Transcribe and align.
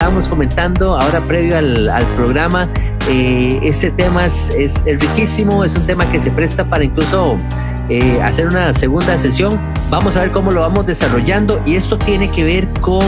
estábamos 0.00 0.28
comentando 0.28 0.96
ahora 0.96 1.20
previo 1.24 1.58
al, 1.58 2.06
programa, 2.14 2.70
eh, 3.10 3.58
este 3.64 3.90
tema 3.90 4.26
es, 4.26 4.48
es, 4.50 4.84
riquísimo, 4.84 5.64
es 5.64 5.74
un 5.74 5.84
tema 5.86 6.08
que 6.12 6.20
se 6.20 6.30
presta 6.30 6.64
para 6.64 6.84
incluso 6.84 7.36
eh, 7.88 8.22
hacer 8.22 8.46
una 8.46 8.72
segunda 8.72 9.18
sesión. 9.18 9.60
Vamos 9.90 10.16
a 10.16 10.20
ver 10.20 10.30
cómo 10.30 10.52
lo 10.52 10.60
vamos 10.60 10.86
desarrollando 10.86 11.60
y 11.66 11.74
esto 11.74 11.98
tiene 11.98 12.30
que 12.30 12.44
ver 12.44 12.72
con 12.80 13.02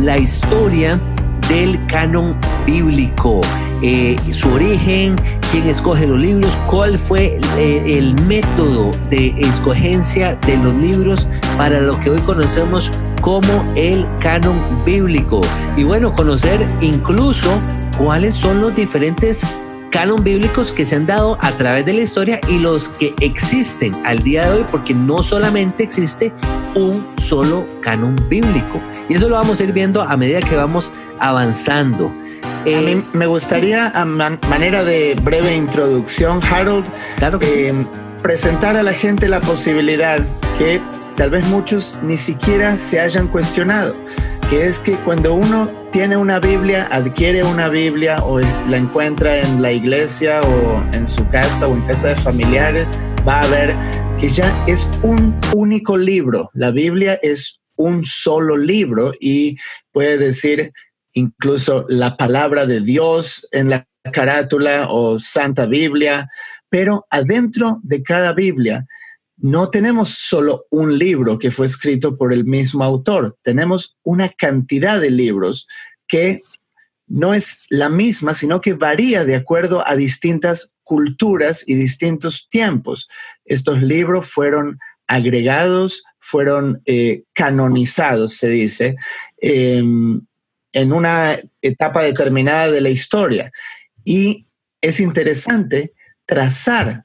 la 0.00 0.16
historia 0.16 0.98
del 1.46 1.84
canon 1.88 2.34
bíblico, 2.64 3.42
eh, 3.82 4.16
su 4.32 4.50
origen, 4.50 5.16
quién 5.52 5.68
escoge 5.68 6.06
los 6.06 6.18
libros, 6.18 6.56
cuál 6.68 6.96
fue 6.96 7.38
el 7.58 8.14
método 8.22 8.92
de 9.10 9.34
escogencia 9.40 10.36
de 10.36 10.56
los 10.56 10.72
libros 10.72 11.28
para 11.60 11.78
lo 11.78 12.00
que 12.00 12.08
hoy 12.08 12.18
conocemos 12.20 12.90
como 13.20 13.70
el 13.76 14.08
canon 14.18 14.82
bíblico. 14.82 15.42
Y 15.76 15.84
bueno, 15.84 16.10
conocer 16.10 16.66
incluso 16.80 17.50
cuáles 17.98 18.34
son 18.34 18.62
los 18.62 18.74
diferentes 18.74 19.44
canon 19.90 20.24
bíblicos 20.24 20.72
que 20.72 20.86
se 20.86 20.96
han 20.96 21.04
dado 21.04 21.36
a 21.42 21.52
través 21.52 21.84
de 21.84 21.92
la 21.92 22.00
historia 22.00 22.40
y 22.48 22.60
los 22.60 22.88
que 22.88 23.14
existen 23.20 23.94
al 24.06 24.22
día 24.22 24.46
de 24.46 24.60
hoy, 24.60 24.66
porque 24.70 24.94
no 24.94 25.22
solamente 25.22 25.82
existe 25.82 26.32
un 26.76 27.06
solo 27.18 27.66
canon 27.82 28.16
bíblico. 28.30 28.80
Y 29.10 29.16
eso 29.16 29.28
lo 29.28 29.34
vamos 29.34 29.60
a 29.60 29.64
ir 29.64 29.74
viendo 29.74 30.00
a 30.00 30.16
medida 30.16 30.40
que 30.40 30.56
vamos 30.56 30.90
avanzando. 31.18 32.06
a 32.06 32.64
mí 32.64 32.92
eh, 32.92 33.04
me 33.12 33.26
gustaría, 33.26 33.88
a 33.88 34.06
manera 34.06 34.82
de 34.82 35.14
breve 35.22 35.54
introducción, 35.54 36.40
Harold, 36.42 36.86
eh, 37.42 37.84
presentar 38.22 38.76
a 38.76 38.82
la 38.82 38.94
gente 38.94 39.28
la 39.28 39.40
posibilidad 39.40 40.26
que 40.56 40.80
tal 41.20 41.28
vez 41.28 41.46
muchos 41.48 41.98
ni 42.02 42.16
siquiera 42.16 42.78
se 42.78 42.98
hayan 42.98 43.28
cuestionado, 43.28 43.92
que 44.48 44.66
es 44.66 44.80
que 44.80 44.96
cuando 45.04 45.34
uno 45.34 45.68
tiene 45.92 46.16
una 46.16 46.40
Biblia, 46.40 46.88
adquiere 46.90 47.42
una 47.42 47.68
Biblia 47.68 48.22
o 48.22 48.40
la 48.40 48.78
encuentra 48.78 49.38
en 49.38 49.60
la 49.60 49.70
iglesia 49.70 50.40
o 50.40 50.82
en 50.94 51.06
su 51.06 51.28
casa 51.28 51.68
o 51.68 51.74
en 51.74 51.82
casa 51.82 52.08
de 52.08 52.16
familiares, 52.16 52.94
va 53.28 53.42
a 53.42 53.46
ver 53.48 53.76
que 54.18 54.30
ya 54.30 54.64
es 54.66 54.88
un 55.02 55.38
único 55.52 55.98
libro. 55.98 56.48
La 56.54 56.70
Biblia 56.70 57.18
es 57.20 57.60
un 57.76 58.02
solo 58.02 58.56
libro 58.56 59.12
y 59.20 59.56
puede 59.92 60.16
decir 60.16 60.72
incluso 61.12 61.84
la 61.90 62.16
palabra 62.16 62.64
de 62.64 62.80
Dios 62.80 63.46
en 63.52 63.68
la 63.68 63.86
carátula 64.10 64.86
o 64.88 65.18
Santa 65.18 65.66
Biblia, 65.66 66.30
pero 66.70 67.06
adentro 67.10 67.78
de 67.82 68.02
cada 68.02 68.32
Biblia 68.32 68.86
no 69.42 69.70
tenemos 69.70 70.10
solo 70.10 70.66
un 70.70 70.98
libro 70.98 71.38
que 71.38 71.50
fue 71.50 71.66
escrito 71.66 72.16
por 72.16 72.32
el 72.32 72.44
mismo 72.44 72.84
autor, 72.84 73.36
tenemos 73.42 73.96
una 74.02 74.28
cantidad 74.28 75.00
de 75.00 75.10
libros 75.10 75.66
que 76.06 76.42
no 77.06 77.34
es 77.34 77.62
la 77.70 77.88
misma, 77.88 78.34
sino 78.34 78.60
que 78.60 78.74
varía 78.74 79.24
de 79.24 79.34
acuerdo 79.34 79.86
a 79.86 79.96
distintas 79.96 80.74
culturas 80.84 81.64
y 81.66 81.74
distintos 81.74 82.48
tiempos. 82.48 83.08
Estos 83.44 83.82
libros 83.82 84.30
fueron 84.30 84.78
agregados, 85.08 86.04
fueron 86.20 86.82
eh, 86.86 87.24
canonizados, 87.32 88.34
se 88.34 88.48
dice, 88.48 88.96
em, 89.38 90.20
en 90.72 90.92
una 90.92 91.36
etapa 91.62 92.02
determinada 92.02 92.70
de 92.70 92.80
la 92.80 92.90
historia. 92.90 93.50
Y 94.04 94.46
es 94.80 95.00
interesante 95.00 95.92
trazar 96.26 97.04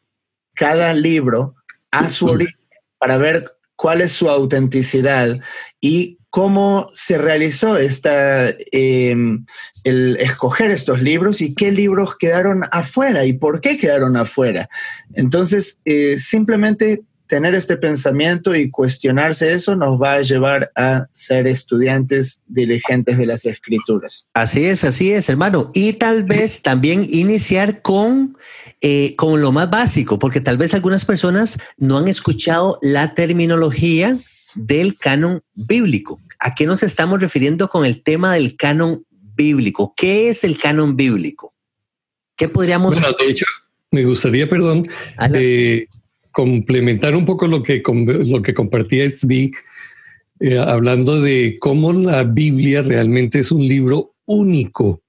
cada 0.54 0.94
libro 0.94 1.56
a 2.00 2.10
su 2.10 2.26
origen 2.26 2.56
para 2.98 3.18
ver 3.18 3.52
cuál 3.76 4.02
es 4.02 4.12
su 4.12 4.30
autenticidad 4.30 5.38
y 5.82 6.18
cómo 6.30 6.90
se 6.94 7.18
realizó 7.18 7.78
esta, 7.78 8.50
em, 8.72 9.46
el 9.86 10.18
escoger 10.18 10.72
estos 10.72 11.02
libros 11.02 11.42
y 11.42 11.54
qué 11.54 11.72
libros 11.72 12.18
quedaron 12.18 12.64
afuera 12.72 13.26
y 13.26 13.34
por 13.34 13.62
qué 13.62 13.78
quedaron 13.78 14.18
afuera. 14.18 14.68
Entonces, 15.14 15.82
eh, 15.86 16.18
simplemente 16.18 17.04
tener 17.28 17.56
este 17.56 17.78
pensamiento 17.78 18.56
y 18.56 18.70
cuestionarse 18.70 19.54
eso 19.54 19.76
nos 19.76 20.02
va 20.02 20.14
a 20.14 20.22
llevar 20.22 20.72
a 20.76 21.08
ser 21.12 21.48
estudiantes 21.48 22.44
diligentes 22.48 23.18
de 23.18 23.26
las 23.26 23.46
escrituras. 23.46 24.28
Así 24.34 24.66
es, 24.66 24.84
así 24.84 25.12
es, 25.12 25.30
hermano. 25.30 25.72
Y 25.74 25.94
tal 25.94 26.24
vez 26.24 26.62
también 26.62 27.08
iniciar 27.10 27.82
con, 27.82 28.38
eh, 28.82 29.16
con 29.16 29.42
lo 29.42 29.52
más 29.52 29.70
básico, 29.70 30.20
porque 30.20 30.42
tal 30.42 30.58
vez 30.58 30.74
algunas 30.74 31.06
personas 31.06 31.58
no 31.78 31.98
han 31.98 32.08
escuchado 32.08 32.80
la 32.82 33.14
terminología 33.14 34.18
del 34.54 34.98
canon 34.98 35.42
bíblico. 35.54 36.20
¿A 36.40 36.54
qué 36.54 36.66
nos 36.66 36.84
estamos 36.84 37.22
refiriendo 37.22 37.70
con 37.70 37.86
el 37.86 38.04
tema 38.04 38.34
del 38.34 38.56
canon 38.56 39.06
bíblico? 39.10 39.94
¿Qué 39.96 40.30
es 40.30 40.44
el 40.44 40.58
canon 40.58 40.96
bíblico? 40.96 41.54
¿Qué 42.36 42.48
podríamos... 42.48 43.00
Bueno, 43.00 43.16
de 43.18 43.32
hecho, 43.32 43.46
me 43.92 44.04
gustaría, 44.04 44.48
perdón, 44.50 44.88
eh, 45.34 45.86
complementar 46.36 47.16
un 47.16 47.26
poco 47.26 47.48
lo 47.48 47.64
que, 47.64 47.82
lo 48.26 48.42
que 48.42 48.54
compartía 48.54 49.10
SB, 49.10 49.52
eh, 50.42 50.60
hablando 50.60 51.22
de 51.22 51.56
cómo 51.62 51.94
la 51.94 52.26
Biblia 52.26 52.82
realmente 52.82 53.40
es 53.40 53.54
un 53.54 53.66
libro 53.66 54.16
único, 54.26 55.02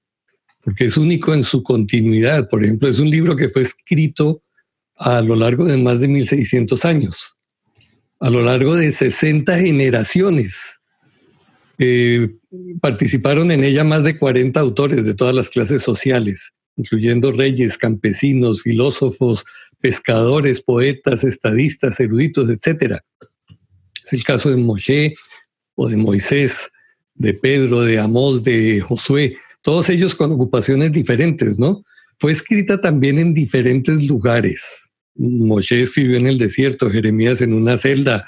porque 0.63 0.85
es 0.85 0.95
único 0.95 1.33
en 1.33 1.43
su 1.43 1.63
continuidad. 1.63 2.47
Por 2.47 2.63
ejemplo, 2.63 2.87
es 2.87 2.99
un 2.99 3.09
libro 3.09 3.35
que 3.35 3.49
fue 3.49 3.63
escrito 3.63 4.41
a 4.95 5.21
lo 5.21 5.35
largo 5.35 5.65
de 5.65 5.75
más 5.75 5.99
de 5.99 6.07
1600 6.07 6.85
años, 6.85 7.35
a 8.21 8.29
lo 8.29 8.41
largo 8.41 8.75
de 8.75 8.89
60 8.89 9.57
generaciones. 9.57 10.79
Eh, 11.77 12.35
participaron 12.79 13.51
en 13.51 13.65
ella 13.65 13.83
más 13.83 14.05
de 14.05 14.17
40 14.17 14.57
autores 14.61 15.03
de 15.03 15.13
todas 15.13 15.35
las 15.35 15.49
clases 15.49 15.83
sociales, 15.83 16.53
incluyendo 16.77 17.33
reyes, 17.33 17.77
campesinos, 17.77 18.61
filósofos, 18.61 19.43
pescadores, 19.79 20.61
poetas, 20.61 21.23
estadistas, 21.23 21.99
eruditos, 21.99 22.49
etc. 22.49 22.99
Es 24.03 24.13
el 24.13 24.23
caso 24.23 24.49
de 24.49 24.57
Moshe 24.57 25.13
o 25.75 25.87
de 25.87 25.97
Moisés, 25.97 26.71
de 27.13 27.33
Pedro, 27.33 27.81
de 27.81 27.99
Amós, 27.99 28.43
de 28.43 28.79
Josué, 28.81 29.37
todos 29.61 29.89
ellos 29.89 30.15
con 30.15 30.31
ocupaciones 30.31 30.91
diferentes, 30.91 31.59
¿no? 31.59 31.83
Fue 32.19 32.31
escrita 32.31 32.79
también 32.79 33.19
en 33.19 33.33
diferentes 33.33 34.05
lugares. 34.05 34.91
Moshe 35.15 35.81
escribió 35.81 36.17
en 36.17 36.27
el 36.27 36.37
desierto, 36.37 36.89
Jeremías 36.89 37.41
en 37.41 37.53
una 37.53 37.77
celda 37.77 38.25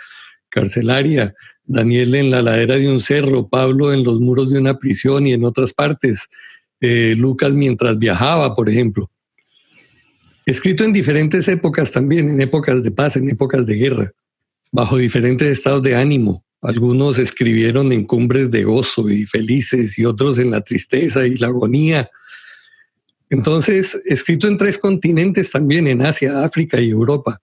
carcelaria, 0.50 1.34
Daniel 1.64 2.16
en 2.16 2.32
la 2.32 2.42
ladera 2.42 2.76
de 2.76 2.92
un 2.92 3.00
cerro, 3.00 3.48
Pablo 3.48 3.94
en 3.94 4.04
los 4.04 4.20
muros 4.20 4.52
de 4.52 4.60
una 4.60 4.78
prisión 4.78 5.28
y 5.28 5.34
en 5.34 5.44
otras 5.44 5.74
partes, 5.74 6.28
eh, 6.82 7.14
Lucas 7.16 7.52
mientras 7.52 7.98
viajaba, 7.98 8.56
por 8.56 8.70
ejemplo. 8.70 9.12
Escrito 10.50 10.84
en 10.84 10.92
diferentes 10.92 11.48
épocas 11.48 11.92
también, 11.92 12.28
en 12.28 12.42
épocas 12.42 12.82
de 12.82 12.90
paz, 12.90 13.16
en 13.16 13.30
épocas 13.30 13.68
de 13.68 13.76
guerra, 13.76 14.12
bajo 14.72 14.98
diferentes 14.98 15.48
estados 15.48 15.84
de 15.84 15.96
ánimo. 15.96 16.44
Algunos 16.64 17.20
escribieron 17.20 17.92
en 17.92 18.04
cumbres 18.04 18.50
de 18.50 18.64
gozo 18.64 19.12
y 19.12 19.28
felices 19.28 20.00
y 20.00 20.06
otros 20.06 20.40
en 20.40 20.50
la 20.50 20.62
tristeza 20.62 21.28
y 21.28 21.36
la 21.36 21.50
agonía. 21.50 22.10
Entonces, 23.30 24.02
escrito 24.06 24.48
en 24.48 24.58
tres 24.58 24.80
continentes 24.80 25.52
también, 25.52 25.86
en 25.86 26.04
Asia, 26.04 26.44
África 26.44 26.82
y 26.82 26.90
Europa, 26.90 27.40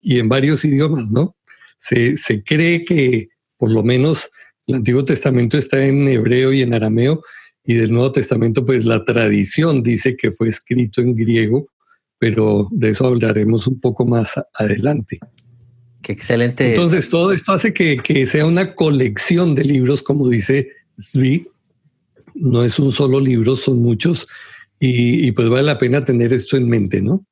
y 0.00 0.20
en 0.20 0.28
varios 0.28 0.64
idiomas, 0.64 1.10
¿no? 1.10 1.34
Se, 1.76 2.16
se 2.16 2.44
cree 2.44 2.84
que 2.84 3.30
por 3.56 3.72
lo 3.72 3.82
menos 3.82 4.30
el 4.68 4.76
Antiguo 4.76 5.04
Testamento 5.04 5.58
está 5.58 5.84
en 5.84 6.06
hebreo 6.06 6.52
y 6.52 6.62
en 6.62 6.72
arameo, 6.72 7.20
y 7.64 7.74
del 7.74 7.90
Nuevo 7.90 8.12
Testamento, 8.12 8.64
pues 8.64 8.84
la 8.84 9.04
tradición 9.04 9.82
dice 9.82 10.16
que 10.16 10.30
fue 10.30 10.48
escrito 10.48 11.00
en 11.00 11.16
griego 11.16 11.66
pero 12.18 12.68
de 12.70 12.90
eso 12.90 13.06
hablaremos 13.06 13.66
un 13.66 13.80
poco 13.80 14.04
más 14.04 14.34
adelante. 14.54 15.18
Qué 16.02 16.12
excelente. 16.12 16.70
Entonces, 16.70 17.08
todo 17.08 17.32
esto 17.32 17.52
hace 17.52 17.72
que, 17.72 18.26
sea 18.26 18.46
una 18.46 18.74
colección 18.74 19.54
de 19.54 19.64
libros, 19.64 20.02
como 20.02 20.28
dice 20.28 20.70
Svi. 20.96 21.48
No 22.34 22.62
es 22.62 22.78
un 22.78 22.92
solo 22.92 23.20
libro, 23.20 23.56
son 23.56 23.80
muchos. 23.80 24.28
Y, 24.80 25.32
pues 25.32 25.48
vale 25.48 25.64
la 25.64 25.78
pena 25.78 26.04
tener 26.04 26.32
esto 26.32 26.56
en 26.56 26.68
mente, 26.68 27.02
¿no? 27.02 27.24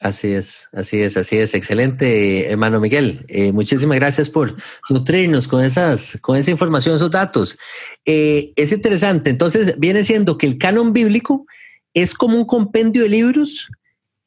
Así 0.00 0.32
es, 0.32 0.68
así 0.72 1.00
es, 1.00 1.16
así 1.16 1.36
es. 1.36 1.54
Excelente, 1.54 2.50
hermano 2.50 2.80
Miguel. 2.80 3.24
Eh, 3.28 3.52
muchísimas 3.52 3.98
gracias 3.98 4.30
por 4.30 4.54
nutrirnos 4.90 5.46
con 5.46 5.62
esas, 5.62 6.18
con 6.20 6.36
esa 6.36 6.50
información, 6.50 6.94
esos 6.94 7.10
datos. 7.10 7.58
Eh, 8.04 8.52
es 8.56 8.72
interesante. 8.72 9.30
Entonces, 9.30 9.78
viene 9.78 10.02
siendo 10.02 10.38
que 10.38 10.46
el 10.46 10.58
canon 10.58 10.92
bíblico 10.92 11.46
es 11.92 12.14
como 12.14 12.36
un 12.36 12.46
compendio 12.46 13.02
de 13.02 13.10
libros 13.10 13.70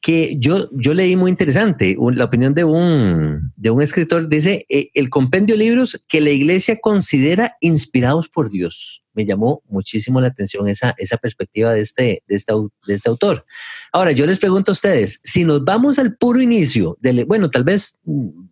que 0.00 0.36
yo, 0.38 0.68
yo 0.72 0.94
leí 0.94 1.16
muy 1.16 1.30
interesante, 1.30 1.96
la 2.12 2.24
opinión 2.24 2.54
de 2.54 2.64
un, 2.64 3.52
de 3.56 3.70
un 3.70 3.82
escritor, 3.82 4.28
dice, 4.28 4.64
eh, 4.68 4.90
el 4.94 5.10
compendio 5.10 5.56
de 5.56 5.64
libros 5.64 6.04
que 6.08 6.20
la 6.20 6.30
iglesia 6.30 6.78
considera 6.80 7.56
inspirados 7.60 8.28
por 8.28 8.50
Dios. 8.50 9.02
Me 9.14 9.26
llamó 9.26 9.62
muchísimo 9.68 10.20
la 10.20 10.28
atención 10.28 10.68
esa, 10.68 10.94
esa 10.98 11.16
perspectiva 11.16 11.72
de 11.72 11.80
este, 11.80 12.22
de, 12.28 12.36
este, 12.36 12.52
de 12.86 12.94
este 12.94 13.08
autor. 13.08 13.44
Ahora, 13.92 14.12
yo 14.12 14.24
les 14.26 14.38
pregunto 14.38 14.70
a 14.70 14.74
ustedes, 14.74 15.20
si 15.24 15.42
nos 15.42 15.64
vamos 15.64 15.98
al 15.98 16.16
puro 16.16 16.40
inicio, 16.40 16.96
de, 17.00 17.24
bueno, 17.24 17.50
tal 17.50 17.64
vez 17.64 17.98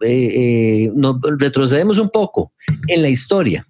eh, 0.00 0.08
eh, 0.34 0.92
nos 0.96 1.16
retrocedemos 1.38 1.98
un 1.98 2.10
poco 2.10 2.52
en 2.88 3.02
la 3.02 3.08
historia. 3.08 3.66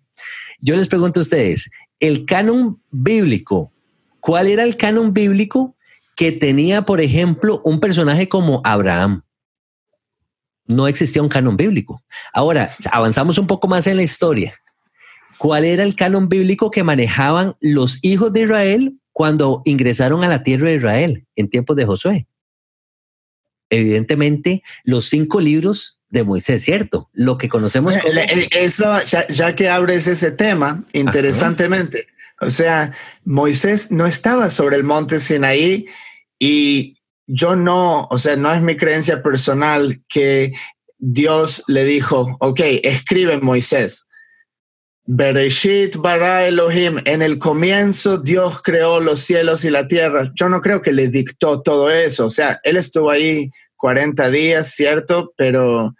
Yo 0.60 0.74
les 0.76 0.88
pregunto 0.88 1.20
a 1.20 1.22
ustedes, 1.22 1.70
el 2.00 2.24
canon 2.24 2.80
bíblico. 2.90 3.72
¿Cuál 4.20 4.48
era 4.48 4.64
el 4.64 4.76
canon 4.76 5.12
bíblico 5.12 5.75
que 6.16 6.32
tenía, 6.32 6.82
por 6.82 7.00
ejemplo, 7.00 7.60
un 7.64 7.78
personaje 7.78 8.28
como 8.28 8.62
Abraham? 8.64 9.22
No 10.66 10.88
existía 10.88 11.22
un 11.22 11.28
canon 11.28 11.56
bíblico. 11.56 12.02
Ahora, 12.32 12.74
avanzamos 12.90 13.38
un 13.38 13.46
poco 13.46 13.68
más 13.68 13.86
en 13.86 13.98
la 13.98 14.02
historia. 14.02 14.54
¿Cuál 15.38 15.64
era 15.64 15.84
el 15.84 15.94
canon 15.94 16.28
bíblico 16.28 16.70
que 16.70 16.82
manejaban 16.82 17.56
los 17.60 18.02
hijos 18.02 18.32
de 18.32 18.42
Israel 18.42 18.98
cuando 19.12 19.62
ingresaron 19.64 20.24
a 20.24 20.28
la 20.28 20.42
tierra 20.42 20.70
de 20.70 20.76
Israel 20.76 21.26
en 21.36 21.50
tiempos 21.50 21.76
de 21.76 21.84
Josué? 21.84 22.26
Evidentemente, 23.68 24.62
los 24.84 25.08
cinco 25.08 25.40
libros 25.40 26.00
de 26.08 26.24
Moisés, 26.24 26.64
¿cierto? 26.64 27.10
Lo 27.12 27.36
que 27.36 27.48
conocemos 27.48 27.98
como... 27.98 28.14
Eso, 28.52 28.96
ya, 29.28 29.54
que 29.54 29.68
abres 29.68 30.06
ese 30.06 30.30
tema, 30.30 30.84
interesantemente, 30.92 32.06
o 32.40 32.48
sea, 32.50 32.92
Moisés 33.24 33.90
no 33.90 34.06
estaba 34.06 34.50
sobre 34.50 34.76
el 34.76 34.84
monte 34.84 35.18
Sinaí 35.18 35.86
y 36.38 36.96
yo 37.26 37.56
no, 37.56 38.06
o 38.10 38.18
sea, 38.18 38.36
no 38.36 38.52
es 38.52 38.62
mi 38.62 38.76
creencia 38.76 39.22
personal 39.22 40.02
que 40.08 40.52
Dios 40.98 41.62
le 41.66 41.84
dijo, 41.84 42.36
ok, 42.40 42.60
escribe 42.82 43.38
Moisés. 43.38 44.08
Bereshit 45.08 45.96
bara 45.96 46.46
Elohim, 46.46 46.98
en 47.04 47.22
el 47.22 47.38
comienzo 47.38 48.18
Dios 48.18 48.60
creó 48.62 48.98
los 48.98 49.20
cielos 49.20 49.64
y 49.64 49.70
la 49.70 49.86
tierra. 49.86 50.32
Yo 50.34 50.48
no 50.48 50.60
creo 50.60 50.82
que 50.82 50.92
le 50.92 51.08
dictó 51.08 51.62
todo 51.62 51.90
eso, 51.90 52.26
o 52.26 52.30
sea, 52.30 52.58
él 52.64 52.76
estuvo 52.76 53.10
ahí 53.10 53.50
40 53.76 54.30
días, 54.30 54.74
¿cierto? 54.74 55.32
Pero 55.36 55.94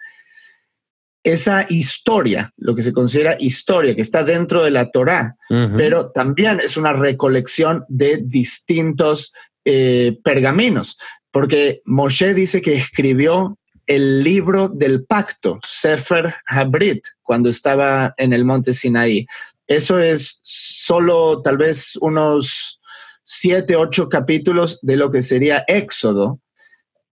esa 1.23 1.65
historia, 1.69 2.51
lo 2.57 2.75
que 2.75 2.81
se 2.81 2.93
considera 2.93 3.37
historia, 3.39 3.95
que 3.95 4.01
está 4.01 4.23
dentro 4.23 4.63
de 4.63 4.71
la 4.71 4.91
Torá, 4.91 5.35
pero 5.75 6.11
también 6.11 6.59
es 6.61 6.77
una 6.77 6.93
recolección 6.93 7.85
de 7.89 8.21
distintos 8.23 9.33
eh, 9.69 10.17
pergaminos, 10.23 10.97
porque 11.29 11.81
Moshe 11.85 12.33
dice 12.33 12.61
que 12.61 12.75
escribió 12.75 13.57
el 13.85 14.23
libro 14.23 14.69
del 14.69 15.05
pacto, 15.05 15.59
Sefer 15.63 16.33
Habrit, 16.47 17.03
cuando 17.21 17.49
estaba 17.49 18.13
en 18.17 18.33
el 18.33 18.45
monte 18.45 18.73
Sinaí. 18.73 19.27
Eso 19.67 19.99
es 19.99 20.39
solo 20.41 21.41
tal 21.41 21.57
vez 21.57 21.97
unos 22.01 22.79
siete, 23.23 23.75
ocho 23.75 24.07
capítulos 24.07 24.79
de 24.81 24.97
lo 24.97 25.11
que 25.11 25.21
sería 25.21 25.63
Éxodo, 25.67 26.39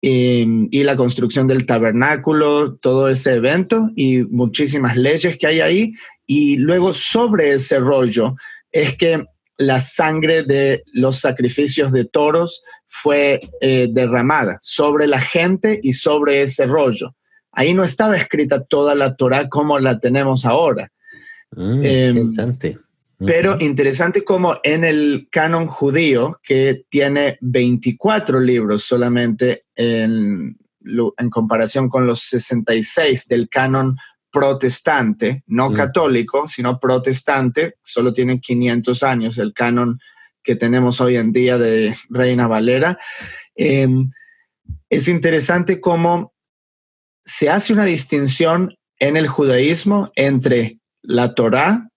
Em, 0.06 0.68
y, 0.70 0.84
la 0.84 0.98
construcción 0.98 1.48
del 1.48 1.66
tabernáculo, 1.66 2.76
todo 2.76 3.08
ese 3.08 3.36
evento 3.36 3.90
y 3.96 4.24
muchísimas 4.24 4.98
leyes 4.98 5.38
que 5.38 5.48
hay 5.48 5.62
ahí. 5.62 5.94
Y 6.28 6.58
luego 6.58 6.94
sobre 6.94 7.54
ese 7.54 7.80
rollo 7.80 8.36
es 8.70 8.98
que 8.98 9.24
la 9.58 9.80
sangre 9.80 10.44
de 10.44 10.84
los 10.94 11.20
sacrificios 11.20 11.92
de 11.92 12.06
toros 12.06 12.64
fue 12.88 13.42
eh, 13.62 13.88
derramada 13.92 14.58
sobre 14.62 15.08
la 15.08 15.22
gente 15.22 15.80
y 15.84 15.94
sobre 15.94 16.42
ese 16.42 16.66
rollo. 16.66 17.16
Ahí 17.52 17.74
no 17.74 17.84
estaba 17.84 18.18
escrita 18.18 18.64
toda 18.64 18.96
la 18.96 19.16
Torah 19.16 19.48
como 19.48 19.80
la 19.80 20.00
tenemos 20.00 20.46
ahora. 20.46 20.92
Mm, 21.52 21.80
em, 21.84 22.18
interesante. 22.18 22.80
Pero 23.26 23.56
interesante 23.60 24.24
como 24.24 24.58
en 24.64 24.84
el 24.84 25.30
canon 25.32 25.68
judío, 25.68 26.42
que 26.44 26.84
tiene 26.90 27.38
24 27.40 28.40
libros 28.40 28.84
solamente 28.84 29.64
en, 29.76 30.58
en 31.18 31.30
comparación 31.30 31.88
con 31.88 32.06
los 32.06 32.22
66 32.24 33.28
del 33.28 33.48
canon 33.48 33.96
protestante, 34.34 35.44
no 35.46 35.72
católico, 35.72 36.48
sino 36.48 36.80
protestante, 36.80 37.76
solo 37.84 38.12
tiene 38.12 38.42
500 38.42 39.04
años 39.04 39.38
el 39.38 39.54
canon 39.54 40.00
que 40.42 40.56
tenemos 40.56 41.00
hoy 41.02 41.18
en 41.18 41.32
día 41.32 41.60
de 41.60 41.96
Reina 42.10 42.48
Valera. 42.48 42.98
Em, 43.56 44.10
es 44.90 45.08
interesante 45.08 45.80
cómo 45.80 46.34
se 47.24 47.52
hace 47.52 47.74
una 47.74 47.86
distinción 47.86 48.76
en 48.98 49.18
el 49.18 49.28
judaísmo 49.28 50.12
entre 50.16 50.80
la 51.04 51.36
Torá, 51.36 51.90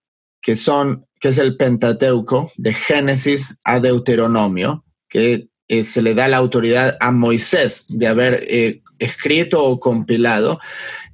que 0.43 0.55
son 0.57 1.07
que 1.19 1.29
es 1.29 1.39
el 1.39 1.57
Pentateuco, 1.57 2.53
de 2.59 2.75
Génesis 2.75 3.59
a 3.65 3.81
Deuteronomio, 3.81 4.85
que 5.09 5.49
eh, 5.69 5.83
se 5.83 6.03
le 6.03 6.13
da 6.13 6.29
la 6.29 6.37
autoridad 6.37 6.99
a 7.01 7.11
Moisés 7.11 7.87
de 7.89 8.07
haber 8.07 8.45
eh, 8.47 8.83
escrito 8.99 9.65
o 9.65 9.81
compilado. 9.81 10.61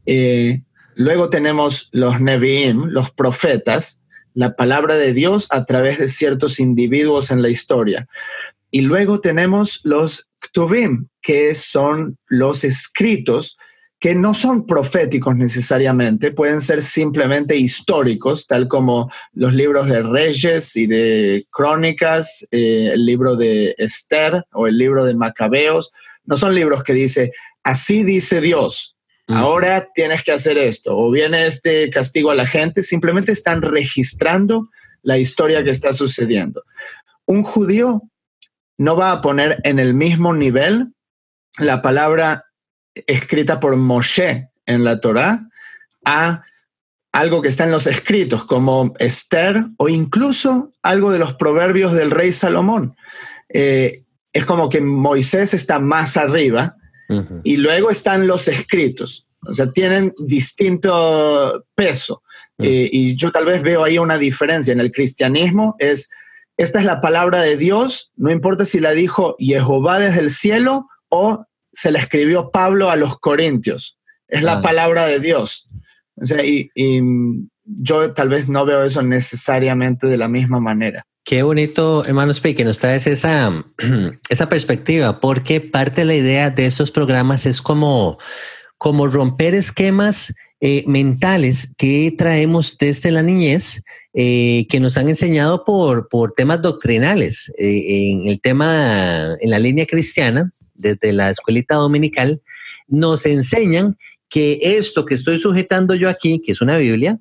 Eh, 0.05 0.63
luego 0.95 1.31
tenemos 1.31 1.89
los 1.93 2.21
Nevi'im, 2.21 2.87
los 2.87 3.11
profetas, 3.11 4.03
la 4.35 4.57
palabra 4.57 4.97
de 4.97 5.13
Dios 5.13 5.47
a 5.51 5.65
través 5.65 5.99
de 5.99 6.09
ciertos 6.09 6.59
individuos 6.61 7.31
en 7.31 7.43
la 7.43 7.49
historia. 7.49 8.09
Y 8.71 8.83
luego 8.83 9.21
tenemos 9.21 9.81
los 9.85 10.31
Ktuvim, 10.41 11.09
que 11.21 11.55
son 11.55 12.19
los 12.29 12.65
escritos 12.65 13.59
que 14.03 14.17
no 14.17 14.35
son 14.35 14.67
proféticos 14.67 15.37
necesariamente, 15.37 16.33
pueden 16.33 16.61
ser 16.61 16.83
simplemente 16.83 17.55
históricos, 17.55 18.49
tal 18.49 18.67
como 18.67 19.09
los 19.33 19.55
libros 19.55 19.87
de 19.87 20.03
Reyes 20.03 20.75
y 20.75 20.89
de 20.89 21.47
Crónicas, 21.53 22.45
eh, 22.51 22.91
el 22.95 23.07
libro 23.07 23.37
de 23.37 23.77
Esther 23.79 24.45
o 24.55 24.67
el 24.67 24.77
libro 24.77 25.05
de 25.05 25.15
Macabeos. 25.15 25.93
No 26.25 26.37
son 26.37 26.53
libros 26.53 26.83
que 26.83 26.95
dice, 26.95 27.31
así 27.63 28.03
dice 28.03 28.41
Dios, 28.41 28.97
ahora 29.29 29.89
tienes 29.95 30.23
que 30.23 30.33
hacer 30.33 30.59
esto, 30.59 30.97
o 30.97 31.11
viene 31.11 31.47
este 31.47 31.91
castigo 31.91 32.31
a 32.31 32.35
la 32.35 32.47
gente, 32.47 32.83
simplemente 32.83 33.33
están 33.33 33.63
registrando 33.63 34.69
la 35.03 35.19
historia 35.19 35.65
que 35.65 35.71
está 35.71 35.93
sucediendo. 35.93 36.65
Un 37.27 37.43
judío 37.43 38.03
no 38.79 38.97
va 38.97 39.13
a 39.13 39.21
poner 39.21 39.61
en 39.65 39.79
el 39.79 39.95
mismo 39.95 40.35
nivel 40.35 40.93
la 41.59 41.83
palabra 41.83 42.47
escrita 42.95 43.61
por 43.61 43.77
Moshe 43.77 44.49
en 44.67 44.85
la 44.85 45.01
Torá 45.01 45.49
a 46.05 46.43
algo 47.13 47.43
que 47.43 47.49
está 47.49 47.65
en 47.65 47.73
los 47.73 47.87
escritos, 47.87 48.45
como 48.45 48.95
Esther 48.99 49.67
o 49.77 49.89
incluso 49.89 50.73
algo 50.83 51.13
de 51.13 51.19
los 51.19 51.35
proverbios 51.35 51.93
del 51.93 52.11
rey 52.11 52.33
Salomón. 52.33 52.97
Eh, 53.51 54.03
es 54.33 54.47
como 54.47 54.71
que 54.71 54.81
Moisés 54.81 55.53
está 55.53 55.79
más 55.79 56.17
arriba 56.17 56.77
y 57.45 57.57
luego 57.57 57.91
están 57.91 58.27
los 58.27 58.49
escritos. 58.49 59.29
O 59.47 59.53
sea, 59.53 59.71
tienen 59.73 60.13
distinto 60.19 61.65
peso. 61.75 62.23
Eh, 62.59 62.89
y 62.93 63.17
yo 63.17 63.33
tal 63.33 63.45
vez 63.45 63.63
veo 63.63 63.85
ahí 63.85 63.99
una 63.99 64.19
diferencia. 64.19 64.73
En 64.73 64.81
el 64.81 64.93
cristianismo 64.93 65.75
es, 65.79 66.11
esta 66.57 66.79
es 66.79 66.85
la 66.85 67.01
palabra 67.01 67.43
de 67.43 67.57
Dios, 67.57 68.13
no 68.17 68.31
importa 68.31 68.65
si 68.65 68.79
la 68.79 68.93
dijo 68.93 69.37
Jehová 69.39 69.99
desde 69.99 70.21
el 70.21 70.31
cielo 70.31 70.87
o 71.09 71.45
se 71.73 71.91
la 71.91 71.99
escribió 71.99 72.51
Pablo 72.51 72.91
a 72.91 72.97
los 72.97 73.19
Corintios. 73.19 73.99
Es 74.29 74.43
la 74.43 74.63
palabra 74.63 75.07
de 75.07 75.21
Dios. 75.21 75.69
y, 76.45 76.71
yo 77.65 78.13
tal 78.13 78.29
vez 78.29 78.49
no 78.49 78.65
veo 78.65 78.83
eso 78.83 79.03
necesariamente 79.03 80.07
de 80.07 80.17
la 80.17 80.29
misma 80.29 80.59
manera. 80.59 81.07
Qué 81.25 81.45
bonito, 81.45 82.05
hermano 82.05 82.33
Spey, 82.33 82.53
que 82.55 82.65
nos 82.65 82.81
traes 82.81 83.07
esa, 83.07 83.65
esa 84.29 84.49
perspectiva, 84.49 85.21
porque 85.21 85.61
parte 85.61 86.01
de 86.01 86.05
la 86.07 86.17
idea 86.17 86.51
de 86.51 86.67
estos 86.67 86.91
programas 86.91 87.47
es 87.47 87.63
como, 87.63 88.19
como 88.77 89.07
romper 89.07 89.55
esquemas 89.55 90.35
eh, 90.61 90.83
mentales 90.89 91.75
que 91.79 92.13
traemos 92.19 92.77
desde 92.77 93.13
la 93.13 93.23
niñez, 93.23 93.85
eh, 94.15 94.67
que 94.69 94.81
nos 94.81 94.99
han 94.99 95.09
enseñado 95.09 95.65
por, 95.65 96.09
por 96.09 96.33
temas 96.33 96.61
doctrinales. 96.61 97.53
Eh, 97.57 98.11
en 98.11 98.27
el 98.27 98.41
tema, 98.41 99.37
en 99.41 99.51
la 99.51 99.61
línea 99.61 99.87
cristiana, 99.87 100.53
desde 100.75 101.13
la 101.13 101.31
escuelita 101.31 101.77
dominical, 101.77 102.43
nos 102.89 103.27
enseñan 103.27 103.97
que 104.29 104.59
esto 104.61 105.05
que 105.05 105.15
estoy 105.15 105.39
sujetando 105.39 105.95
yo 105.95 106.09
aquí, 106.09 106.41
que 106.45 106.51
es 106.51 106.61
una 106.61 106.79
Biblia, 106.79 107.21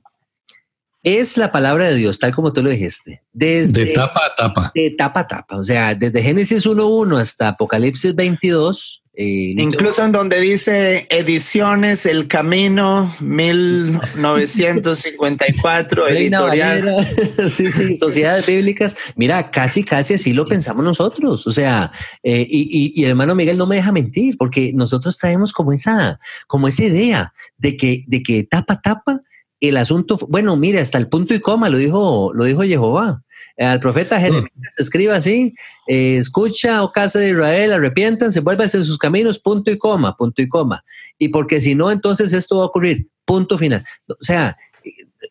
es 1.03 1.37
la 1.37 1.51
palabra 1.51 1.89
de 1.89 1.95
Dios, 1.95 2.19
tal 2.19 2.33
como 2.33 2.53
tú 2.53 2.61
lo 2.61 2.69
dijiste. 2.69 3.23
Desde, 3.33 3.85
de 3.85 3.93
tapa 3.93 4.21
a 4.25 4.35
tapa. 4.35 4.71
De 4.73 4.91
tapa 4.91 5.19
a 5.21 5.27
tapa. 5.27 5.57
O 5.57 5.63
sea, 5.63 5.95
desde 5.95 6.21
Génesis 6.21 6.65
1.1 6.65 7.19
hasta 7.19 7.49
Apocalipsis 7.49 8.15
22, 8.15 8.99
eh, 9.13 9.55
Incluso 9.57 10.05
en 10.05 10.13
donde 10.13 10.39
dice 10.39 11.05
ediciones 11.09 12.05
El 12.05 12.29
Camino 12.29 13.13
1954, 13.19 16.07
editorial. 16.07 17.05
sí, 17.49 17.73
sí, 17.73 17.97
sociedades 17.97 18.47
bíblicas. 18.47 18.95
Mira, 19.17 19.51
casi, 19.51 19.83
casi 19.83 20.13
así 20.13 20.31
lo 20.31 20.45
pensamos 20.45 20.85
nosotros. 20.85 21.45
O 21.45 21.51
sea, 21.51 21.91
eh, 22.23 22.47
y, 22.49 22.93
y, 22.95 23.03
el 23.03 23.09
hermano 23.09 23.35
Miguel 23.35 23.57
no 23.57 23.67
me 23.67 23.75
deja 23.75 23.91
mentir, 23.91 24.37
porque 24.37 24.71
nosotros 24.73 25.17
traemos 25.17 25.51
como 25.51 25.73
esa, 25.73 26.17
como 26.47 26.69
esa 26.69 26.85
idea 26.85 27.33
de 27.57 27.75
que, 27.75 28.05
de 28.07 28.23
que 28.23 28.43
tapa, 28.43 28.79
tapa 28.79 29.23
el 29.61 29.77
asunto. 29.77 30.17
Bueno, 30.29 30.57
mira, 30.57 30.81
hasta 30.81 30.97
el 30.97 31.07
punto 31.07 31.33
y 31.33 31.39
coma 31.39 31.69
lo 31.69 31.77
dijo, 31.77 32.31
lo 32.33 32.45
dijo 32.45 32.63
Jehová 32.63 33.23
al 33.57 33.79
profeta 33.79 34.17
mm. 34.17 34.21
Jeremías 34.21 34.51
se 34.71 34.81
escribe 34.81 35.13
así, 35.13 35.53
eh, 35.87 36.17
escucha, 36.17 36.83
oh 36.83 36.91
casa 36.91 37.19
de 37.19 37.31
Israel, 37.31 37.73
arrepientan, 37.73 38.31
se 38.31 38.39
vuelvan 38.39 38.65
hacia 38.65 38.83
sus 38.83 38.97
caminos, 38.97 39.39
punto 39.39 39.71
y 39.71 39.77
coma, 39.77 40.15
punto 40.15 40.41
y 40.41 40.47
coma. 40.47 40.83
Y 41.17 41.29
porque 41.29 41.61
si 41.61 41.75
no, 41.75 41.91
entonces 41.91 42.33
esto 42.33 42.57
va 42.57 42.63
a 42.63 42.67
ocurrir, 42.67 43.07
punto 43.25 43.57
final. 43.57 43.83
O 44.07 44.23
sea, 44.23 44.57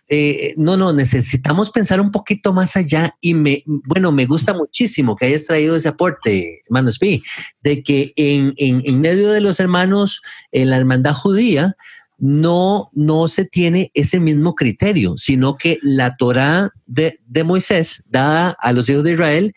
eh, 0.08 0.54
no, 0.56 0.76
no, 0.76 0.92
necesitamos 0.92 1.70
pensar 1.70 2.00
un 2.00 2.12
poquito 2.12 2.52
más 2.52 2.76
allá 2.76 3.16
y 3.20 3.34
me, 3.34 3.64
bueno, 3.66 4.12
me 4.12 4.26
gusta 4.26 4.52
muchísimo 4.52 5.16
que 5.16 5.26
hayas 5.26 5.46
traído 5.46 5.74
ese 5.74 5.88
aporte, 5.88 6.62
hermanos 6.66 6.98
P, 6.98 7.22
de 7.62 7.82
que 7.82 8.12
en, 8.16 8.52
en, 8.56 9.00
medio 9.00 9.30
de 9.30 9.40
los 9.40 9.58
hermanos 9.58 10.22
en 10.52 10.70
la 10.70 10.76
hermandad 10.76 11.14
judía 11.14 11.76
no, 12.20 12.90
no 12.92 13.26
se 13.26 13.44
tiene 13.46 13.90
ese 13.94 14.20
mismo 14.20 14.54
criterio, 14.54 15.14
sino 15.16 15.56
que 15.56 15.78
la 15.82 16.16
Torah 16.16 16.70
de, 16.86 17.18
de 17.26 17.44
Moisés, 17.44 18.04
dada 18.08 18.56
a 18.60 18.72
los 18.72 18.88
hijos 18.88 19.04
de 19.04 19.12
Israel, 19.12 19.54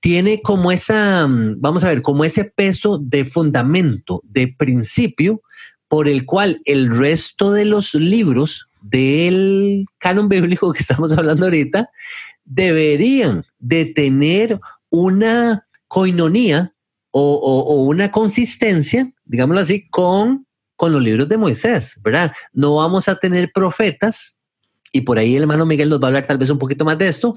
tiene 0.00 0.40
como 0.40 0.70
esa, 0.70 1.26
vamos 1.28 1.82
a 1.82 1.88
ver, 1.88 2.00
como 2.00 2.24
ese 2.24 2.44
peso 2.44 2.98
de 2.98 3.24
fundamento, 3.24 4.22
de 4.24 4.54
principio, 4.56 5.42
por 5.88 6.08
el 6.08 6.24
cual 6.24 6.60
el 6.64 6.96
resto 6.96 7.52
de 7.52 7.64
los 7.64 7.94
libros 7.94 8.68
del 8.82 9.84
canon 9.98 10.28
bíblico 10.28 10.72
que 10.72 10.78
estamos 10.80 11.12
hablando 11.12 11.46
ahorita 11.46 11.90
deberían 12.44 13.44
de 13.58 13.86
tener 13.86 14.60
una 14.90 15.66
coinonía 15.88 16.72
o, 17.10 17.84
una 17.84 18.10
consistencia, 18.10 19.10
digámoslo 19.24 19.60
así, 19.62 19.88
con, 19.88 20.45
con 20.76 20.92
los 20.92 21.02
libros 21.02 21.28
de 21.28 21.38
Moisés, 21.38 21.98
¿verdad? 22.02 22.32
No 22.52 22.76
vamos 22.76 23.08
a 23.08 23.16
tener 23.16 23.50
profetas, 23.52 24.38
y 24.92 25.00
por 25.00 25.18
ahí 25.18 25.36
el 25.36 25.42
hermano 25.42 25.66
Miguel 25.66 25.90
nos 25.90 26.00
va 26.00 26.04
a 26.04 26.08
hablar 26.08 26.26
tal 26.26 26.38
vez 26.38 26.50
un 26.50 26.58
poquito 26.58 26.84
más 26.84 26.98
de 26.98 27.08
esto, 27.08 27.34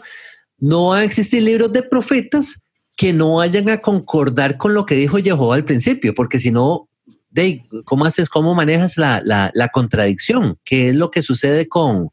no 0.60 0.90
van 0.90 1.00
a 1.00 1.04
existir 1.04 1.42
libros 1.42 1.72
de 1.72 1.84
profetas 1.84 2.66
que 2.98 3.14
no 3.14 3.36
vayan 3.36 3.70
a 3.70 3.80
concordar 3.80 4.58
con 4.58 4.74
lo 4.74 4.86
que 4.86 4.96
dijo 4.96 5.18
Jehová 5.18 5.56
al 5.56 5.64
principio, 5.64 6.14
porque 6.14 6.38
si 6.38 6.52
no, 6.52 6.90
¿cómo 7.86 8.06
haces, 8.06 8.30
cómo 8.30 8.54
manejas 8.54 8.98
la, 8.98 9.22
la, 9.24 9.68
contradicción? 9.70 10.58
¿Qué 10.66 10.90
es 10.90 10.96
lo 10.96 11.10
que 11.10 11.22
sucede 11.22 11.70
con, 11.70 12.10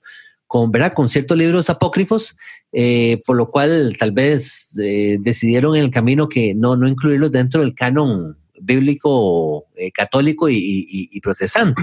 con, 0.46 0.70
¿verdad? 0.70 0.92
con 0.94 1.08
ciertos 1.08 1.36
libros 1.36 1.70
apócrifos? 1.70 2.36
Eh, 2.72 3.20
por 3.24 3.36
lo 3.36 3.50
cual 3.50 3.96
tal 3.98 4.12
vez 4.12 4.78
eh, 4.78 5.16
decidieron 5.20 5.74
en 5.76 5.84
el 5.84 5.90
camino 5.90 6.28
que 6.28 6.54
no, 6.54 6.76
no 6.76 6.86
incluirlos 6.86 7.32
dentro 7.32 7.62
del 7.62 7.74
canon 7.74 8.36
bíblico 8.60 9.66
eh, 9.76 9.90
católico 9.92 10.48
y, 10.48 11.20
protestante. 11.22 11.82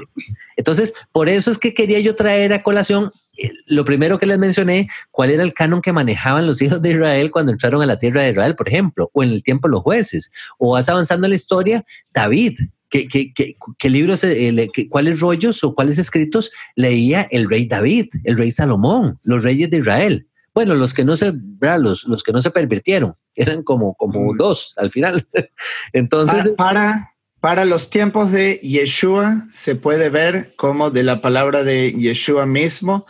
Entonces, 0.56 0.94
por 1.12 1.30
eso 1.30 1.52
es 1.52 1.58
que 1.58 1.74
quería 1.74 2.00
yo 2.00 2.16
traer 2.16 2.54
a 2.54 2.64
colación 2.64 3.12
lo 3.66 3.84
primero 3.84 4.20
que 4.20 4.26
les 4.26 4.38
mencioné, 4.38 4.88
cuál 5.12 5.32
era 5.32 5.44
el 5.44 5.54
canon 5.54 5.82
que 5.82 5.92
manejaban 5.92 6.46
los 6.46 6.62
hijos 6.62 6.82
de 6.82 6.92
Israel 6.92 7.32
cuando 7.32 7.52
entraron 7.52 7.82
a 7.82 7.86
la 7.86 7.98
tierra 7.98 8.22
de 8.22 8.32
Israel, 8.32 8.56
por 8.56 8.70
ejemplo, 8.70 9.10
o 9.12 9.24
en 9.24 9.30
el 9.30 9.42
tiempo 9.42 9.68
de 9.68 9.74
los 9.74 9.82
jueces, 9.82 10.32
o 10.60 10.74
vas 10.74 10.88
avanzando 10.88 11.26
en 11.26 11.32
la 11.32 11.36
historia, 11.36 11.84
David, 12.14 12.60
¿Qué, 12.90 13.90
libros, 13.90 14.24
eh, 14.24 14.70
cuáles 14.88 15.20
rollos 15.20 15.64
o 15.64 15.74
cuáles 15.74 15.98
escritos 15.98 16.52
leía 16.76 17.28
el 17.32 17.50
rey 17.50 17.66
David, 17.66 18.10
el 18.24 18.38
rey 18.38 18.52
Salomón, 18.52 19.20
los 19.24 19.44
reyes 19.44 19.72
de 19.72 19.78
Israel? 19.78 20.28
Bueno, 20.54 20.76
los 20.76 20.94
que 20.94 21.04
no 21.04 21.16
se, 21.16 21.34
los, 21.80 22.04
los 22.06 22.24
que 22.24 22.32
no 22.32 22.42
se 22.42 22.52
pervirtieron, 22.52 23.16
eran 23.36 23.64
como, 23.64 23.96
como 23.96 24.34
dos 24.36 24.74
al 24.78 24.90
final. 24.90 25.28
Entonces. 25.94 26.50
Para, 26.58 27.16
para, 27.40 27.66
los 27.66 27.90
tiempos 27.90 28.32
de 28.32 28.60
Yeshua, 28.62 29.48
se 29.52 29.76
puede 29.76 30.10
ver 30.10 30.56
como 30.56 30.92
de 30.92 31.04
la 31.04 31.22
palabra 31.22 31.64
de 31.64 31.92
Yeshua 31.94 32.46
mismo, 32.46 33.06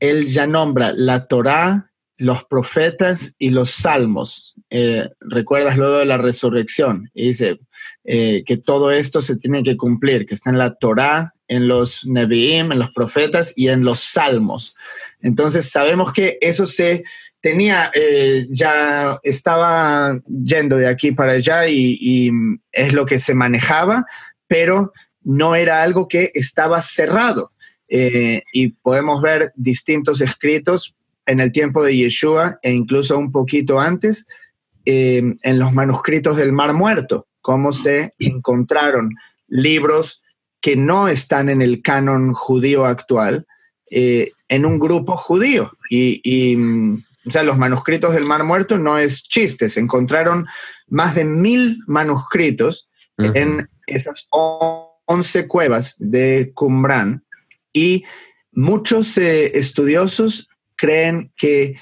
él 0.00 0.28
ya 0.28 0.46
nombra 0.46 0.92
la 0.94 1.26
Torá, 1.26 1.88
los 2.16 2.44
profetas 2.44 3.36
y 3.38 3.50
los 3.50 3.70
salmos. 3.70 4.56
Eh, 4.70 5.08
recuerdas 5.20 5.76
luego 5.76 5.98
de 5.98 6.04
la 6.04 6.18
resurrección. 6.18 7.10
Y 7.14 7.28
dice, 7.28 7.60
eh, 8.04 8.42
que 8.44 8.56
todo 8.56 8.90
esto 8.90 9.20
se 9.20 9.36
tiene 9.36 9.62
que 9.62 9.76
cumplir, 9.76 10.26
que 10.26 10.34
está 10.34 10.50
en 10.50 10.58
la 10.58 10.74
Torá, 10.74 11.34
en 11.46 11.68
los 11.68 12.06
Nevi'im, 12.06 12.72
en 12.72 12.78
los 12.78 12.90
profetas 12.90 13.52
y 13.56 13.68
en 13.68 13.84
los 13.84 14.00
salmos. 14.00 14.74
Entonces 15.22 15.70
sabemos 15.70 16.12
que 16.12 16.38
eso 16.40 16.66
se 16.66 17.02
tenía, 17.40 17.90
eh, 17.94 18.46
ya 18.50 19.18
estaba 19.22 20.20
yendo 20.26 20.76
de 20.76 20.86
aquí 20.86 21.12
para 21.12 21.32
allá 21.32 21.68
y, 21.68 22.30
es 22.72 22.92
lo 22.92 23.06
que 23.06 23.18
se 23.18 23.34
manejaba, 23.34 24.04
pero 24.46 24.92
no 25.22 25.54
era 25.54 25.82
algo 25.82 26.08
que 26.08 26.30
estaba 26.34 26.80
cerrado. 26.82 27.50
Eh, 27.88 28.42
y 28.52 28.68
podemos 28.68 29.22
ver 29.22 29.52
distintos 29.56 30.20
escritos 30.20 30.94
en 31.26 31.40
el 31.40 31.52
tiempo 31.52 31.82
de 31.82 31.96
Yeshua 31.96 32.58
e 32.62 32.72
incluso 32.72 33.18
un 33.18 33.32
poquito 33.32 33.80
antes 33.80 34.26
en 34.90 35.58
los 35.58 35.74
manuscritos 35.74 36.38
del 36.38 36.54
Mar 36.54 36.72
Muerto 36.72 37.28
cómo 37.48 37.72
se 37.72 38.12
encontraron 38.18 39.14
libros 39.46 40.22
que 40.60 40.76
no 40.76 41.08
están 41.08 41.48
en 41.48 41.62
el 41.62 41.80
canon 41.80 42.34
judío 42.34 42.84
actual 42.84 43.46
eh, 43.90 44.32
en 44.48 44.64
un 44.64 44.78
grupo 44.78 45.16
judío. 45.16 45.72
Y, 45.90 46.56
mm, 46.56 47.04
o 47.26 47.30
sea, 47.30 47.42
los 47.42 47.58
manuscritos 47.58 48.14
del 48.14 48.24
Mar 48.24 48.44
Muerto 48.44 48.78
no 48.78 48.98
es 48.98 49.22
chiste, 49.22 49.68
se 49.68 49.80
encontraron 49.80 50.46
más 50.88 51.14
de 51.14 51.24
mil 51.24 51.78
manuscritos 51.86 52.88
en 53.34 53.68
esas 53.86 54.28
once 54.30 55.48
cuevas 55.48 55.96
de 55.98 56.52
Qumran. 56.54 57.24
Y 57.72 58.04
muchos 58.52 59.18
eh, 59.18 59.58
estudiosos 59.58 60.48
creen 60.76 61.32
que 61.36 61.76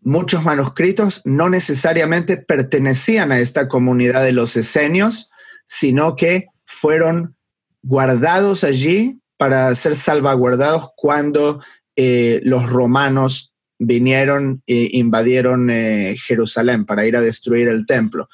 muchos 0.00 0.44
manuscritos 0.44 1.20
no 1.24 1.50
necesariamente 1.50 2.36
pertenecían 2.36 3.32
a 3.32 3.38
esta 3.38 3.68
comunidad 3.68 4.24
de 4.24 4.32
los 4.32 4.56
esenios, 4.56 5.30
sino 5.66 6.16
que 6.16 6.46
fueron 6.64 7.36
guardados 7.82 8.64
allí 8.64 9.19
para 9.40 9.74
ser 9.74 9.96
salvaguardados 9.96 10.90
cuando 10.94 11.62
eh, 11.96 12.42
los 12.44 12.68
romanos 12.68 13.54
vinieron 13.78 14.62
e 14.66 14.90
invadieron 14.92 15.70
eh, 15.70 16.14
Jerusalén 16.22 16.84
para 16.84 17.06
ir 17.06 17.16
a 17.16 17.22
destruir 17.22 17.68
el 17.68 17.86
templo. 17.86 18.28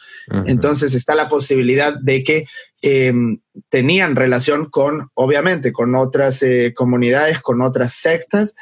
Entonces 0.47 0.95
está 0.95 1.15
la 1.15 1.29
posibilidad 1.29 1.97
de 1.97 2.25
que 2.25 2.49
em, 2.83 3.39
tenían 3.69 4.17
relación 4.17 4.69
con, 4.69 5.09
obviamente, 5.15 5.73
con 5.73 5.95
otras 5.95 6.43
eh, 6.43 6.75
comunidades, 6.75 7.39
con 7.39 7.63
otras 7.63 7.93
sectas. 7.93 8.57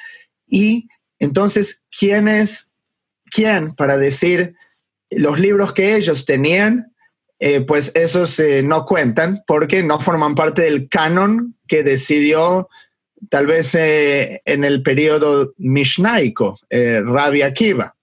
Y 0.47 0.89
entonces, 1.19 1.83
¿quiénes 1.99 2.73
quién 3.31 3.75
para 3.75 3.97
decir 3.97 4.55
los 5.09 5.41
libros 5.41 5.73
que 5.73 5.97
ellos 5.97 6.27
tenían, 6.27 6.94
eh, 7.41 7.61
pues 7.63 7.93
esos 7.95 8.39
eh, 8.39 8.63
no 8.63 8.85
cuentan 8.85 9.43
porque 9.47 9.83
no 9.83 10.01
forman 10.01 10.35
parte 10.35 10.63
del 10.63 10.89
canon 10.89 11.57
que 11.67 11.83
decidió 11.83 12.69
tal 13.29 13.47
vez 13.47 13.75
eh, 13.75 14.41
en 14.45 14.65
el 14.65 14.83
periodo 14.83 15.53
mishnaico, 15.57 16.59
Rabbi 16.71 17.43
Akiva. 17.43 17.97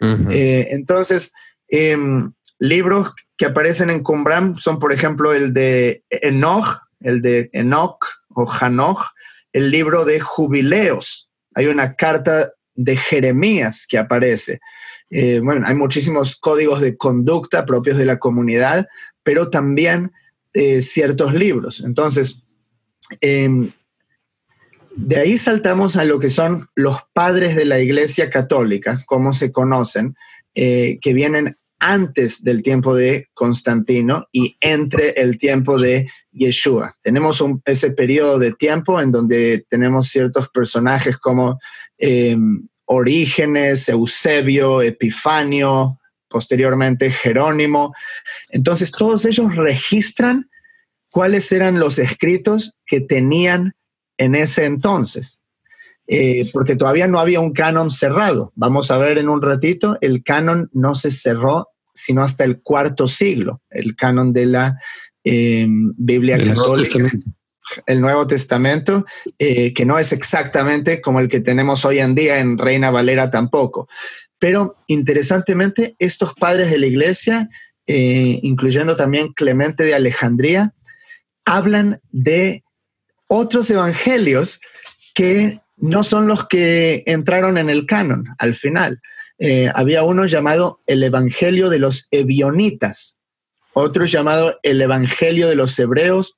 entonces, 0.00 1.32
em, 1.68 2.32
libros 2.58 3.12
que 3.36 3.46
aparecen 3.46 3.90
en 3.90 4.02
Qumran 4.02 4.56
son, 4.56 4.78
por 4.78 4.92
ejemplo, 4.92 5.32
el 5.32 5.52
de 5.52 6.04
Enoch, 6.10 6.82
el 7.00 7.22
de 7.22 7.50
Enoch 7.52 8.04
o 8.34 8.50
Hanoch, 8.50 9.00
el 9.52 9.70
libro 9.70 10.04
de 10.04 10.20
jubileos. 10.20 11.30
Hay 11.54 11.66
una 11.66 11.96
carta 11.96 12.52
de 12.74 12.96
Jeremías 12.96 13.86
que 13.88 13.98
aparece. 13.98 14.60
Eh, 15.10 15.40
bueno, 15.40 15.66
hay 15.66 15.74
muchísimos 15.74 16.36
códigos 16.36 16.80
de 16.80 16.96
conducta 16.96 17.64
propios 17.64 17.96
de 17.96 18.06
la 18.06 18.18
comunidad, 18.18 18.88
pero 19.22 19.50
también 19.50 20.12
eh, 20.54 20.80
ciertos 20.80 21.34
libros. 21.34 21.82
Entonces, 21.84 22.44
em, 23.20 23.70
de 24.96 25.16
ahí 25.16 25.38
saltamos 25.38 25.96
a 25.96 26.04
lo 26.04 26.18
que 26.18 26.30
son 26.30 26.68
los 26.74 26.98
padres 27.12 27.54
de 27.54 27.66
la 27.66 27.78
Iglesia 27.78 28.30
Católica, 28.30 29.04
como 29.06 29.32
se 29.32 29.52
conocen, 29.52 30.16
eh, 30.54 30.98
que 31.02 31.12
vienen 31.12 31.56
antes 31.78 32.42
del 32.42 32.62
tiempo 32.62 32.94
de 32.94 33.28
Constantino 33.34 34.26
y 34.32 34.56
entre 34.60 35.10
el 35.10 35.36
tiempo 35.36 35.78
de 35.78 36.08
Yeshua. 36.32 36.94
Tenemos 37.02 37.44
ese 37.66 37.90
periodo 37.90 38.38
de 38.38 38.52
tiempo 38.52 39.00
en 39.00 39.12
donde 39.12 39.66
tenemos 39.68 40.08
ciertos 40.08 40.48
personajes 40.48 41.18
como 41.18 41.58
em, 41.98 42.66
Orígenes, 42.86 43.88
Eusebio, 43.88 44.82
Epifanio, 44.82 45.98
posteriormente 46.28 47.10
Jerónimo. 47.10 47.94
Entonces 48.50 48.90
todos 48.90 49.24
ellos 49.26 49.54
registran 49.56 50.50
cuáles 51.10 51.50
eran 51.52 51.78
los 51.78 51.98
escritos 51.98 52.74
que 52.84 53.00
tenían 53.00 53.74
en 54.18 54.34
ese 54.34 54.64
entonces. 54.64 55.40
Eh, 56.08 56.48
porque 56.52 56.76
todavía 56.76 57.08
no 57.08 57.18
había 57.18 57.40
un 57.40 57.52
canon 57.52 57.90
cerrado. 57.90 58.52
Vamos 58.54 58.90
a 58.90 58.98
ver 58.98 59.18
en 59.18 59.28
un 59.28 59.42
ratito, 59.42 59.98
el 60.00 60.22
canon 60.22 60.70
no 60.72 60.94
se 60.94 61.10
cerró 61.10 61.68
sino 61.96 62.22
hasta 62.22 62.44
el 62.44 62.60
cuarto 62.60 63.06
siglo, 63.08 63.62
el 63.70 63.96
canon 63.96 64.32
de 64.32 64.46
la 64.46 64.78
em, 65.24 65.94
Biblia 65.96 66.38
católica. 66.38 66.98
El 67.86 68.00
Nuevo 68.00 68.26
Testamento, 68.26 69.04
eh, 69.38 69.74
que 69.74 69.84
no 69.84 69.98
es 69.98 70.12
exactamente 70.12 71.00
como 71.00 71.20
el 71.20 71.28
que 71.28 71.40
tenemos 71.40 71.84
hoy 71.84 71.98
en 71.98 72.14
día 72.14 72.38
en 72.38 72.58
Reina 72.58 72.90
Valera 72.90 73.30
tampoco. 73.30 73.88
Pero 74.38 74.76
interesantemente, 74.86 75.96
estos 75.98 76.34
padres 76.34 76.70
de 76.70 76.78
la 76.78 76.86
iglesia, 76.86 77.48
eh, 77.86 78.38
incluyendo 78.42 78.96
también 78.96 79.32
Clemente 79.32 79.84
de 79.84 79.94
Alejandría, 79.94 80.74
hablan 81.44 82.00
de 82.10 82.64
otros 83.28 83.70
evangelios 83.70 84.60
que 85.14 85.60
no 85.76 86.04
son 86.04 86.26
los 86.26 86.46
que 86.46 87.02
entraron 87.06 87.58
en 87.58 87.70
el 87.70 87.86
canon 87.86 88.26
al 88.38 88.54
final. 88.54 89.00
Eh, 89.38 89.70
había 89.74 90.02
uno 90.02 90.24
llamado 90.26 90.80
el 90.86 91.02
Evangelio 91.02 91.68
de 91.68 91.78
los 91.78 92.08
Ebionitas, 92.10 93.18
otro 93.74 94.06
llamado 94.06 94.58
el 94.62 94.80
Evangelio 94.80 95.48
de 95.48 95.54
los 95.54 95.78
Hebreos, 95.78 96.36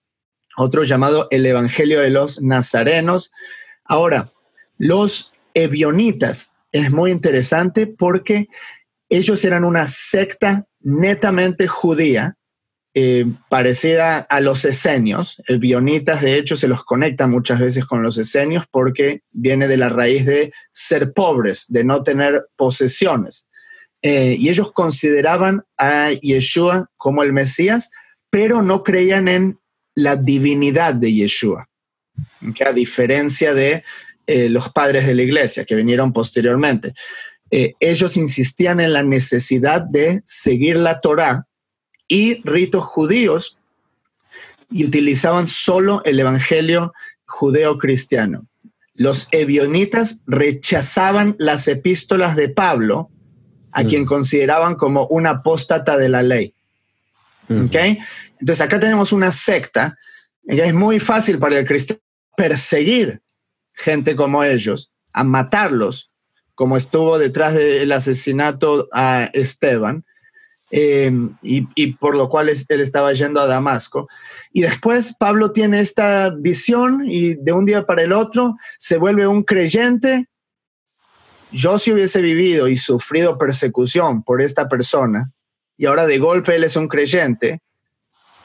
otro 0.58 0.84
llamado 0.84 1.28
el 1.30 1.46
Evangelio 1.46 2.00
de 2.00 2.10
los 2.10 2.42
Nazarenos. 2.42 3.32
Ahora, 3.84 4.32
los 4.76 5.32
Ebionitas 5.54 6.54
es 6.72 6.90
muy 6.90 7.10
interesante 7.10 7.86
porque 7.86 8.48
ellos 9.08 9.44
eran 9.44 9.64
una 9.64 9.86
secta 9.86 10.66
netamente 10.80 11.66
judía 11.66 12.36
eh, 12.94 13.26
parecida 13.48 14.18
a 14.18 14.40
los 14.40 14.64
esenios. 14.64 15.40
El 15.46 15.58
bionitas, 15.58 16.20
de 16.20 16.34
hecho, 16.34 16.56
se 16.56 16.68
los 16.68 16.84
conecta 16.84 17.26
muchas 17.26 17.60
veces 17.60 17.84
con 17.84 18.02
los 18.02 18.18
esenios 18.18 18.64
porque 18.70 19.22
viene 19.30 19.68
de 19.68 19.76
la 19.76 19.88
raíz 19.88 20.26
de 20.26 20.52
ser 20.72 21.12
pobres, 21.12 21.66
de 21.68 21.84
no 21.84 22.02
tener 22.02 22.48
posesiones. 22.56 23.48
Eh, 24.02 24.36
y 24.38 24.48
ellos 24.48 24.72
consideraban 24.72 25.64
a 25.76 26.10
Yeshua 26.10 26.90
como 26.96 27.22
el 27.22 27.32
Mesías, 27.32 27.90
pero 28.30 28.62
no 28.62 28.82
creían 28.82 29.28
en 29.28 29.58
la 29.98 30.16
divinidad 30.16 30.94
de 30.94 31.12
Yeshua, 31.12 31.68
que 32.54 32.64
a 32.64 32.72
diferencia 32.72 33.54
de 33.54 33.82
eh, 34.26 34.48
los 34.48 34.70
padres 34.70 35.06
de 35.06 35.14
la 35.14 35.22
iglesia 35.22 35.64
que 35.64 35.74
vinieron 35.74 36.12
posteriormente. 36.12 36.92
ellos 37.50 38.16
insistían 38.16 38.78
en 38.78 38.92
la 38.92 39.02
necesidad 39.02 39.80
de 39.80 40.20
seguir 40.26 40.76
la 40.76 41.00
Torá 41.00 41.46
y 42.06 42.42
ritos 42.42 42.84
judíos 42.84 43.56
y 44.70 44.84
utilizaban 44.84 45.46
solo 45.46 46.02
el 46.04 46.20
evangelio 46.20 46.92
judeo-cristiano. 47.26 48.46
Los 48.94 49.28
ebionitas 49.30 50.22
rechazaban 50.26 51.36
las 51.38 51.68
epístolas 51.68 52.36
de 52.36 52.48
Pablo, 52.48 53.10
a 53.70 53.84
quien 53.84 54.02
mm. 54.02 54.06
consideraban 54.06 54.74
como 54.74 55.06
un 55.06 55.26
apóstata 55.26 55.96
de 55.96 56.08
la 56.08 56.22
ley. 56.22 56.52
Mm. 57.48 57.66
Entonces 58.40 58.60
acá 58.60 58.78
tenemos 58.78 59.12
una 59.12 59.32
secta 59.32 59.96
que 60.46 60.64
es 60.64 60.74
muy 60.74 61.00
fácil 61.00 61.38
para 61.38 61.58
el 61.58 61.66
cristiano 61.66 62.00
perseguir 62.36 63.20
gente 63.72 64.16
como 64.16 64.44
ellos, 64.44 64.90
a 65.12 65.24
matarlos, 65.24 66.10
como 66.54 66.76
estuvo 66.76 67.18
detrás 67.18 67.54
del 67.54 67.92
asesinato 67.92 68.88
a 68.92 69.28
Esteban, 69.32 70.04
Em, 70.70 71.34
y, 71.40 71.94
por 71.94 72.14
lo 72.14 72.28
cual 72.28 72.50
él 72.50 72.80
estaba 72.80 73.12
yendo 73.14 73.40
a 73.40 73.46
Damasco. 73.46 74.06
Y 74.52 74.60
después 74.60 75.14
Pablo 75.18 75.52
tiene 75.52 75.80
esta 75.80 76.28
visión 76.30 77.04
y 77.06 77.34
de 77.36 77.52
un 77.52 77.64
día 77.64 77.86
para 77.86 78.02
el 78.02 78.12
otro 78.12 78.54
se 78.76 78.98
vuelve 78.98 79.26
un 79.26 79.44
creyente. 79.44 80.26
Yo 81.52 81.78
si 81.78 81.92
hubiese 81.92 82.20
vivido 82.20 82.68
y 82.68 82.76
sufrido 82.76 83.38
persecución 83.38 84.22
por 84.22 84.42
esta 84.42 84.68
persona 84.68 85.32
y 85.78 85.86
ahora 85.86 86.06
de 86.06 86.18
golpe 86.18 86.54
él 86.54 86.64
es 86.64 86.76
un 86.76 86.88
creyente, 86.88 87.60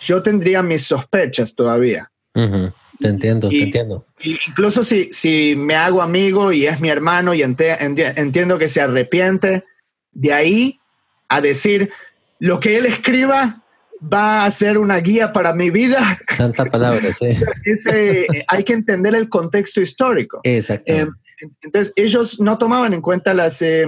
yo 0.05 0.21
tendría 0.23 0.63
mis 0.63 0.83
sospechas 0.83 1.55
todavía. 1.55 2.11
Te 2.33 3.07
entiendo, 3.07 3.49
te 3.49 3.61
entiendo. 3.61 4.05
Incluso 4.21 4.83
si, 4.83 5.09
si 5.11 5.55
me 5.55 5.75
hago 5.75 6.01
amigo 6.01 6.51
y 6.51 6.65
es 6.65 6.79
mi 6.79 6.89
hermano 6.89 7.33
y 7.33 7.41
entiendo 7.41 8.57
que 8.57 8.67
se 8.67 8.81
arrepiente, 8.81 9.63
de 10.11 10.33
ahí 10.33 10.79
a 11.27 11.41
decir, 11.41 11.91
lo 12.39 12.59
que 12.59 12.77
él 12.77 12.85
escriba 12.85 13.63
va 14.01 14.45
a 14.45 14.51
ser 14.51 14.77
una 14.77 14.97
guía 14.97 15.31
para 15.31 15.53
mi 15.53 15.69
vida. 15.69 16.19
Santa 16.35 16.65
palabra, 16.65 17.13
sí. 17.13 17.27
hay 18.47 18.63
que 18.63 18.73
entender 18.73 19.15
el 19.15 19.29
contexto 19.29 19.81
histórico. 19.81 20.41
Exacto. 20.43 20.91
Eh, 20.91 21.07
entonces, 21.61 21.93
ellos 21.95 22.39
no 22.39 22.57
tomaban 22.57 22.93
en 22.93 23.01
cuenta 23.01 23.33
las, 23.33 23.61
eh, 23.61 23.87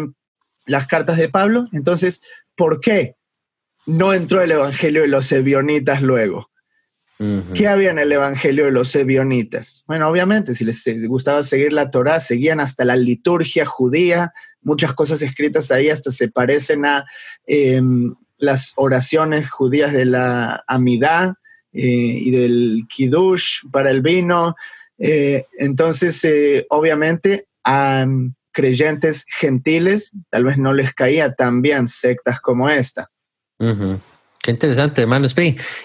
las 0.65 0.87
cartas 0.87 1.17
de 1.17 1.29
Pablo. 1.29 1.67
Entonces, 1.71 2.21
¿por 2.55 2.79
qué 2.79 3.15
no 3.85 4.13
entró 4.13 4.41
el 4.41 4.51
Evangelio 4.51 5.01
de 5.01 5.07
los 5.07 5.31
Ebionitas 5.31 6.01
luego? 6.01 6.49
¿Qué 7.53 7.69
había 7.69 7.91
en 7.91 7.99
el 7.99 8.11
Evangelio 8.11 8.65
de 8.65 8.71
los 8.71 8.93
Ebionitas? 8.93 9.85
Bueno, 9.87 10.09
obviamente, 10.09 10.53
si 10.53 10.65
les 10.65 11.07
gustaba 11.07 11.43
seguir 11.43 11.71
la 11.71 11.89
Torá, 11.89 12.19
seguían 12.19 12.59
hasta 12.59 12.83
la 12.83 12.97
liturgia 12.97 13.65
judía, 13.65 14.33
muchas 14.61 14.91
cosas 14.91 15.21
escritas 15.21 15.71
ahí 15.71 15.89
hasta 15.89 16.11
se 16.11 16.27
parecen 16.27 16.85
a 16.85 17.05
em, 17.47 18.13
las 18.37 18.73
oraciones 18.75 19.49
judías 19.49 19.93
de 19.93 20.03
la 20.03 20.65
Amidá 20.67 21.39
eh, 21.71 21.81
y 21.81 22.31
del 22.31 22.83
Kiddush 22.89 23.59
para 23.71 23.91
el 23.91 24.01
vino. 24.01 24.55
Eh, 24.97 25.45
entonces, 25.59 26.21
eh, 26.25 26.65
obviamente, 26.69 27.47
a 27.63 28.05
creyentes 28.51 29.25
gentiles 29.39 30.13
tal 30.29 30.45
vez 30.45 30.57
no 30.57 30.73
les 30.73 30.93
caía 30.93 31.33
tan 31.33 31.61
bien 31.61 31.87
sectas 31.87 32.39
como 32.41 32.69
esta. 32.69 33.09
Qué 33.57 34.51
interesante, 34.51 35.01
hermano. 35.01 35.27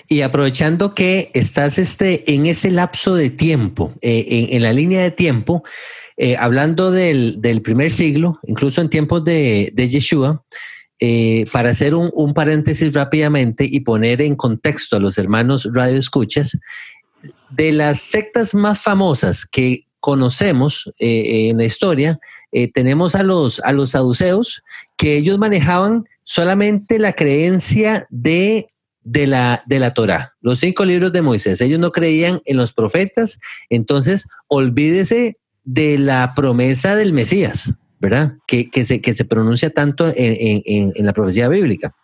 Y 0.09 0.21
aprovechando 0.21 0.95
que 0.95 1.31
estás 1.35 1.79
este, 1.79 2.33
en 2.33 2.47
ese 2.47 2.71
lapso 2.71 3.15
de 3.15 3.31
tiempo, 3.31 3.95
en, 4.01 4.63
la 4.63 4.73
línea 4.73 5.03
de 5.03 5.11
tiempo, 5.11 5.63
hablando 6.39 6.91
del, 6.91 7.63
primer 7.65 7.91
siglo, 7.91 8.39
incluso 8.47 8.81
en 8.81 8.91
tiempos 8.91 9.25
de, 9.25 9.71
de 9.75 9.89
Yeshua, 9.89 10.45
eh, 11.03 11.47
para 11.51 11.71
hacer 11.71 11.95
un, 11.95 12.35
paréntesis 12.35 12.93
rápidamente 12.93 13.65
y 13.65 13.81
poner 13.81 14.21
en 14.21 14.37
contexto 14.37 14.97
a 14.97 15.01
los 15.01 15.17
hermanos 15.17 15.67
Radio 15.73 15.97
Escuchas, 15.97 16.59
de 17.49 17.73
las 17.73 18.01
sectas 18.03 18.55
más 18.55 18.83
famosas 18.83 19.47
que 19.47 19.87
conocemos 20.01 20.93
eh, 20.99 21.49
en 21.49 21.57
la 21.57 21.65
historia, 21.65 22.21
eh, 22.53 22.71
tenemos 22.71 23.15
a 23.15 23.23
los, 23.23 23.61
a 23.61 23.73
los 23.73 23.93
saduceos, 23.93 24.63
que 24.99 25.17
ellos 25.17 25.39
manejaban 25.39 26.05
solamente 26.25 26.99
la 26.99 27.13
creencia 27.13 28.07
de, 28.11 28.69
de, 29.03 29.27
la, 29.27 29.63
de 29.67 29.79
la 29.79 29.95
Torah, 29.95 30.35
los 30.41 30.61
cinco 30.61 30.85
libros 30.85 31.13
de 31.13 31.23
Moisés. 31.23 31.61
Ellos 31.61 31.79
no 31.79 31.93
creían 31.93 32.41
en 32.45 32.57
los 32.57 32.73
profetas, 32.73 33.41
entonces 33.69 34.29
olvídese 34.49 35.39
de 35.65 35.99
la 35.99 36.33
promesa 36.35 36.95
del 36.97 37.13
Mesías. 37.13 37.75
¿verdad? 38.01 38.39
Que, 38.47 38.69
se, 38.83 39.01
que 39.01 39.15
se 39.15 39.27
pronuncia 39.27 39.71
tanto 39.71 40.11
en, 40.17 40.93
la 40.97 41.13
profecía 41.13 41.49
bíblica. 41.49 41.95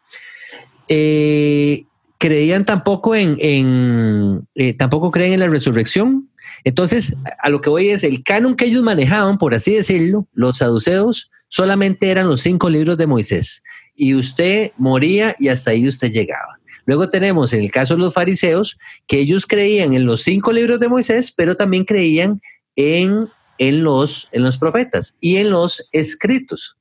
Eh, 0.88 1.84
creían 2.18 2.66
tampoco 2.66 3.14
en, 3.14 4.46
eh, 4.54 4.72
tampoco 4.74 5.10
creen 5.10 5.32
en 5.32 5.40
la 5.40 5.48
resurrección. 5.48 6.30
Entonces, 6.64 7.16
a 7.42 7.48
lo 7.48 7.60
que 7.60 7.70
voy 7.70 7.88
es 7.88 8.04
el 8.04 8.22
canon 8.22 8.56
que 8.56 8.66
ellos 8.66 8.82
manejaban, 8.82 9.38
por 9.38 9.54
así 9.54 9.74
decirlo, 9.74 10.28
los 10.34 10.58
saduceos, 10.58 11.30
solamente 11.48 12.10
eran 12.10 12.28
los 12.28 12.40
cinco 12.42 12.68
libros 12.68 12.98
de 12.98 13.06
Moisés. 13.06 13.62
Y 13.96 14.14
usted 14.14 14.72
moría 14.76 15.34
y 15.38 15.48
hasta 15.48 15.70
ahí 15.70 15.88
usted 15.88 16.12
llegaba. 16.12 16.58
Luego 16.84 17.10
tenemos 17.10 17.52
en 17.52 17.62
el 17.62 17.72
caso 17.72 17.94
de 17.94 18.00
los 18.00 18.14
fariseos, 18.14 18.78
que 19.08 19.18
ellos 19.18 19.46
creían 19.46 19.94
en 19.94 20.04
los 20.04 20.22
cinco 20.22 20.52
libros 20.52 20.78
de 20.78 20.88
Moisés, 20.88 21.32
pero 21.32 21.56
también 21.56 21.84
creían 21.84 22.40
en 22.76 23.28
en 23.58 23.82
los, 23.82 24.28
en 24.32 24.42
los 24.42 24.58
profetas 24.58 25.16
y 25.20 25.36
en 25.36 25.50
los 25.50 25.88
escritos. 25.92 26.76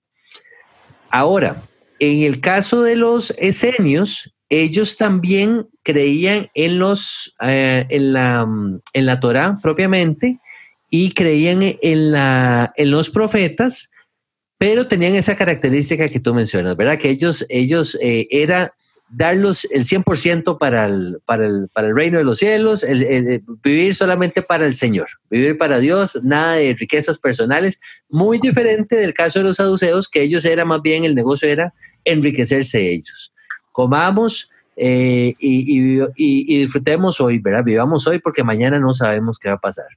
Ahora, 1.09 1.61
en 1.99 2.23
el 2.23 2.41
caso 2.41 2.83
de 2.83 2.95
los 2.95 3.31
esenios, 3.31 4.33
ellos 4.49 4.97
también 4.97 5.67
creían 5.83 6.49
en, 6.53 6.79
los, 6.79 7.35
eh, 7.41 7.85
en, 7.89 8.13
la, 8.13 8.47
en 8.93 9.05
la 9.05 9.19
Torah 9.19 9.57
propiamente 9.61 10.39
y 10.89 11.13
creían 11.13 11.61
en, 11.63 12.11
la, 12.11 12.73
en 12.75 12.91
los 12.91 13.09
profetas, 13.09 13.91
pero 14.57 14.87
tenían 14.87 15.15
esa 15.15 15.35
característica 15.35 16.07
que 16.07 16.19
tú 16.19 16.33
mencionas, 16.33 16.77
¿verdad? 16.77 16.97
Que 16.97 17.09
ellos, 17.09 17.45
ellos 17.49 17.97
eh, 18.01 18.27
era 18.31 18.73
darlos 19.09 19.65
el 19.71 19.83
100% 19.83 20.57
para 20.57 20.85
el, 20.85 21.19
para, 21.25 21.45
el, 21.45 21.69
para 21.73 21.87
el 21.87 21.95
reino 21.95 22.17
de 22.17 22.23
los 22.23 22.39
cielos, 22.39 22.83
el, 22.83 23.43
vivir 23.63 23.95
solamente 23.95 24.41
para 24.41 24.65
el 24.65 24.73
Señor, 24.73 25.07
vivir 25.29 25.57
para 25.57 25.79
Dios, 25.79 26.19
nada 26.23 26.53
de 26.55 26.75
riquezas 26.77 27.17
personales, 27.17 27.79
muy 28.09 28.39
diferente 28.39 28.95
del 28.95 29.13
caso 29.13 29.39
de 29.39 29.45
los 29.45 29.57
saduceos, 29.57 30.09
que 30.09 30.21
ellos 30.21 30.43
era 30.45 30.65
más 30.65 30.81
bien, 30.81 31.03
el 31.03 31.15
negocio 31.15 31.47
era 31.47 31.73
enriquecerse 32.03 32.89
ellos. 32.89 33.33
Comamos 33.71 34.49
eh, 34.75 35.35
y, 35.39 36.01
y, 36.15 36.59
disfrutemos 36.59 37.21
hoy, 37.21 37.39
¿verdad? 37.39 37.63
Vivamos 37.63 38.07
hoy 38.07 38.19
porque 38.19 38.43
mañana 38.43 38.79
no 38.79 38.93
sabemos 38.93 39.37
qué 39.39 39.49
va 39.49 39.55
a 39.55 39.59
pasar. 39.59 39.87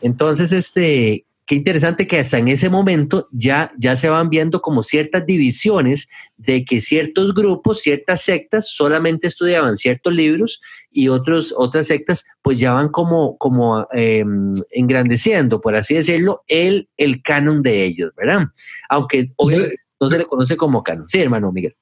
Entonces, 0.00 0.52
este, 0.52 1.24
qué 1.46 1.54
interesante 1.54 2.06
que 2.06 2.18
hasta 2.18 2.38
en 2.38 2.48
ese 2.48 2.68
momento 2.68 3.28
ya, 3.32 3.70
ya 3.78 3.96
se 3.96 4.08
van 4.08 4.30
viendo 4.30 4.60
como 4.60 4.82
ciertas 4.82 5.26
divisiones 5.26 6.08
de 6.36 6.64
que 6.64 6.80
ciertos 6.80 7.34
grupos, 7.34 7.80
ciertas 7.80 8.22
sectas 8.22 8.70
solamente 8.70 9.26
estudiaban 9.26 9.76
ciertos 9.76 10.12
libros 10.12 10.60
y 10.90 11.08
otros, 11.08 11.54
otras 11.56 11.86
sectas 11.86 12.24
pues 12.42 12.58
ya 12.58 12.72
van 12.72 12.88
como, 12.88 13.36
como 13.38 13.86
em, 13.92 14.52
engrandeciendo, 14.70 15.60
por 15.60 15.74
así 15.74 15.94
decirlo, 15.94 16.42
el, 16.48 16.88
el 16.96 17.22
canon 17.22 17.62
de 17.62 17.84
ellos, 17.84 18.12
¿verdad? 18.16 18.48
Aunque 18.88 19.32
hoy 19.36 19.56
no 20.00 20.08
se 20.08 20.18
le 20.18 20.24
conoce 20.24 20.56
como 20.56 20.82
canon. 20.82 21.08
Sí, 21.08 21.20
hermano 21.20 21.52
Miguel. 21.52 21.74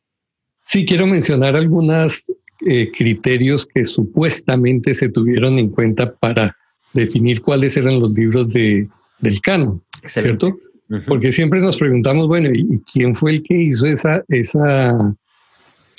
Sí, 0.62 0.85
quiero 0.85 1.07
mencionar 1.07 1.57
algunos 1.57 2.27
eh, 2.66 2.90
criterios 2.92 3.66
que 3.66 3.85
supuestamente 3.85 4.94
se 4.94 5.09
tuvieron 5.09 5.59
en 5.59 5.70
cuenta 5.70 6.14
para 6.14 6.57
definir 6.92 7.40
cuáles 7.40 7.77
eran 7.77 8.01
los 8.01 8.12
libros 8.12 8.53
de 8.53 8.88
del 9.20 9.40
canon, 9.40 9.83
¿cierto? 10.04 10.59
Porque 11.06 11.30
siempre 11.30 11.61
nos 11.61 11.76
preguntamos, 11.76 12.26
bueno, 12.26 12.50
¿y 12.52 12.80
quién 12.92 13.14
fue 13.14 13.33
el 13.33 13.42
que 13.42 13.54
hizo 13.54 13.87
esa, 13.87 14.24
esa, 14.28 15.14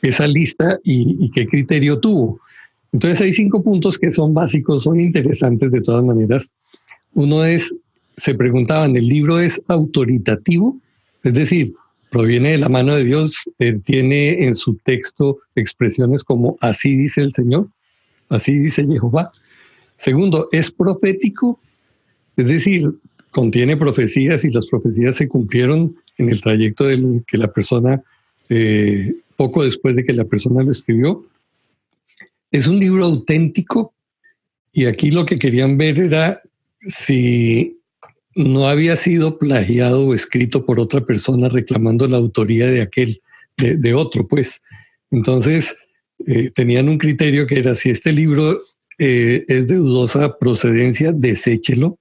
esa 0.02 0.28
lista 0.28 0.80
y, 0.84 1.32
qué 1.32 1.48
criterio 1.48 2.00
tuvo? 2.00 2.42
Entonces 2.92 3.22
hay 3.22 3.32
cinco 3.32 3.64
puntos 3.64 3.98
que 3.98 4.12
son 4.12 4.34
básicos, 4.34 4.84
son 4.84 5.00
interesantes 5.00 5.72
de 5.72 5.82
todas 5.82 6.04
maneras. 6.04 6.52
Uno 7.14 7.46
es, 7.46 7.74
se 8.18 8.36
preguntaban, 8.36 8.96
¿el 8.98 9.08
libro 9.08 9.40
es 9.40 9.62
autoritativo? 9.68 10.78
Es 11.24 11.34
decir, 11.34 11.74
proviene 12.10 12.50
de 12.50 12.58
la 12.58 12.68
mano 12.68 12.94
de 12.94 13.06
Dios, 13.06 13.50
tiene 13.86 14.44
en 14.44 14.56
su 14.56 14.76
texto 14.76 15.40
expresiones 15.56 16.26
como 16.26 16.58
así 16.60 16.98
dice 16.98 17.22
el 17.22 17.32
Señor, 17.32 17.70
así 18.28 18.60
dice 18.60 18.86
Jehová. 18.86 19.32
Segundo, 19.96 20.50
es 20.52 20.70
profético, 20.70 21.60
es 22.36 22.48
decir, 22.48 22.92
contiene 23.32 23.78
profecías 23.78 24.44
y 24.46 24.52
las 24.52 24.68
profecías 24.68 25.16
se 25.16 25.28
cumplieron 25.28 25.96
en 26.18 26.30
el 26.30 26.42
trayecto 26.42 26.86
de 26.86 27.24
que 27.26 27.38
la 27.38 27.52
persona, 27.52 28.04
eh, 28.50 29.16
poco 29.36 29.64
después 29.64 29.96
de 29.96 30.04
que 30.04 30.14
la 30.14 30.26
persona 30.26 30.64
lo 30.64 30.72
escribió. 30.72 31.26
Es 32.52 32.68
un 32.68 32.80
libro 32.80 33.06
auténtico 33.06 33.94
y 34.74 34.86
aquí 34.86 35.12
lo 35.12 35.26
que 35.26 35.40
querían 35.40 35.78
ver 35.78 36.00
era 36.00 36.42
si 36.86 37.78
no 38.36 38.68
había 38.68 38.96
sido 38.96 39.40
plagiado 39.40 40.08
o 40.08 40.14
escrito 40.14 40.66
por 40.66 40.80
otra 40.80 41.02
persona 41.02 41.50
reclamando 41.50 42.08
la 42.08 42.18
autoría 42.18 42.68
de 42.68 42.82
aquel, 42.82 43.22
de, 43.58 43.94
otro, 43.94 44.28
pues. 44.28 44.62
Entonces, 45.10 45.76
eh, 46.26 46.50
tenían 46.52 46.90
un 46.90 46.98
criterio 46.98 47.48
que 47.48 47.60
era 47.60 47.76
si 47.76 47.90
este 47.90 48.12
libro 48.12 48.60
eh, 49.00 49.46
es 49.48 49.68
de 49.68 49.76
dudosa 49.76 50.38
procedencia, 50.38 51.12
deséchelo 51.12 51.98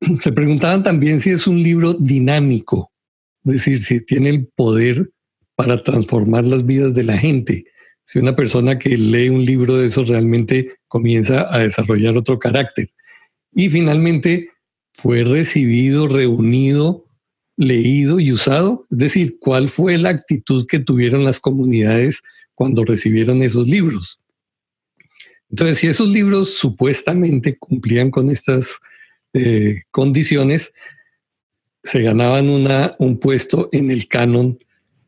se 0.20 0.32
preguntaban 0.32 0.82
también 0.82 1.20
si 1.20 1.30
es 1.30 1.46
un 1.46 1.62
libro 1.62 1.94
dinámico, 1.94 2.92
es 3.44 3.52
decir, 3.52 3.82
si 3.82 4.00
tiene 4.00 4.30
el 4.30 4.46
poder 4.46 5.10
para 5.54 5.82
transformar 5.82 6.44
las 6.44 6.66
vidas 6.66 6.94
de 6.94 7.04
la 7.04 7.16
gente. 7.16 7.64
Si 8.04 8.18
una 8.18 8.36
persona 8.36 8.78
que 8.78 8.96
lee 8.96 9.30
un 9.30 9.44
libro 9.44 9.76
de 9.76 9.86
eso 9.88 10.04
realmente 10.04 10.76
comienza 10.86 11.52
a 11.52 11.58
desarrollar 11.58 12.16
otro 12.16 12.38
carácter. 12.38 12.88
Y 13.52 13.68
finalmente, 13.68 14.50
fue 14.92 15.24
recibido, 15.24 16.06
reunido, 16.06 17.06
leído 17.56 18.20
y 18.20 18.32
usado. 18.32 18.86
Es 18.90 18.98
decir, 18.98 19.38
cuál 19.40 19.68
fue 19.68 19.98
la 19.98 20.10
actitud 20.10 20.66
que 20.66 20.78
tuvieron 20.78 21.24
las 21.24 21.40
comunidades 21.40 22.22
cuando 22.54 22.84
recibieron 22.84 23.42
esos 23.42 23.66
libros. 23.66 24.20
Entonces, 25.50 25.78
si 25.78 25.86
esos 25.86 26.08
libros 26.08 26.54
supuestamente 26.54 27.56
cumplían 27.58 28.10
con 28.10 28.30
estas 28.30 28.78
eh, 29.36 29.82
condiciones, 29.90 30.72
se 31.82 32.00
ganaban 32.00 32.48
una, 32.48 32.96
un 32.98 33.18
puesto 33.18 33.68
en 33.70 33.90
el 33.90 34.08
canon 34.08 34.58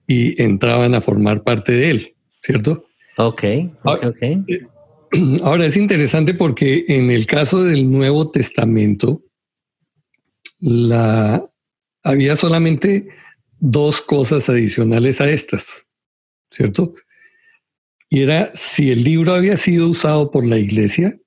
y 0.06 0.40
entraban 0.42 0.94
a 0.94 1.00
formar 1.00 1.42
parte 1.44 1.72
de 1.72 1.90
él, 1.90 2.14
¿cierto? 2.42 2.86
Ok, 3.16 3.42
ok, 3.84 4.22
eh, 4.22 4.66
Ahora 5.42 5.64
es 5.64 5.76
interesante 5.76 6.34
porque 6.34 6.84
en 6.88 7.10
el 7.10 7.26
caso 7.26 7.64
del 7.64 7.90
Nuevo 7.90 8.30
Testamento, 8.30 9.24
la, 10.60 11.42
había 12.02 12.36
solamente 12.36 13.08
dos 13.58 14.02
cosas 14.02 14.50
adicionales 14.50 15.22
a 15.22 15.30
estas, 15.30 15.86
¿cierto? 16.50 16.92
Y 18.10 18.22
era 18.22 18.50
si 18.54 18.90
el 18.90 19.04
libro 19.04 19.34
había 19.34 19.56
sido 19.56 19.88
usado 19.88 20.30
por 20.30 20.44
la 20.44 20.58
iglesia 20.58 21.18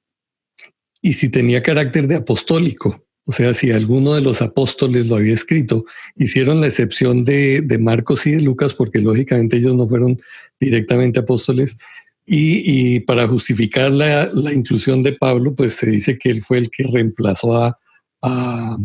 y 1.02 1.14
si 1.14 1.30
tenía 1.30 1.64
carácter 1.64 2.08
de 2.08 2.16
apostólico, 2.16 3.04
o 3.26 3.32
sea, 3.32 3.54
si 3.54 3.72
alguno 3.72 4.14
de 4.14 4.22
los 4.22 4.42
apóstoles 4.42 5.08
lo 5.08 5.16
había 5.16 5.34
escrito, 5.34 5.86
hicieron 6.16 6.60
la 6.60 6.68
excepción 6.68 7.24
de, 7.24 7.66
Marcos 7.80 8.26
y 8.28 8.32
de 8.32 8.42
Lucas, 8.42 8.74
porque 8.74 9.00
lógicamente 9.00 9.58
ellos 9.58 9.76
no 9.76 9.88
fueron 9.88 10.20
directamente 10.60 11.20
apóstoles, 11.20 11.78
y, 12.26 13.02
para 13.02 13.28
justificar 13.28 13.92
la, 13.92 14.32
inclusión 14.54 15.04
de 15.04 15.14
Pablo, 15.14 15.54
pues 15.54 15.76
se 15.76 15.90
dice 15.90 16.18
que 16.18 16.30
él 16.30 16.42
fue 16.42 16.60
el 16.60 16.70
que 16.70 16.84
reemplazó 16.84 17.58
a, 17.58 17.78
a, 18.22 18.78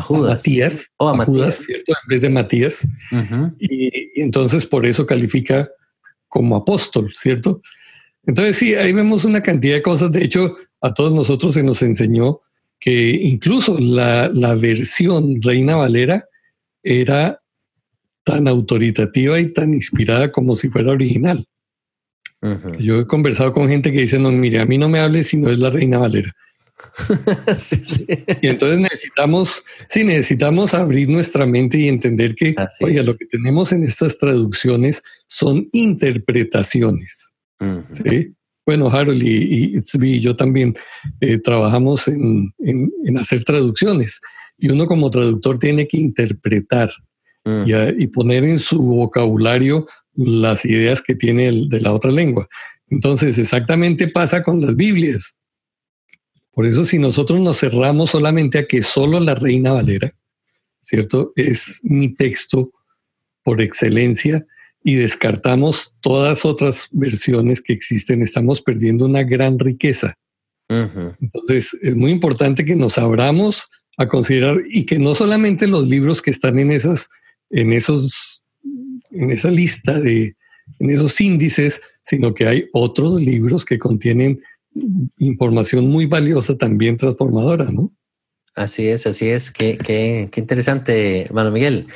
Judas. 0.00 0.36
Matías, 0.36 0.90
oh, 0.98 1.08
a, 1.08 1.24
Judas, 1.24 1.64
¿cierto? 1.66 1.92
En 1.92 2.08
vez 2.08 2.20
de 2.20 2.30
Matías. 2.30 2.88
y, 3.58 3.86
y 4.14 4.22
entonces 4.22 4.64
por 4.66 4.86
eso 4.86 5.06
califica 5.06 5.68
como 6.28 6.56
apóstol, 6.56 7.12
¿cierto? 7.12 7.60
Entonces 8.24 8.56
sí, 8.56 8.74
ahí 8.74 8.92
vemos 8.92 9.24
una 9.24 9.42
cantidad 9.42 9.74
de 9.74 9.82
cosas. 9.82 10.12
De 10.12 10.24
hecho, 10.24 10.54
a 10.80 10.94
todos 10.94 11.12
nosotros 11.12 11.54
se 11.54 11.62
nos 11.62 11.82
enseñó 11.82 12.40
que 12.78 13.10
incluso 13.10 13.78
la, 13.78 14.28
versión 14.56 15.40
Reina 15.40 15.76
Valera 15.76 16.24
era 16.82 17.40
tan 18.24 18.48
autoritativa 18.48 19.38
y 19.38 19.52
tan 19.52 19.72
inspirada 19.74 20.32
como 20.32 20.56
si 20.56 20.68
fuera 20.68 20.90
original. 20.90 21.46
Yo 22.80 22.98
he 22.98 23.06
conversado 23.06 23.52
con 23.52 23.68
gente 23.68 23.92
que 23.92 24.00
dice, 24.00 24.18
no, 24.18 24.32
mire, 24.32 24.58
a 24.58 24.66
mí 24.66 24.78
no 24.78 24.88
me 24.88 24.98
hable 24.98 25.22
si 25.22 25.36
no 25.36 25.48
es 25.48 25.60
la 25.60 25.70
Reina 25.70 25.98
Valera. 25.98 26.34
Y 28.42 28.48
entonces 28.48 28.78
necesitamos, 28.80 29.62
sí, 29.88 30.02
necesitamos 30.02 30.74
abrir 30.74 31.08
nuestra 31.08 31.46
mente 31.46 31.78
y 31.78 31.86
entender 31.86 32.34
que, 32.34 32.56
oye, 32.80 33.02
lo 33.04 33.16
que 33.16 33.26
tenemos 33.26 33.70
en 33.72 33.84
estas 33.84 34.18
traducciones 34.18 35.02
son 35.28 35.68
interpretaciones. 35.72 37.31
¿Sí? 37.90 38.34
Bueno, 38.64 38.88
Harold 38.88 39.22
y, 39.22 39.76
y, 39.76 40.20
yo 40.20 40.36
también 40.36 40.74
eh, 41.20 41.38
trabajamos 41.38 42.06
en, 42.06 42.54
hacer 43.18 43.42
traducciones 43.42 44.20
y 44.56 44.70
uno 44.70 44.86
como 44.86 45.10
traductor 45.10 45.58
tiene 45.58 45.88
que 45.88 45.96
interpretar 45.98 46.90
mm. 47.44 47.64
y, 47.98 48.06
poner 48.06 48.44
en 48.44 48.60
su 48.60 48.80
vocabulario 48.80 49.86
las 50.14 50.64
ideas 50.64 51.02
que 51.02 51.16
tiene 51.16 51.50
de 51.68 51.80
la 51.80 51.92
otra 51.92 52.12
lengua. 52.12 52.48
Entonces, 52.88 53.36
exactamente 53.38 54.06
pasa 54.06 54.44
con 54.44 54.60
las 54.60 54.76
Biblias. 54.76 55.36
Por 56.52 56.66
eso, 56.66 56.84
si 56.84 56.98
nosotros 56.98 57.40
nos 57.40 57.58
cerramos 57.58 58.10
solamente 58.10 58.58
a 58.58 58.66
que 58.66 58.82
solo 58.82 59.18
la 59.18 59.34
Reina 59.34 59.72
Valera, 59.72 60.14
¿cierto? 60.80 61.32
Es 61.34 61.80
mi 61.82 62.14
texto 62.14 62.70
por 63.42 63.60
excelencia, 63.60 64.46
y 64.84 64.94
descartamos 64.94 65.94
todas 66.00 66.44
otras 66.44 66.88
versiones 66.90 67.60
que 67.60 67.72
existen, 67.72 68.22
estamos 68.22 68.62
perdiendo 68.62 69.06
una 69.06 69.22
gran 69.22 69.58
riqueza. 69.58 70.14
Entonces, 70.68 71.76
es 71.82 71.94
muy 71.96 72.10
importante 72.10 72.64
que 72.64 72.76
nos 72.76 72.96
abramos 72.96 73.68
a 73.98 74.08
considerar 74.08 74.56
y 74.66 74.86
que 74.86 74.98
no 74.98 75.14
solamente 75.14 75.66
los 75.66 75.86
libros 75.86 76.22
que 76.22 76.30
están 76.30 76.58
en 76.58 76.72
esas, 76.72 77.08
en 77.50 77.74
esos, 77.74 78.42
en 79.10 79.30
esa 79.30 79.50
lista 79.50 80.00
de, 80.00 80.34
en 80.78 80.90
esos 80.90 81.20
índices, 81.20 81.82
sino 82.02 82.32
que 82.34 82.46
hay 82.46 82.68
otros 82.72 83.20
libros 83.20 83.66
que 83.66 83.78
contienen 83.78 84.40
información 85.18 85.88
muy 85.88 86.06
valiosa, 86.06 86.56
también 86.56 86.96
transformadora, 86.96 87.70
¿no? 87.70 87.90
Así 88.54 88.88
es, 88.88 89.06
así 89.06 89.28
es. 89.30 89.50
Qué, 89.50 89.78
qué, 89.78 90.28
qué 90.30 90.40
interesante, 90.40 91.22
hermano 91.22 91.50
Miguel. 91.50 91.86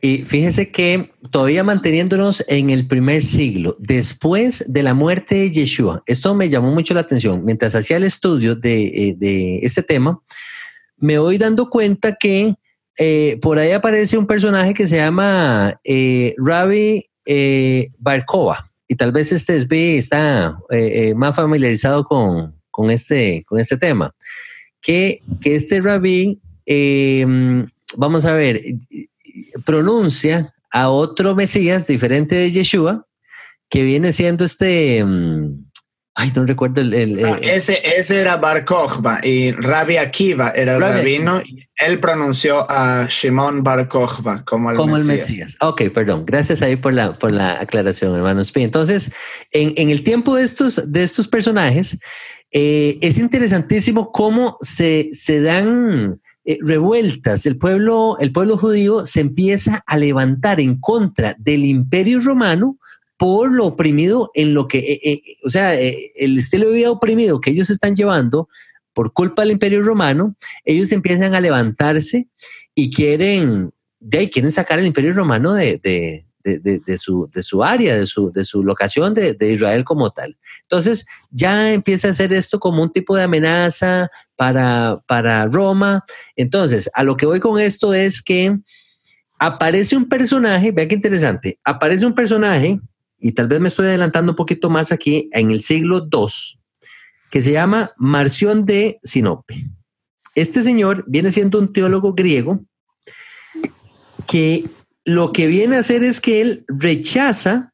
Y 0.00 0.18
fíjese 0.18 0.70
que 0.70 1.10
todavía 1.30 1.64
manteniéndonos 1.64 2.44
en 2.48 2.70
el 2.70 2.86
primer 2.86 3.24
siglo, 3.24 3.74
después 3.78 4.64
de 4.68 4.82
la 4.82 4.94
muerte 4.94 5.34
de 5.34 5.50
Yeshua, 5.50 6.02
esto 6.06 6.34
me 6.34 6.48
llamó 6.48 6.72
mucho 6.72 6.94
la 6.94 7.00
atención. 7.00 7.44
Mientras 7.44 7.74
hacía 7.74 7.96
el 7.96 8.04
estudio 8.04 8.54
de, 8.54 9.16
eh, 9.20 9.60
este 9.62 9.82
tema, 9.82 10.20
me 10.96 11.18
voy 11.18 11.38
dando 11.38 11.68
cuenta 11.68 12.14
que 12.14 12.54
eh, 12.98 13.38
por 13.42 13.58
ahí 13.58 13.72
aparece 13.72 14.16
un 14.16 14.26
personaje 14.26 14.74
que 14.74 14.86
se 14.86 14.96
llama 14.96 15.78
eh, 15.84 16.34
Rabbi 16.38 17.04
Barkova. 17.98 18.70
Y 18.88 18.94
tal 18.94 19.12
vez 19.12 19.32
este 19.32 19.56
está 19.98 20.56
más 21.16 21.34
familiarizado 21.34 22.04
con, 22.04 22.90
este, 22.90 23.44
con 23.46 23.58
este 23.58 23.76
tema. 23.76 24.14
Que, 24.86 25.20
este 25.42 25.80
rabí, 25.80 26.40
vamos 27.96 28.24
a 28.24 28.32
ver, 28.34 28.62
pronuncia 29.64 30.54
a 30.70 30.90
otro 30.90 31.34
Mesías 31.34 31.88
diferente 31.88 32.36
de 32.36 32.52
Yeshua, 32.52 33.04
que 33.68 33.82
viene 33.82 34.12
siendo 34.12 34.44
este... 34.44 35.04
Mm, 35.04 35.65
ay, 36.16 36.32
no 36.34 36.46
recuerdo 36.46 36.80
el... 36.80 37.24
Ah, 37.24 37.38
ese, 37.42 37.80
ese 37.96 38.18
era 38.18 38.36
Bar 38.36 38.64
Kochba 38.64 39.20
y 39.22 39.52
Rabbi 39.52 39.98
Akiva 39.98 40.50
era 40.50 40.76
el 40.76 40.80
rabino. 40.80 41.42
él 41.76 42.00
pronunció 42.00 42.68
a 42.70 43.06
Shimon 43.08 43.62
Bar 43.62 43.86
Kochba 43.86 44.42
como 44.44 44.70
el 44.70 44.76
como 44.76 44.94
Mesías. 44.94 45.08
el 45.08 45.14
Mesías. 45.14 45.56
Ok, 45.60 45.82
perdón. 45.94 46.24
Gracias 46.24 46.62
ahí 46.62 46.76
por 46.76 46.94
la, 46.94 47.18
por 47.18 47.32
la 47.32 47.60
aclaración, 47.60 48.16
hermanos. 48.16 48.50
Entonces, 48.54 49.12
en, 49.52 49.74
en 49.76 49.90
el 49.90 50.02
tiempo 50.02 50.34
de 50.34 50.44
estos, 50.44 50.90
de 50.90 51.02
estos 51.02 51.28
personajes, 51.28 51.98
eh, 52.50 52.98
es 53.02 53.18
interesantísimo 53.18 54.10
cómo 54.10 54.56
se, 54.62 55.10
se 55.12 55.42
dan 55.42 56.18
eh, 56.46 56.56
revueltas. 56.62 57.44
El 57.44 57.58
pueblo, 57.58 58.16
el 58.20 58.32
pueblo 58.32 58.56
judío 58.56 59.04
se 59.04 59.20
empieza 59.20 59.82
a 59.86 59.98
levantar 59.98 60.60
en 60.60 60.80
contra 60.80 61.36
del 61.38 61.66
imperio 61.66 62.20
romano 62.20 62.78
por 63.16 63.52
lo 63.52 63.66
oprimido 63.66 64.30
en 64.34 64.54
lo 64.54 64.68
que, 64.68 64.78
eh, 64.78 65.00
eh, 65.04 65.22
o 65.44 65.50
sea, 65.50 65.74
el 65.74 66.38
estilo 66.38 66.68
de 66.68 66.74
vida 66.74 66.90
oprimido 66.90 67.40
que 67.40 67.50
ellos 67.50 67.70
están 67.70 67.96
llevando 67.96 68.48
por 68.92 69.12
culpa 69.12 69.42
del 69.42 69.52
Imperio 69.52 69.82
Romano, 69.82 70.36
ellos 70.64 70.92
empiezan 70.92 71.34
a 71.34 71.40
levantarse 71.40 72.28
y 72.74 72.90
quieren, 72.90 73.72
de 74.00 74.18
ahí, 74.18 74.30
quieren 74.30 74.52
sacar 74.52 74.78
el 74.78 74.86
Imperio 74.86 75.12
Romano 75.12 75.54
de, 75.54 75.80
de, 76.46 76.98
su, 76.98 77.28
de 77.32 77.42
su 77.42 77.62
área, 77.64 77.98
de 77.98 78.06
su, 78.06 78.30
de 78.30 78.44
su 78.44 78.62
locación 78.62 79.14
de, 79.14 79.36
Israel 79.40 79.84
como 79.84 80.10
tal. 80.10 80.36
Entonces 80.62 81.06
ya 81.30 81.72
empieza 81.72 82.08
a 82.08 82.12
ser 82.12 82.32
esto 82.32 82.60
como 82.60 82.82
un 82.82 82.92
tipo 82.92 83.16
de 83.16 83.24
amenaza 83.24 84.10
para, 84.36 85.02
para 85.06 85.46
Roma. 85.46 86.04
Entonces, 86.36 86.88
a 86.94 87.02
lo 87.02 87.16
que 87.16 87.26
voy 87.26 87.40
con 87.40 87.58
esto 87.58 87.92
es 87.94 88.22
que 88.22 88.56
aparece 89.38 89.96
un 89.96 90.08
personaje, 90.08 90.72
vea 90.72 90.88
qué 90.88 90.94
interesante, 90.94 91.58
aparece 91.64 92.06
un 92.06 92.14
personaje, 92.14 92.80
y 93.18 93.32
tal 93.32 93.48
vez 93.48 93.60
me 93.60 93.68
estoy 93.68 93.86
adelantando 93.86 94.32
un 94.32 94.36
poquito 94.36 94.70
más 94.70 94.92
aquí, 94.92 95.28
en 95.32 95.50
el 95.50 95.60
siglo 95.60 96.08
II, 96.10 96.26
que 97.30 97.42
se 97.42 97.52
llama 97.52 97.92
Marción 97.96 98.66
de 98.66 98.98
Sinope. 99.02 99.66
Este 100.34 100.62
señor 100.62 101.04
viene 101.06 101.30
siendo 101.30 101.58
un 101.58 101.72
teólogo 101.72 102.12
griego 102.12 102.64
que 104.26 104.64
lo 105.04 105.32
que 105.32 105.46
viene 105.46 105.76
a 105.76 105.80
hacer 105.80 106.04
es 106.04 106.20
que 106.20 106.40
él 106.40 106.64
rechaza 106.68 107.72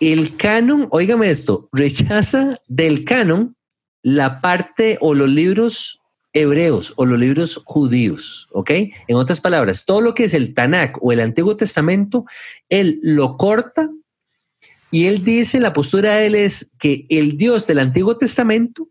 el 0.00 0.36
canon, 0.36 0.86
óigame 0.90 1.30
esto, 1.30 1.68
rechaza 1.72 2.54
del 2.68 3.04
canon 3.04 3.56
la 4.02 4.40
parte 4.40 4.96
o 5.00 5.14
los 5.14 5.28
libros 5.28 6.00
hebreos 6.32 6.92
o 6.96 7.04
los 7.04 7.18
libros 7.18 7.60
judíos, 7.64 8.48
¿ok? 8.52 8.70
En 9.08 9.16
otras 9.16 9.40
palabras, 9.40 9.84
todo 9.84 10.00
lo 10.00 10.14
que 10.14 10.24
es 10.24 10.34
el 10.34 10.54
Tanakh 10.54 10.96
o 11.00 11.12
el 11.12 11.20
Antiguo 11.20 11.56
Testamento, 11.56 12.24
él 12.68 13.00
lo 13.02 13.36
corta 13.36 13.90
y 14.90 15.06
él 15.06 15.22
dice, 15.24 15.60
la 15.60 15.72
postura 15.72 16.16
de 16.16 16.26
él 16.26 16.34
es 16.34 16.72
que 16.78 17.04
el 17.10 17.36
Dios 17.36 17.66
del 17.66 17.78
Antiguo 17.78 18.16
Testamento 18.16 18.88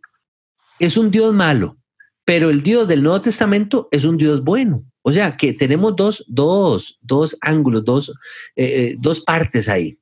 es 0.79 0.97
un 0.97 1.09
Dios 1.09 1.33
malo, 1.33 1.77
pero 2.23 2.49
el 2.49 2.61
Dios 2.61 2.87
del 2.87 3.01
Nuevo 3.01 3.21
Testamento 3.21 3.87
es 3.91 4.05
un 4.05 4.17
Dios 4.17 4.43
bueno. 4.43 4.83
O 5.01 5.11
sea, 5.13 5.37
que 5.37 5.53
tenemos 5.53 5.95
dos, 5.95 6.25
dos, 6.27 6.99
dos 7.01 7.37
ángulos, 7.39 7.85
dos, 7.85 8.09
eh, 8.57 8.65
eh, 8.65 8.95
dos 8.99 9.21
partes 9.21 9.69
ahí. 9.69 9.97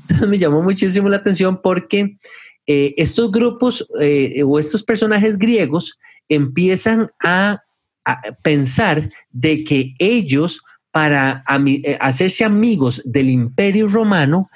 Entonces 0.00 0.28
me 0.28 0.38
llamó 0.38 0.60
muchísimo 0.60 1.08
la 1.08 1.18
atención 1.18 1.62
porque 1.62 2.18
eh, 2.66 2.94
estos 2.96 3.30
grupos 3.30 3.86
o 4.44 4.58
estos 4.58 4.82
personajes 4.82 5.38
griegos 5.38 5.98
empiezan 6.28 7.08
a, 7.22 7.62
pensar 8.42 9.08
de 9.30 9.64
que 9.64 9.94
ellos, 9.98 10.60
para 10.90 11.42
hacerse 12.00 12.44
amigos 12.44 13.00
del 13.06 13.30
imperio 13.30 13.88
romano, 13.88 14.50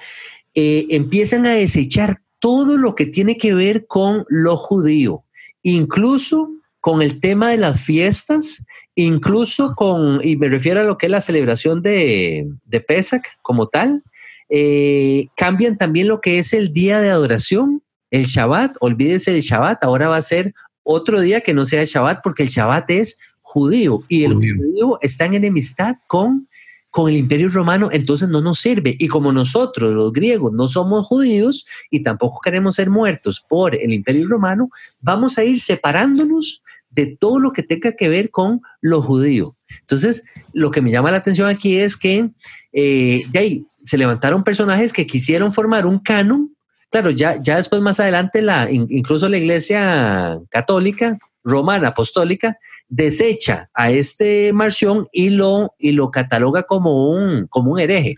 empiezan 0.91 1.47
a 1.47 1.53
desechar 1.53 2.21
todo 2.39 2.77
lo 2.77 2.95
que 2.95 3.07
tiene 3.07 3.37
que 3.37 3.55
ver 3.55 3.87
con 3.87 4.25
lo 4.29 4.57
judío, 4.57 5.25
incluso 5.63 6.51
con 6.81 7.03
el 7.03 7.21
tema 7.21 7.51
de 7.51 7.59
las 7.59 7.81
fiestas, 7.81 8.65
incluso 8.95 9.75
con, 9.75 10.21
y 10.23 10.37
me 10.37 10.49
refiero 10.49 10.81
a 10.81 10.85
lo 10.85 10.97
que 10.97 11.07
es 11.07 11.13
la 11.13 11.21
celebración 11.21 11.83
de, 11.83 12.49
de 12.65 12.81
Pesach 12.81 13.23
como 13.43 13.69
tal, 13.69 14.03
eh, 14.49 15.27
cambian 15.37 15.77
también 15.77 16.09
lo 16.09 16.21
que 16.21 16.39
es 16.39 16.53
el 16.53 16.73
día 16.73 17.01
de 17.01 17.11
adoración, 17.11 17.83
el 18.11 18.25
Shabbat, 18.25 18.77
olvídese 18.81 19.33
del 19.33 19.43
Shabbat, 19.43 19.85
ahora 19.85 20.09
va 20.09 20.17
a 20.17 20.23
ser 20.23 20.55
otro 20.83 21.21
día 21.21 21.43
que 21.43 21.53
no 21.53 21.67
sea 21.67 21.83
el 21.83 21.87
Shabbat 21.87 22.21
porque 22.23 22.45
el 22.45 22.49
Shabbat 22.49 22.91
es 22.91 23.19
judío 23.41 24.05
y 24.09 24.25
el 24.25 24.35
judío, 24.35 24.99
está 25.03 25.27
en 25.27 25.35
enemistad 25.35 25.97
con, 26.07 26.49
con 26.91 27.09
el 27.11 27.17
imperio 27.17 27.49
romano, 27.49 27.89
entonces 27.93 28.29
no 28.29 28.41
nos 28.41 28.61
sirve. 28.61 28.97
Y 28.99 29.09
como 29.09 29.33
nosotros, 29.33 29.95
los 29.95 30.13
griegos, 30.13 30.53
no 30.53 30.69
somos 30.69 31.07
judíos 31.07 31.67
y 31.91 32.03
tampoco 32.03 32.41
queremos 32.41 32.77
ser 32.77 32.91
muertos 32.91 33.45
por 33.47 33.75
el 33.75 33.93
imperio 33.93 34.27
romano, 34.29 34.71
vamos 35.01 35.39
a 35.39 35.45
ir 35.45 35.61
separándonos 35.61 36.63
de 36.91 37.17
todo 37.19 37.39
lo 37.39 37.53
que 37.53 37.63
tenga 37.63 37.93
que 37.93 38.09
ver 38.09 38.31
con 38.31 38.63
lo 38.81 39.03
judío. 39.03 39.57
Entonces, 39.81 40.25
lo 40.53 40.71
que 40.71 40.81
me 40.81 40.91
llama 40.91 41.11
la 41.11 41.19
atención 41.19 41.49
aquí 41.49 41.77
es 41.77 41.97
que 41.97 42.31
eh, 42.73 43.23
de 43.31 43.39
ahí 43.39 43.67
se 43.77 43.99
levantaron 43.99 44.45
personajes 44.45 44.93
que 44.93 45.07
quisieron 45.07 45.53
formar 45.53 45.87
un 45.87 45.99
canon. 45.99 46.55
Claro, 46.91 47.11
ya, 47.11 47.41
ya 47.41 47.57
después 47.57 47.83
más 47.83 48.01
adelante, 48.01 48.41
la, 48.41 48.71
incluso 48.71 49.29
la 49.29 49.37
iglesia 49.37 50.41
católica, 50.49 51.19
romana, 51.45 51.89
apostólica, 51.89 52.59
desecha 52.89 53.71
a 53.75 53.91
este 53.91 54.53
Marción 54.53 55.07
y 55.13 55.31
lo, 55.31 55.75
y 55.79 55.93
lo 55.93 56.11
cataloga 56.11 56.65
como 56.65 57.11
un, 57.13 57.47
como 57.49 57.73
un 57.73 57.81
hereje 57.81 58.15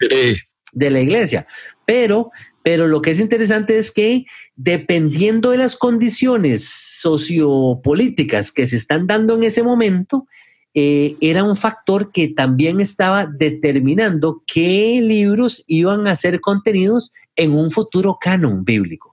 de 0.72 0.90
la 0.90 1.00
iglesia. 1.00 1.46
Pero 1.84 2.30
pero 2.62 2.86
lo 2.86 3.00
que 3.00 3.10
es 3.10 3.20
interesante 3.20 3.78
es 3.78 3.90
que 3.90 4.26
dependiendo 4.54 5.50
de 5.50 5.58
las 5.58 5.76
condiciones 5.76 6.68
sociopolíticas 6.68 8.52
que 8.52 8.66
se 8.66 8.76
están 8.76 9.06
dando 9.06 9.34
en 9.34 9.44
ese 9.44 9.62
momento, 9.62 10.26
eh, 10.74 11.16
era 11.20 11.42
un 11.42 11.56
factor 11.56 12.12
que 12.12 12.28
también 12.28 12.80
estaba 12.80 13.26
determinando 13.26 14.42
qué 14.46 15.00
libros 15.02 15.64
iban 15.66 16.06
a 16.06 16.16
ser 16.16 16.40
contenidos 16.40 17.12
en 17.34 17.52
un 17.52 17.70
futuro 17.70 18.18
canon 18.20 18.64
bíblico. 18.64 19.09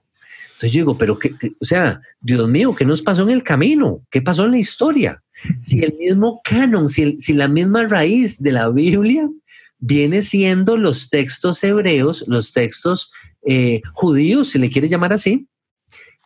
Entonces 0.58 0.72
yo 0.72 0.80
digo, 0.80 0.98
pero 0.98 1.20
que, 1.20 1.32
o 1.60 1.64
sea, 1.64 2.00
Dios 2.20 2.48
mío, 2.48 2.74
¿qué 2.74 2.84
nos 2.84 3.00
pasó 3.00 3.22
en 3.22 3.30
el 3.30 3.44
camino? 3.44 4.02
¿Qué 4.10 4.20
pasó 4.20 4.44
en 4.44 4.50
la 4.50 4.58
historia? 4.58 5.22
Si 5.60 5.78
el 5.84 5.96
mismo 5.96 6.40
canon, 6.42 6.88
si, 6.88 7.14
si 7.14 7.32
la 7.32 7.46
misma 7.46 7.86
raíz 7.86 8.42
de 8.42 8.50
la 8.50 8.68
Biblia 8.68 9.30
viene 9.78 10.20
siendo 10.20 10.76
los 10.76 11.10
textos 11.10 11.62
hebreos, 11.62 12.24
los 12.26 12.52
textos 12.52 13.12
eh, 13.46 13.82
judíos, 13.92 14.50
si 14.50 14.58
le 14.58 14.68
quiere 14.68 14.88
llamar 14.88 15.12
así. 15.12 15.46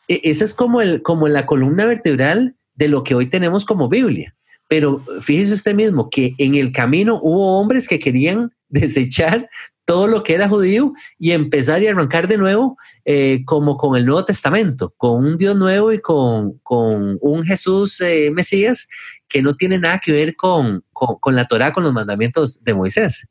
E, 0.09 0.23
esa 0.25 0.45
es 0.45 0.55
como, 0.55 0.81
el, 0.81 1.03
como 1.03 1.29
la 1.29 1.45
columna 1.45 1.85
vertebral 1.85 2.57
de 2.75 2.89
lo 2.89 3.05
que 3.05 3.15
hoy 3.15 3.29
tenemos 3.29 3.67
como 3.67 3.91
Biblia. 3.91 4.35
Pero 4.67 5.05
fíjese 5.21 5.53
usted 5.53 5.75
mismo 5.75 6.09
que 6.09 6.33
en 6.39 6.55
el 6.55 6.73
camino 6.73 7.21
hubo 7.23 7.61
hombres 7.61 7.87
que 7.87 7.99
querían 7.99 8.51
desechar 8.71 9.51
todo 9.85 10.07
lo 10.07 10.23
que 10.23 10.35
era 10.35 10.49
judío 10.49 10.93
y 11.19 11.33
empezar 11.33 11.83
y 11.83 11.89
arrancar 11.89 12.29
de 12.29 12.39
nuevo 12.39 12.77
eh, 13.05 13.43
como 13.45 13.77
con 13.77 13.97
el 13.97 14.07
Nuevo 14.07 14.25
Testamento, 14.25 14.95
con 14.97 15.25
un 15.25 15.39
Dios 15.39 15.57
nuevo 15.57 15.93
y 15.93 16.01
con, 16.01 16.61
un 16.65 17.45
Jesús 17.45 18.01
eh, 18.01 18.31
Mesías 18.33 18.89
que 19.29 19.43
no 19.43 19.57
tiene 19.57 19.79
nada 19.79 19.99
que 19.99 20.13
ver 20.13 20.37
con, 20.37 20.85
con, 20.93 21.35
la 21.35 21.47
Torah, 21.47 21.73
con 21.73 21.85
los 21.85 21.93
mandamientos 21.93 22.63
de 22.63 22.75
Moisés. 22.75 23.29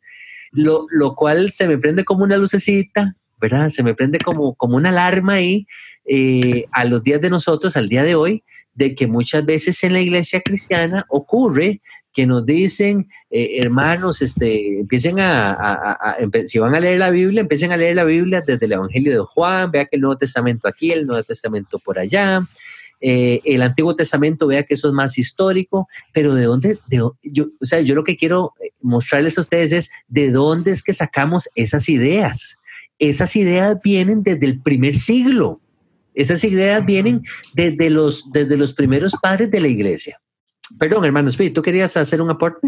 Lo, 0.51 0.85
lo, 0.89 1.15
cual 1.15 1.51
se 1.51 1.67
me 1.67 1.77
prende 1.77 2.03
como 2.03 2.23
una 2.23 2.35
lucecita 2.37 3.15
¿verdad? 3.41 3.69
Se 3.69 3.83
me 3.83 3.95
prende 3.95 4.19
como, 4.19 4.53
como 4.53 4.77
una 4.77 4.89
alarma 4.89 5.33
ahí 5.33 5.65
eh, 6.05 6.65
a 6.71 6.85
los 6.85 7.03
días 7.03 7.19
de 7.19 7.31
nosotros, 7.31 7.75
al 7.75 7.89
día 7.89 8.03
de 8.03 8.15
hoy, 8.15 8.43
de 8.75 8.95
que 8.95 9.07
muchas 9.07 9.43
veces 9.45 9.83
en 9.83 9.93
la 9.93 9.99
iglesia 9.99 10.41
cristiana 10.41 11.05
ocurre 11.09 11.81
que 12.13 12.25
nos 12.25 12.45
dicen, 12.45 13.07
eh, 13.29 13.57
hermanos, 13.59 14.21
este, 14.21 14.79
empiecen 14.79 15.17
a, 15.19 16.17
si 16.45 16.59
van 16.59 16.75
a 16.75 16.79
leer 16.79 16.99
la 16.99 17.09
Biblia, 17.09 17.41
empiecen 17.41 17.71
a 17.71 17.77
leer 17.77 17.95
la 17.95 18.03
Biblia 18.03 18.43
desde 18.45 18.65
el 18.65 18.73
Evangelio 18.73 19.11
de 19.13 19.25
Juan, 19.25 19.71
vea 19.71 19.85
que 19.85 19.95
el 19.95 20.01
Nuevo 20.01 20.17
Testamento 20.17 20.67
aquí, 20.67 20.91
el 20.91 21.07
Nuevo 21.07 21.23
Testamento 21.23 21.79
por 21.79 21.99
allá, 21.99 22.47
eh, 22.99 23.41
el 23.45 23.61
Antiguo 23.61 23.95
Testamento, 23.95 24.47
vea 24.47 24.63
que 24.63 24.73
eso 24.73 24.87
es 24.87 24.93
más 24.93 25.17
histórico, 25.17 25.87
pero 26.13 26.35
de 26.35 26.43
dónde, 26.43 26.79
de, 26.87 26.97
yo, 27.23 27.45
o 27.59 27.65
sea, 27.65 27.81
yo 27.81 27.95
lo 27.95 28.03
que 28.03 28.17
quiero 28.17 28.53
mostrarles 28.81 29.37
a 29.37 29.41
ustedes 29.41 29.71
es 29.71 29.91
de 30.07 30.31
dónde 30.31 30.71
es 30.71 30.83
que 30.83 30.93
sacamos 30.93 31.49
esas 31.55 31.89
ideas 31.89 32.59
esas 33.01 33.35
ideas 33.35 33.77
vienen 33.83 34.21
desde 34.21 34.45
el 34.45 34.61
primer 34.61 34.95
siglo. 34.95 35.59
Esas 36.13 36.43
ideas 36.43 36.85
vienen 36.85 37.23
desde 37.53 37.89
los, 37.89 38.31
desde 38.31 38.55
los 38.57 38.73
primeros 38.73 39.15
padres 39.19 39.49
de 39.49 39.59
la 39.59 39.67
iglesia. 39.67 40.21
Perdón, 40.79 41.05
hermano 41.05 41.29
¿tú 41.53 41.61
querías 41.61 41.95
hacer 41.97 42.21
un 42.21 42.29
aporte? 42.29 42.67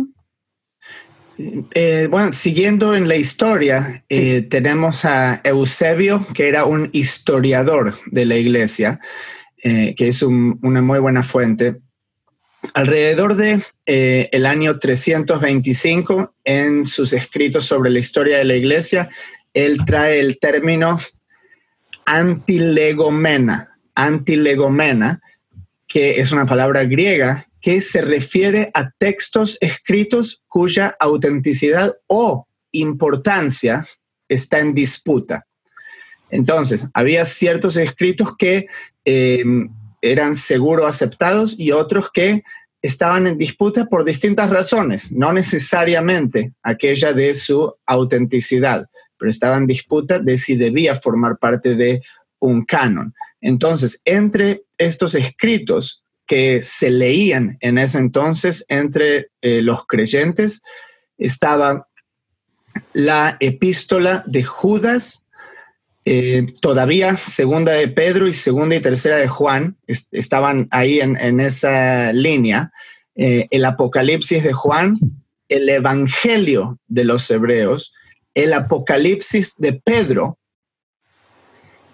Eh, 1.38 2.08
bueno, 2.12 2.32
siguiendo 2.32 2.96
en 2.96 3.08
la 3.08 3.16
historia, 3.16 4.04
eh, 4.10 4.44
tenemos 4.44 5.04
a 5.06 5.42
Eusebio, 5.44 6.26
que 6.34 6.48
era 6.48 6.66
un 6.66 6.90
historiador 6.94 7.96
de 8.06 8.26
la 8.26 8.38
iglesia, 8.38 9.00
eh, 9.64 9.96
que 9.96 10.08
es 10.08 10.22
una 10.22 10.82
muy 10.82 11.00
buena 11.00 11.24
fuente. 11.24 11.78
Alrededor 12.74 13.36
de 13.36 13.62
el 13.86 14.46
año 14.46 14.80
325, 14.80 16.36
en 16.46 16.86
sus 16.86 17.12
escritos 17.14 17.66
sobre 17.66 17.90
la 17.90 18.00
historia 18.00 18.38
de 18.38 18.46
la 18.46 18.56
iglesia, 18.56 19.10
él 19.54 19.80
trae 19.86 20.20
el 20.20 20.40
término 20.40 20.98
antilegomena, 22.06 23.72
antilegomena, 23.96 25.22
que 25.88 26.22
es 26.22 26.32
una 26.32 26.46
palabra 26.46 26.86
griega 26.86 27.46
que 27.64 27.80
se 27.80 28.02
refiere 28.02 28.70
a 28.74 28.92
textos 28.92 29.58
escritos 29.62 30.44
cuya 30.50 30.98
autenticidad 31.00 31.96
o 32.08 32.46
importancia 32.74 33.88
está 34.28 34.60
en 34.60 34.74
disputa. 34.74 35.48
Entonces, 36.30 36.90
había 36.94 37.24
ciertos 37.24 37.78
escritos 37.78 38.36
que 38.38 38.68
eh, 39.06 39.46
eran 40.02 40.36
seguro 40.36 40.86
aceptados 40.86 41.58
y 41.58 41.72
otros 41.72 42.12
que 42.12 42.44
estaban 42.82 43.28
en 43.28 43.38
disputa 43.38 43.86
por 43.86 44.04
distintas 44.04 44.50
razones, 44.50 45.10
no 45.14 45.32
necesariamente 45.32 46.52
aquella 46.64 47.14
de 47.14 47.34
su 47.34 47.74
autenticidad, 47.86 48.88
pero 49.18 49.30
estaba 49.30 49.56
en 49.56 49.68
disputa 49.68 50.20
de 50.20 50.38
si 50.38 50.58
debía 50.58 50.96
formar 50.96 51.38
parte 51.38 51.76
de 51.76 52.02
un 52.40 52.66
canon. 52.66 53.14
Entonces, 53.40 54.02
entre 54.04 54.64
estos 54.78 55.16
escritos 55.16 56.03
que 56.26 56.64
se 56.64 56.90
leían 56.90 57.58
en 57.60 57.78
ese 57.78 57.98
entonces 57.98 58.66
entre 58.70 59.28
eh, 59.42 59.62
los 59.62 59.86
creyentes 59.86 60.62
estaba 61.18 61.88
la 62.94 63.38
epístola 63.40 64.24
de 64.26 64.44
Judas, 64.44 65.28
eh, 66.06 66.48
todavía 66.62 67.18
segunda 67.18 67.74
de 67.74 67.88
Pedro 67.88 68.28
y 68.28 68.34
segunda 68.34 68.76
y 68.76 68.82
tercera 68.82 69.18
de 69.18 69.28
Juan 69.28 69.78
estaban 69.88 70.68
ahí 70.72 71.00
en, 71.00 71.40
esa 71.40 72.12
línea, 72.14 72.72
eh, 73.16 73.48
el 73.52 73.64
Apocalipsis 73.66 74.44
de 74.44 74.54
Juan, 74.54 74.98
el 75.50 75.70
Evangelio 75.70 76.80
de 76.88 77.04
los 77.04 77.30
Hebreos, 77.30 77.94
el 78.34 78.54
Apocalipsis 78.54 79.56
de 79.58 79.74
Pedro, 79.74 80.40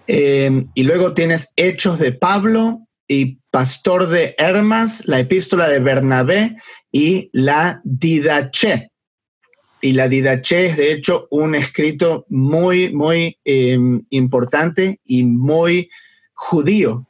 y 0.08 0.82
luego 0.82 1.14
tienes 1.14 1.52
Hechos 1.54 2.00
de 2.00 2.10
Pablo, 2.10 2.80
y 3.10 3.40
pastor 3.50 4.08
de 4.08 4.36
Hermas, 4.38 5.02
la 5.08 5.18
epístola 5.18 5.68
de 5.68 5.80
Bernabé 5.80 6.56
y 6.92 7.28
la 7.32 7.80
Didache. 7.82 8.92
Y 9.80 9.94
la 9.94 10.06
Didache 10.06 10.66
es 10.66 10.76
de 10.76 10.92
hecho 10.92 11.26
un 11.32 11.56
escrito 11.56 12.24
muy, 12.28 12.92
muy 12.94 13.36
em, 13.44 14.04
importante 14.10 15.00
y 15.04 15.24
muy 15.24 15.90
judío, 16.34 17.08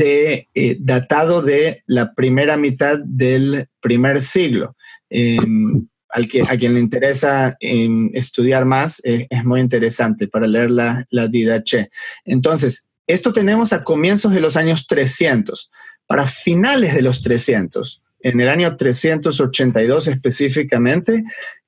eh, 0.00 0.46
datado 0.80 1.42
de 1.42 1.84
la 1.86 2.12
primera 2.12 2.56
mitad 2.56 2.98
del 2.98 3.68
primer 3.80 4.22
siglo. 4.22 4.74
Em, 5.10 5.86
al 6.08 6.26
que, 6.26 6.42
a 6.42 6.56
quien 6.56 6.74
le 6.74 6.80
interesa 6.80 7.56
em, 7.60 8.10
estudiar 8.14 8.64
más, 8.64 9.00
eh, 9.04 9.28
es 9.30 9.44
muy 9.44 9.60
interesante 9.60 10.26
para 10.26 10.48
leer 10.48 10.72
la, 10.72 11.06
la 11.10 11.28
Didache. 11.28 11.88
Entonces, 12.24 12.89
esto 13.12 13.32
tenemos 13.32 13.72
a 13.72 13.84
comienzos 13.84 14.32
de 14.32 14.40
los 14.40 14.56
años 14.56 14.86
300. 14.86 15.70
Para 16.06 16.26
finales 16.26 16.94
de 16.94 17.02
los 17.02 17.22
300, 17.22 18.02
en 18.20 18.40
el 18.40 18.48
año 18.48 18.74
382 18.76 20.08
específicamente, 20.08 21.22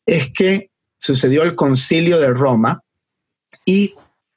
es 0.04 0.32
que 0.32 0.70
sucedió 0.98 1.42
el 1.42 1.54
concilio 1.54 2.18
de 2.18 2.28
Roma 2.28 2.82
y 3.64 3.94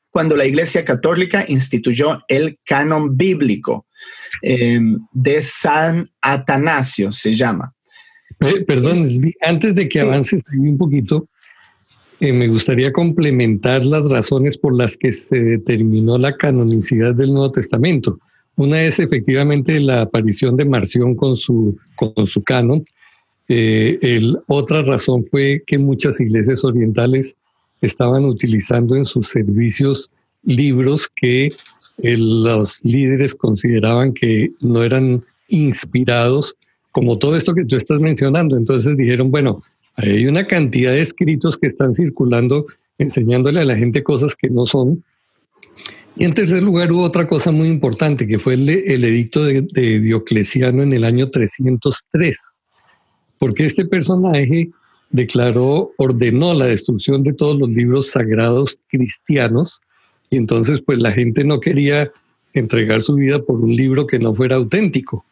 cuando 0.09 0.37
la 0.37 0.45
Iglesia 0.45 0.85
Católica 0.85 1.43
instituyó 1.47 2.23
el 2.27 2.57
canon 2.63 3.17
bíblico 3.17 3.85
eh, 4.41 4.79
de 5.11 5.41
San 5.41 6.09
Atanasio, 6.21 7.11
se 7.11 7.35
llama. 7.35 7.73
Perdón, 8.65 9.33
antes 9.41 9.75
de 9.75 9.89
que 9.89 9.99
avances 9.99 10.41
un 10.57 10.77
poquito, 10.77 11.27
eh, 12.19 12.33
me 12.33 12.47
gustaría 12.47 12.91
complementar 12.91 13.85
las 13.85 14.09
razones 14.09 14.57
por 14.57 14.75
las 14.75 14.97
que 14.97 15.11
se 15.13 15.39
determinó 15.39 16.17
la 16.17 16.35
canonicidad 16.35 17.13
del 17.13 17.33
Nuevo 17.33 17.51
Testamento. 17.51 18.19
Una 18.55 18.81
es 18.81 18.99
efectivamente 18.99 19.79
la 19.79 20.01
aparición 20.01 20.55
de 20.55 20.65
Marción 20.65 21.15
con 21.15 21.35
su, 21.35 21.77
con 21.95 22.25
su 22.25 22.41
canon. 22.43 22.85
Eh, 23.47 24.21
otra 24.47 24.81
razón 24.81 25.25
fue 25.25 25.61
que 25.67 25.77
muchas 25.77 26.19
iglesias 26.21 26.63
orientales 26.63 27.35
estaban 27.81 28.25
utilizando 28.25 28.95
en 28.95 29.05
sus 29.05 29.27
servicios 29.27 30.09
libros 30.43 31.09
que 31.13 31.53
los 31.97 32.83
líderes 32.83 33.35
consideraban 33.35 34.13
que 34.13 34.51
no 34.61 34.83
eran 34.83 35.21
inspirados, 35.47 36.55
como 36.91 37.17
todo 37.17 37.35
esto 37.35 37.53
que 37.53 37.65
tú 37.65 37.75
estás 37.75 37.99
mencionando. 37.99 38.57
Entonces 38.57 38.95
dijeron, 38.97 39.31
bueno, 39.31 39.61
hay 39.95 40.25
una 40.27 40.45
cantidad 40.45 40.91
de 40.91 41.01
escritos 41.01 41.57
que 41.57 41.67
están 41.67 41.95
circulando 41.95 42.65
enseñándole 42.97 43.61
a 43.61 43.65
la 43.65 43.77
gente 43.77 44.03
cosas 44.03 44.35
que 44.35 44.49
no 44.49 44.67
son. 44.67 45.03
Y 46.15 46.23
en 46.23 46.33
tercer 46.33 46.63
lugar 46.63 46.91
hubo 46.91 47.03
otra 47.03 47.27
cosa 47.27 47.51
muy 47.51 47.67
importante, 47.67 48.27
que 48.27 48.39
fue 48.39 48.53
el, 48.53 48.69
edicto 48.69 49.43
de, 49.43 49.99
Diocleciano 49.99 50.81
en 50.83 50.93
el 50.93 51.03
año 51.03 51.29
303, 51.29 52.55
porque 53.37 53.65
este 53.65 53.85
personaje 53.85 54.69
declaró, 55.09 55.91
ordenó 55.97 56.53
la 56.53 56.65
destrucción 56.65 57.23
de 57.23 57.33
todos 57.33 57.57
los 57.59 57.69
libros 57.69 58.11
sagrados 58.11 58.77
cristianos, 58.87 59.81
y 60.29 60.37
entonces 60.37 60.81
pues 60.85 60.99
la 60.99 61.11
gente 61.11 61.43
no 61.43 61.59
quería 61.59 62.11
entregar 62.53 63.01
su 63.01 63.15
vida 63.15 63.43
por 63.43 63.59
un 63.59 63.75
libro 63.75 64.07
que 64.07 64.19
no 64.19 64.33
fuera 64.33 64.55
auténtico 64.55 65.25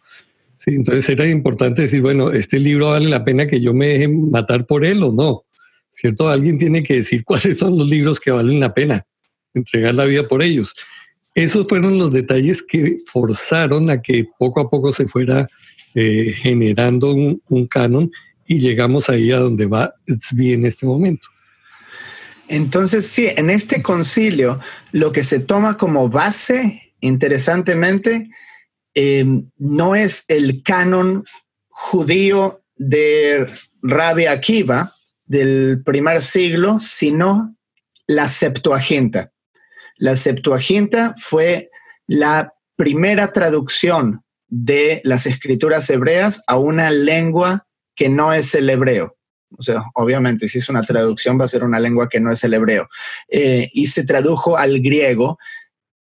entonces 0.67 1.08
era 1.10 1.28
importante 1.28 1.84
decir, 1.84 2.02
bueno, 2.02 2.32
este 2.32 2.60
libro 2.60 2.91
vale 2.91 3.10
la 3.10 3.23
pena 3.23 3.47
que 3.47 3.60
yo 3.60 3.73
me 3.73 3.88
deje 3.89 4.08
matar 4.08 4.65
por 4.65 4.86
él 4.86 5.04
o 5.04 5.12
no. 5.12 5.43
¿Cierto? 5.91 6.30
Alguien 6.30 6.58
tiene 6.58 6.84
que 6.84 6.95
decir 6.95 7.23
cuáles 7.26 7.58
son 7.58 7.78
los 7.78 7.89
libros 7.89 8.19
que 8.19 8.32
valen 8.32 8.60
la 8.60 8.73
pena, 8.73 9.06
entregar 9.54 9.93
la 9.95 10.06
vida 10.06 10.28
por 10.28 10.41
ellos. 10.41 10.73
Esos 11.36 11.67
fueron 11.67 11.97
los 11.97 12.12
detalles 12.12 12.62
que 12.62 12.97
forzaron 13.06 13.89
a 13.89 14.02
que 14.02 14.26
poco 14.38 14.62
a 14.62 14.69
poco 14.69 14.93
se 14.93 15.08
fuera 15.08 15.47
eh, 15.95 16.34
generando 16.38 17.12
un, 17.12 17.41
un, 17.49 17.67
canon 17.67 18.12
y 18.47 18.60
llegamos 18.60 19.10
ahí 19.10 19.32
a 19.32 19.39
donde 19.39 19.65
va 19.65 19.93
Tzvi 20.06 20.54
en 20.54 20.65
este 20.65 20.86
momento. 20.86 21.28
Entonces, 22.47 23.08
sí, 23.08 23.28
en 23.36 23.49
este 23.49 23.82
concilio 23.82 24.60
lo 24.91 25.12
que 25.12 25.23
se 25.23 25.39
toma 25.39 25.78
como 25.78 26.10
base, 26.10 26.93
interesantemente, 26.99 28.30
Em, 28.95 29.49
no 29.58 29.95
es 29.95 30.25
el 30.27 30.62
canon 30.63 31.25
judío 31.69 32.62
de 32.75 33.47
Rabbi 33.82 34.25
Akiva 34.25 34.95
del 35.25 35.82
primer 35.84 36.21
siglo, 36.21 36.79
sino 36.79 37.56
la 38.08 38.27
Septuaginta. 38.27 39.32
La 39.97 40.15
Septuaginta 40.15 41.15
fue 41.17 41.71
la 42.08 42.53
primera 42.75 43.32
traducción 43.32 44.23
de 44.47 45.01
las 45.03 45.25
escrituras 45.25 45.89
hebreas 45.89 46.43
a 46.47 46.58
una 46.58 46.91
lengua 46.91 47.65
que 47.95 48.10
no 48.10 48.34
es 48.34 48.53
el 48.53 48.69
hebreo. 48.69 49.17
O 49.58 49.62
sea, 49.62 49.84
obviamente, 49.95 50.47
si 50.47 50.58
es 50.58 50.69
una 50.69 50.82
traducción, 50.82 51.39
va 51.39 51.45
a 51.45 51.47
ser 51.49 51.63
una 51.63 51.79
lengua 51.79 52.10
que 52.10 52.19
no 52.19 52.32
es 52.32 52.43
el 52.43 52.53
hebreo. 52.53 52.88
Eh, 53.29 53.69
y 53.73 53.88
se 53.88 54.03
tradujo 54.03 54.58
al 54.58 54.79
griego 54.79 55.38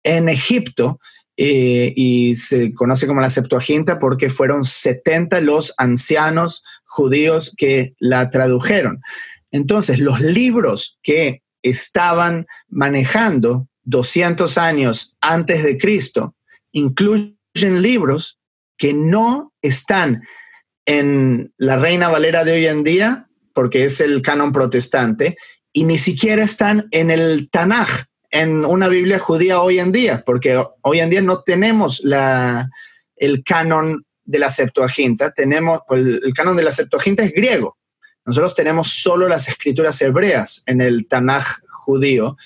en 0.03 0.29
Egipto 0.29 1.01
eh, 1.45 1.93
y 1.97 2.37
se 2.37 2.73
conoce 2.73 3.09
como 3.09 3.21
la 3.21 3.29
Septuaginta 3.29 3.99
porque 3.99 4.31
fueron 4.31 4.63
70 4.63 5.41
los 5.41 5.75
ancianos 5.77 6.63
judíos 6.85 7.53
que 7.57 7.97
la 7.99 8.31
tradujeron. 8.31 9.01
Entonces, 9.51 9.99
los 9.99 10.21
libros 10.21 11.01
que 11.03 11.43
estaban 11.63 12.47
manejando 12.69 13.67
200 13.83 14.57
años 14.57 15.17
antes 15.21 15.65
de 15.65 15.79
Cristo 15.79 16.37
incluyen 16.71 17.35
libros 17.57 18.39
que 18.77 18.95
no 18.95 19.53
están 19.63 20.23
en 20.87 21.53
la 21.57 21.77
Reina 21.77 22.09
Valera 22.09 22.45
de 22.45 22.53
hoy 22.53 22.67
en 22.67 22.85
día, 22.85 23.27
porque 23.53 23.87
es 23.87 24.01
el 24.01 24.23
canon 24.23 24.53
protestante, 24.53 25.37
y 25.73 25.87
ni 25.87 25.99
siquiera 25.99 26.45
están 26.45 26.87
en 26.93 27.11
el 27.11 27.51
Tanaj, 27.51 28.05
en 28.33 28.65
una 28.65 28.89
Biblia 28.89 29.19
judía 29.19 29.61
hoy 29.61 29.79
en 29.79 29.93
día, 29.93 30.25
porque 30.25 30.61
hoy 30.81 31.01
en 31.01 31.11
día 31.11 31.21
no 31.21 31.43
tenemos 31.43 32.03
el 33.17 33.45
canon 33.45 34.05
de 34.25 34.39
la 34.39 34.51
Septuaginta, 34.51 35.31
tenemos, 35.31 35.81
pues, 35.87 36.01
el, 36.01 36.33
canon 36.35 36.57
de 36.57 36.63
la 36.63 36.71
Septuaginta 36.71 37.23
es 37.23 37.33
griego. 37.33 37.77
Nosotros 38.25 38.55
tenemos 38.55 38.89
solo 38.89 39.29
las 39.29 39.49
escrituras 39.49 40.01
hebreas 40.01 40.63
en 40.67 40.81
el 40.81 41.07
Tanaj 41.07 41.59
judío 41.69 42.37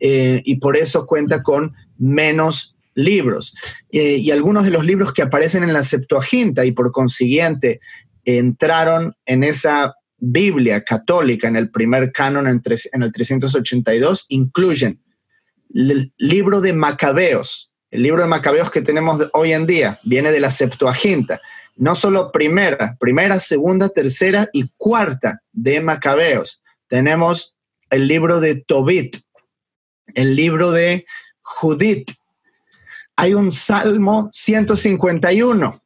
eh, 0.00 0.42
y 0.44 0.56
por 0.56 0.76
eso 0.76 1.06
cuenta 1.06 1.42
con 1.42 1.74
menos 1.96 2.76
libros. 2.94 3.54
Eh, 3.92 4.16
y 4.16 4.32
algunos 4.32 4.64
de 4.64 4.70
los 4.70 4.84
libros 4.84 5.12
que 5.12 5.22
aparecen 5.22 5.62
en 5.62 5.72
la 5.72 5.84
Septuaginta 5.84 6.64
y 6.64 6.72
por 6.72 6.90
consiguiente 6.90 7.80
entraron 8.24 9.14
en 9.26 9.44
esa 9.44 9.94
Biblia 10.18 10.82
católica 10.82 11.46
en 11.46 11.56
el 11.56 11.70
primer 11.70 12.10
canon 12.10 12.48
en 12.48 13.02
el 13.02 13.12
382 13.12 14.26
incluyen 14.30 15.00
el 15.74 16.12
libro 16.18 16.60
de 16.60 16.72
Macabeos, 16.72 17.72
el 17.90 18.02
libro 18.02 18.22
de 18.22 18.28
Macabeos 18.28 18.70
que 18.70 18.82
tenemos 18.82 19.28
hoy 19.32 19.52
en 19.52 19.66
día, 19.66 20.00
viene 20.04 20.30
de 20.30 20.40
la 20.40 20.50
Septuaginta. 20.50 21.40
No 21.76 21.94
solo 21.94 22.32
primera, 22.32 22.96
primera, 22.98 23.38
segunda, 23.38 23.88
tercera 23.88 24.48
y 24.52 24.70
cuarta 24.76 25.42
de 25.52 25.80
Macabeos. 25.80 26.62
Tenemos 26.88 27.54
el 27.90 28.08
libro 28.08 28.40
de 28.40 28.56
Tobit, 28.56 29.16
el 30.14 30.36
libro 30.36 30.70
de 30.70 31.04
Judith. 31.42 32.10
Hay 33.16 33.34
un 33.34 33.52
Salmo 33.52 34.28
151. 34.32 35.82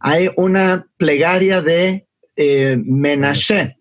Hay 0.00 0.30
una 0.36 0.86
plegaria 0.96 1.60
de 1.60 2.06
eh, 2.36 2.76
Menashe. 2.84 3.76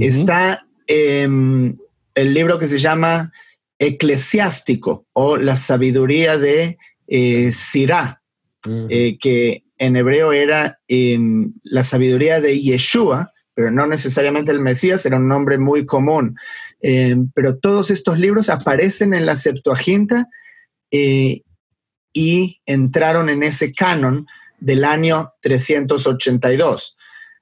Está 0.00 0.66
em, 0.86 1.76
el 2.14 2.34
libro 2.34 2.58
que 2.58 2.68
se 2.68 2.78
llama 2.78 3.32
eclesiástico 3.80 5.06
o 5.14 5.36
la 5.38 5.56
sabiduría 5.56 6.36
de 6.36 6.78
eh, 7.08 7.50
Sirá, 7.50 8.22
eh, 8.90 9.16
que 9.18 9.64
en 9.78 9.96
hebreo 9.96 10.32
era 10.32 10.78
em, 10.86 11.54
la 11.64 11.82
sabiduría 11.82 12.40
de 12.42 12.60
Yeshua, 12.60 13.32
pero 13.54 13.70
no 13.70 13.86
necesariamente 13.86 14.52
el 14.52 14.60
Mesías, 14.60 15.04
era 15.06 15.16
un 15.16 15.26
nombre 15.26 15.56
muy 15.58 15.86
común. 15.86 16.36
Em, 16.82 17.30
pero 17.34 17.58
todos 17.58 17.90
estos 17.90 18.18
libros 18.18 18.50
aparecen 18.50 19.14
en 19.14 19.24
la 19.24 19.34
Septuaginta 19.34 20.28
eh, 20.90 21.40
y 22.12 22.60
entraron 22.66 23.30
en 23.30 23.42
ese 23.42 23.72
canon 23.72 24.26
del 24.58 24.84
año 24.84 25.32
382. 25.40 26.98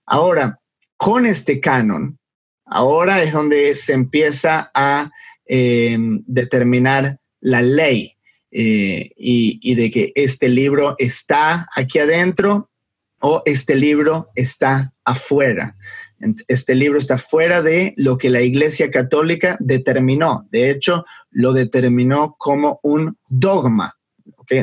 Ahora, 0.06 0.60
con 0.96 1.26
este 1.26 1.58
canon, 1.58 2.18
ahora 2.64 3.22
es 3.22 3.32
donde 3.32 3.74
se 3.74 3.92
empieza 3.94 4.70
a 4.72 5.10
em, 5.48 6.22
determinar 6.26 7.18
la 7.40 7.62
ley 7.62 8.16
eh, 8.50 9.10
y, 9.16 9.58
y 9.62 9.74
de 9.74 9.90
que 9.90 10.12
este 10.14 10.48
libro 10.48 10.94
está 10.98 11.68
aquí 11.74 11.98
adentro 11.98 12.70
o 13.20 13.42
este 13.44 13.74
libro 13.74 14.30
está 14.34 14.92
afuera. 15.04 15.76
Este 16.48 16.74
libro 16.74 16.98
está 16.98 17.16
fuera 17.16 17.62
de 17.62 17.94
lo 17.96 18.18
que 18.18 18.30
la 18.30 18.40
Iglesia 18.40 18.90
Católica 18.90 19.56
determinó. 19.60 20.48
De 20.50 20.70
hecho, 20.70 21.04
lo 21.30 21.52
determinó 21.52 22.34
como 22.38 22.80
un 22.82 23.16
dogma. 23.28 23.94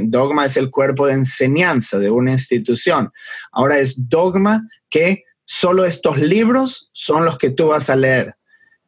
Dogma 0.04 0.46
es 0.46 0.58
el 0.58 0.72
cuerpo 0.72 1.08
de 1.08 1.14
enseñanza 1.14 2.00
de 2.00 2.10
una 2.10 2.32
institución. 2.32 3.12
Ahora 3.52 3.80
es 3.80 4.10
dogma 4.10 4.68
que 4.90 5.24
solo 5.46 5.86
estos 5.86 6.18
libros 6.18 6.90
son 6.92 7.24
los 7.24 7.38
que 7.38 7.52
tú 7.52 7.68
vas 7.68 7.90
a 7.90 7.96
leer. 7.96 8.36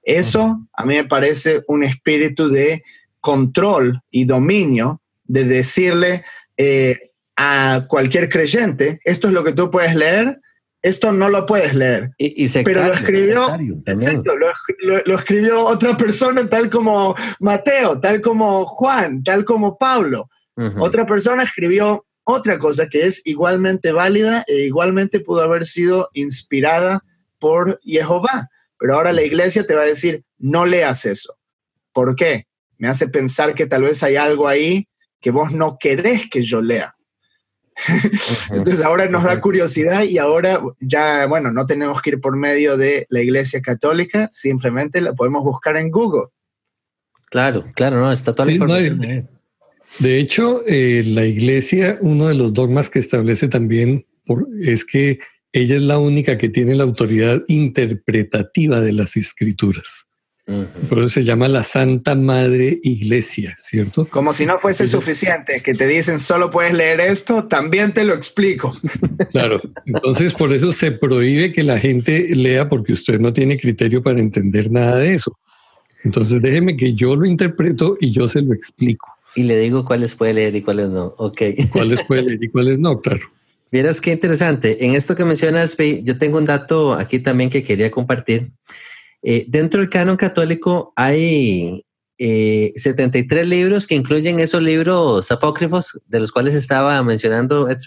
Eso 0.08 0.66
a 0.72 0.86
mí 0.86 0.96
me 0.96 1.04
parece 1.04 1.64
un 1.68 1.84
espíritu 1.84 2.48
de 2.48 2.82
control 3.20 4.02
y 4.10 4.24
dominio 4.24 5.02
de 5.26 5.44
decirle 5.44 6.24
eh, 6.56 7.12
a 7.36 7.86
cualquier 7.90 8.30
creyente, 8.30 9.02
esto 9.04 9.28
es 9.28 9.34
lo 9.34 9.44
que 9.44 9.52
tú 9.52 9.70
puedes 9.70 9.96
leer, 9.96 10.40
esto 10.82 11.12
no 11.12 11.28
lo 11.28 11.46
puedes 11.46 11.76
leer. 11.76 12.12
Y, 12.18 12.48
Pero 12.64 12.88
lo 12.88 12.94
escribió, 12.94 13.48
lo, 15.06 15.16
escribió 15.16 15.66
otra 15.66 15.98
persona 15.98 16.48
tal 16.48 16.70
como 16.70 17.14
Mateo, 17.42 18.00
tal 18.00 18.22
como 18.22 18.66
Juan, 18.66 19.24
tal 19.24 19.44
como 19.44 19.78
Pablo. 19.78 20.30
Otra 20.80 21.06
persona 21.06 21.44
escribió 21.44 22.06
otra 22.24 22.58
cosa 22.58 22.88
que 22.88 23.06
es 23.06 23.22
igualmente 23.28 23.92
válida 23.92 24.46
e 24.48 24.66
igualmente 24.68 25.20
pudo 25.20 25.42
haber 25.42 25.66
sido 25.66 26.10
inspirada 26.14 27.04
por 27.40 27.78
Jehová. 27.84 28.50
Pero 28.80 28.96
ahora 28.96 29.14
la 29.14 29.24
iglesia 29.24 29.66
te 29.66 29.76
va 29.76 29.82
a 29.82 29.88
decir, 29.88 30.24
no 30.38 30.66
leas 30.66 31.06
eso. 31.06 31.38
¿Por 31.94 32.16
qué? 32.16 32.46
Me 32.78 32.88
hace 32.88 33.08
pensar 33.08 33.56
que 33.56 33.66
tal 33.66 33.84
vez 33.84 34.04
hay 34.04 34.16
algo 34.16 34.48
ahí 34.48 34.88
que 35.20 35.32
vos 35.32 35.52
no 35.52 35.78
querés 35.80 36.30
que 36.30 36.44
yo 36.44 36.62
lea. 36.62 36.94
Entonces 38.50 38.84
ahora 38.84 39.08
nos 39.08 39.24
da 39.24 39.40
curiosidad 39.40 40.04
y 40.04 40.18
ahora 40.18 40.62
ya, 40.80 41.28
bueno, 41.28 41.52
no 41.52 41.66
tenemos 41.66 42.02
que 42.02 42.12
ir 42.12 42.20
por 42.20 42.36
medio 42.36 42.78
de 42.78 43.06
la 43.10 43.22
Iglesia 43.22 43.62
Católica, 43.62 44.28
simplemente 44.32 45.02
la 45.02 45.14
podemos 45.14 45.44
buscar 45.44 45.78
en 45.78 45.92
Google. 45.92 46.28
Claro, 47.30 47.66
claro, 47.76 48.00
no, 48.00 48.12
está 48.12 48.34
toda 48.34 48.48
la 48.48 48.54
información. 48.54 49.28
de 50.00 50.20
hecho, 50.20 50.64
eh, 50.66 51.04
la 51.06 51.26
Iglesia, 51.26 51.98
uno 52.02 52.28
de 52.28 52.36
los 52.36 52.54
dogmas 52.54 52.90
que 52.90 53.00
establece 53.00 53.48
también 53.48 54.06
es 54.62 54.86
que 54.86 55.20
ella 55.62 55.76
es 55.76 55.82
la 55.82 55.98
única 55.98 56.38
que 56.38 56.50
tiene 56.50 56.76
la 56.76 56.84
autoridad 56.84 57.44
interpretativa 57.48 58.82
de 58.82 58.94
las 58.94 59.18
escrituras. 59.18 60.08
Por 60.88 61.00
eso 61.00 61.10
se 61.10 61.26
llama 61.26 61.50
la 61.50 61.62
Santa 61.62 62.16
Madre 62.16 62.80
Iglesia, 62.82 63.54
¿cierto? 63.60 64.08
Como 64.08 64.34
si 64.34 64.46
no 64.46 64.58
fuese 64.60 64.88
suficiente, 64.88 65.62
que 65.62 65.74
te 65.74 65.86
dicen 65.88 66.22
solo 66.22 66.50
puedes 66.50 66.74
leer 66.74 67.02
esto, 67.02 67.50
también 67.50 67.92
te 67.92 68.06
lo 68.06 68.14
explico. 68.14 68.78
Claro, 69.32 69.62
entonces 69.86 70.34
por 70.34 70.54
eso 70.54 70.72
se 70.72 70.92
prohíbe 70.92 71.52
que 71.52 71.64
la 71.64 71.78
gente 71.78 72.30
lea 72.34 72.70
porque 72.70 72.94
usted 72.94 73.20
no 73.20 73.34
tiene 73.34 73.58
criterio 73.58 74.02
para 74.02 74.20
entender 74.20 74.72
nada 74.72 74.96
de 74.96 75.16
eso. 75.16 75.38
Entonces 76.04 76.42
déjeme 76.42 76.78
que 76.78 76.94
yo 76.94 77.16
lo 77.16 77.26
interpreto 77.26 77.98
y 78.00 78.12
yo 78.12 78.28
se 78.30 78.42
lo 78.42 78.54
explico. 78.54 79.08
Y 79.36 79.44
le 79.44 79.60
digo 79.60 79.84
cuáles 79.84 80.16
puede 80.16 80.34
leer 80.34 80.56
y 80.56 80.62
cuáles 80.62 80.88
no. 80.88 81.14
Ok. 81.18 81.42
Cuáles 81.72 82.02
puede 82.04 82.22
leer 82.28 82.44
y 82.44 82.48
cuáles 82.48 82.80
no, 82.80 83.02
claro. 83.02 83.28
Vieras 83.72 84.00
qué 84.00 84.12
interesante. 84.12 84.86
En 84.86 84.96
esto 84.96 85.16
que 85.16 85.26
mencionas, 85.26 85.76
yo 86.04 86.18
tengo 86.18 86.38
un 86.38 86.46
dato 86.46 86.94
aquí 86.94 87.20
también 87.20 87.50
que 87.50 87.64
quería 87.64 87.92
compartir. 87.92 88.52
Eh, 89.22 89.46
dentro 89.48 89.82
del 89.82 89.90
canon 89.90 90.16
católico 90.16 90.94
hay 90.96 91.84
73 92.18 93.42
eh, 93.42 93.46
libros 93.46 93.86
que 93.86 93.96
incluyen 93.96 94.40
esos 94.40 94.62
libros 94.62 95.32
apócrifos 95.32 96.00
de 96.06 96.20
los 96.20 96.32
cuales 96.32 96.56
estaba 96.56 97.02
mencionando 97.04 97.70
Ed 97.70 97.78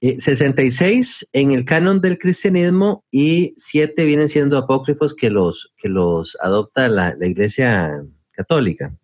66 0.00 1.22
eh, 1.22 1.40
en 1.40 1.52
el 1.52 1.64
canon 1.64 2.00
del 2.00 2.18
cristianismo 2.18 3.04
y 3.10 3.54
7 3.56 4.04
vienen 4.04 4.28
siendo 4.28 4.58
apócrifos 4.58 5.14
que 5.14 5.30
los, 5.30 5.72
que 5.76 5.88
los 5.88 6.36
adopta 6.40 6.88
la, 6.88 7.14
la 7.14 7.26
Iglesia 7.26 8.04
Católica. 8.32 8.94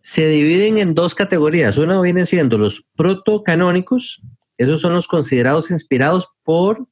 Se 0.00 0.26
dividen 0.26 0.78
en 0.78 0.94
dos 0.94 1.14
categorías. 1.14 1.76
Uno 1.76 2.00
viene 2.00 2.24
siendo 2.24 2.56
los 2.56 2.86
protocanónicos, 2.96 4.22
esos 4.62 4.80
son 4.80 4.94
los 4.94 5.06
considerados 5.06 5.70
inspirados 5.70 6.28
por 6.42 6.86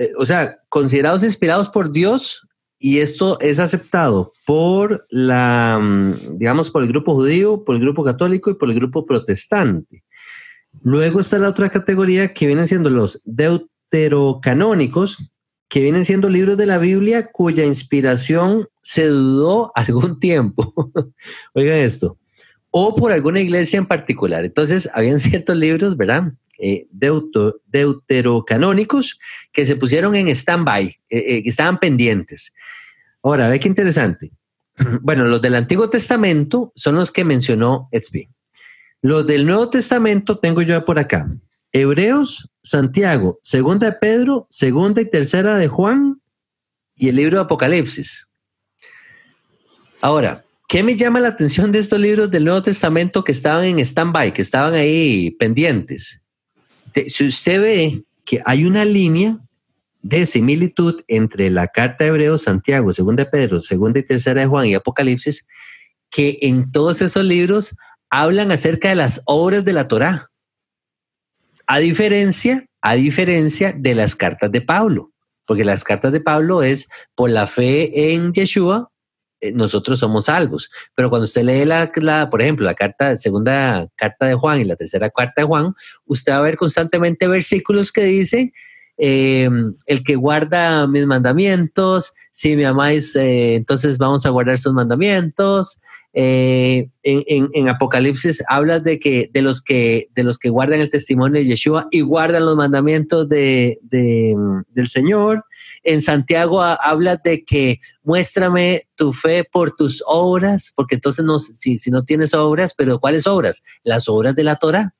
eh, 0.00 0.12
o 0.16 0.24
sea, 0.24 0.58
considerados 0.70 1.22
inspirados 1.24 1.68
por 1.68 1.92
Dios 1.92 2.48
y 2.78 3.00
esto 3.00 3.38
es 3.40 3.58
aceptado 3.58 4.32
por 4.46 5.06
la, 5.10 5.78
mm, 5.78 6.38
digamos, 6.38 6.70
por 6.70 6.82
el 6.82 6.88
grupo 6.88 7.14
judío, 7.14 7.64
por 7.64 7.74
el 7.74 7.82
grupo 7.82 8.02
católico 8.02 8.50
y 8.50 8.54
por 8.54 8.70
el 8.70 8.76
grupo 8.76 9.04
protestante. 9.04 10.02
Luego 10.82 11.20
está 11.20 11.38
la 11.38 11.50
otra 11.50 11.68
categoría 11.68 12.32
que 12.32 12.46
vienen 12.46 12.66
siendo 12.66 12.88
los 12.88 13.20
deuterocanónicos, 13.26 15.18
que 15.68 15.82
vienen 15.82 16.06
siendo 16.06 16.30
libros 16.30 16.56
de 16.56 16.64
la 16.66 16.78
Biblia 16.78 17.30
cuya 17.30 17.66
inspiración 17.66 18.68
se 18.82 19.06
dudó 19.06 19.70
algún 19.74 20.18
tiempo. 20.18 20.90
Oigan 21.54 21.78
esto. 21.78 22.16
O 22.70 22.94
por 22.94 23.12
alguna 23.12 23.40
iglesia 23.40 23.76
en 23.76 23.86
particular. 23.86 24.46
Entonces, 24.46 24.88
habían 24.94 25.20
ciertos 25.20 25.56
libros, 25.56 25.94
¿verdad? 25.98 26.32
Eh, 26.60 26.86
deuterocanónicos 26.90 29.18
que 29.52 29.64
se 29.64 29.76
pusieron 29.76 30.14
en 30.14 30.28
stand-by, 30.28 30.86
eh, 30.86 30.98
eh, 31.10 31.42
que 31.42 31.48
estaban 31.48 31.78
pendientes. 31.78 32.52
Ahora, 33.22 33.48
ve 33.48 33.58
qué 33.58 33.68
interesante. 33.68 34.30
Bueno, 35.02 35.26
los 35.26 35.42
del 35.42 35.54
Antiguo 35.54 35.90
Testamento 35.90 36.72
son 36.74 36.96
los 36.96 37.10
que 37.10 37.24
mencionó 37.24 37.88
Etzby. 37.92 38.28
Los 39.02 39.26
del 39.26 39.46
Nuevo 39.46 39.70
Testamento 39.70 40.38
tengo 40.38 40.62
yo 40.62 40.84
por 40.84 40.98
acá. 40.98 41.30
Hebreos, 41.72 42.50
Santiago, 42.62 43.38
Segunda 43.42 43.86
de 43.86 43.92
Pedro, 43.92 44.46
Segunda 44.50 45.00
y 45.00 45.08
Tercera 45.08 45.56
de 45.56 45.68
Juan 45.68 46.20
y 46.96 47.08
el 47.08 47.16
libro 47.16 47.38
de 47.38 47.44
Apocalipsis. 47.44 48.28
Ahora, 50.02 50.44
¿qué 50.68 50.82
me 50.82 50.96
llama 50.96 51.20
la 51.20 51.28
atención 51.28 51.72
de 51.72 51.78
estos 51.78 52.00
libros 52.00 52.30
del 52.30 52.44
Nuevo 52.44 52.62
Testamento 52.62 53.22
que 53.22 53.32
estaban 53.32 53.64
en 53.64 53.78
stand-by, 53.78 54.32
que 54.32 54.42
estaban 54.42 54.74
ahí 54.74 55.30
pendientes? 55.38 56.19
Si 57.08 57.24
usted 57.24 57.60
ve 57.60 58.04
que 58.24 58.40
hay 58.44 58.64
una 58.64 58.84
línea 58.84 59.38
de 60.02 60.24
similitud 60.26 61.02
entre 61.08 61.50
la 61.50 61.68
carta 61.68 62.04
de 62.04 62.10
Hebreos, 62.10 62.42
Santiago, 62.42 62.92
segunda 62.92 63.24
de 63.24 63.30
Pedro, 63.30 63.62
segunda 63.62 63.98
y 63.98 64.02
tercera 64.02 64.40
de 64.40 64.46
Juan 64.46 64.66
y 64.66 64.74
Apocalipsis, 64.74 65.46
que 66.10 66.38
en 66.42 66.72
todos 66.72 67.02
esos 67.02 67.24
libros 67.24 67.76
hablan 68.08 68.50
acerca 68.50 68.88
de 68.88 68.96
las 68.96 69.22
obras 69.26 69.64
de 69.64 69.72
la 69.72 69.88
Torá. 69.88 70.30
A 71.66 71.78
diferencia, 71.78 72.66
a 72.82 72.94
diferencia 72.94 73.72
de 73.76 73.94
las 73.94 74.16
cartas 74.16 74.50
de 74.50 74.60
Pablo, 74.60 75.12
porque 75.46 75.64
las 75.64 75.84
cartas 75.84 76.12
de 76.12 76.20
Pablo 76.20 76.62
es 76.62 76.88
por 77.14 77.30
la 77.30 77.46
fe 77.46 78.12
en 78.12 78.32
Yeshua 78.32 78.90
nosotros 79.54 79.98
somos 79.98 80.26
salvos. 80.26 80.70
Pero 80.94 81.10
cuando 81.10 81.24
usted 81.24 81.42
lee 81.42 81.64
la, 81.64 82.28
por 82.30 82.42
ejemplo, 82.42 82.66
la 82.66 82.74
carta, 82.74 83.16
segunda 83.16 83.88
carta 83.96 84.26
de 84.26 84.34
Juan 84.34 84.60
y 84.60 84.64
la 84.64 84.76
tercera 84.76 85.10
carta 85.10 85.42
de 85.42 85.46
Juan, 85.46 85.74
usted 86.06 86.32
va 86.32 86.38
a 86.38 86.42
ver 86.42 86.56
constantemente 86.56 87.28
versículos 87.28 87.92
que 87.92 88.04
dicen, 88.04 88.52
em, 88.98 89.74
el 89.86 90.02
que 90.02 90.16
guarda 90.16 90.86
mis 90.86 91.06
mandamientos, 91.06 92.12
si 92.32 92.56
me 92.56 92.66
amáis, 92.66 93.16
eh, 93.16 93.54
entonces 93.54 93.96
vamos 93.98 94.26
a 94.26 94.30
guardar 94.30 94.58
sus 94.58 94.72
mandamientos. 94.72 95.80
Eh, 96.12 96.90
en, 97.04 97.68
Apocalipsis 97.68 98.42
habla 98.48 98.80
de 98.80 98.98
que 98.98 99.30
de 99.32 99.42
los 99.42 99.62
que 99.62 100.08
de 100.16 100.24
los 100.24 100.38
que 100.38 100.48
guardan 100.48 100.80
el 100.80 100.90
testimonio 100.90 101.40
de 101.40 101.46
Yeshua 101.46 101.86
y 101.92 102.00
guardan 102.00 102.46
los 102.46 102.56
mandamientos 102.56 103.28
de, 103.28 103.78
del 103.90 104.88
Señor. 104.88 105.44
En 105.82 106.02
Santiago 106.02 106.62
habla 106.62 107.16
de 107.16 107.44
que 107.44 107.80
muéstrame 108.02 108.88
tu 108.96 109.12
fe 109.12 109.44
por 109.44 109.74
tus 109.74 110.02
obras, 110.06 110.72
porque 110.76 110.96
entonces 110.96 111.24
no, 111.24 111.38
si, 111.38 111.76
si 111.78 111.90
no 111.90 112.04
tienes 112.04 112.34
obras, 112.34 112.74
pero 112.74 112.98
¿cuáles 112.98 113.26
obras? 113.26 113.62
Las 113.82 114.08
obras 114.08 114.34
de 114.34 114.44
la 114.44 114.56
Torah. 114.56 114.94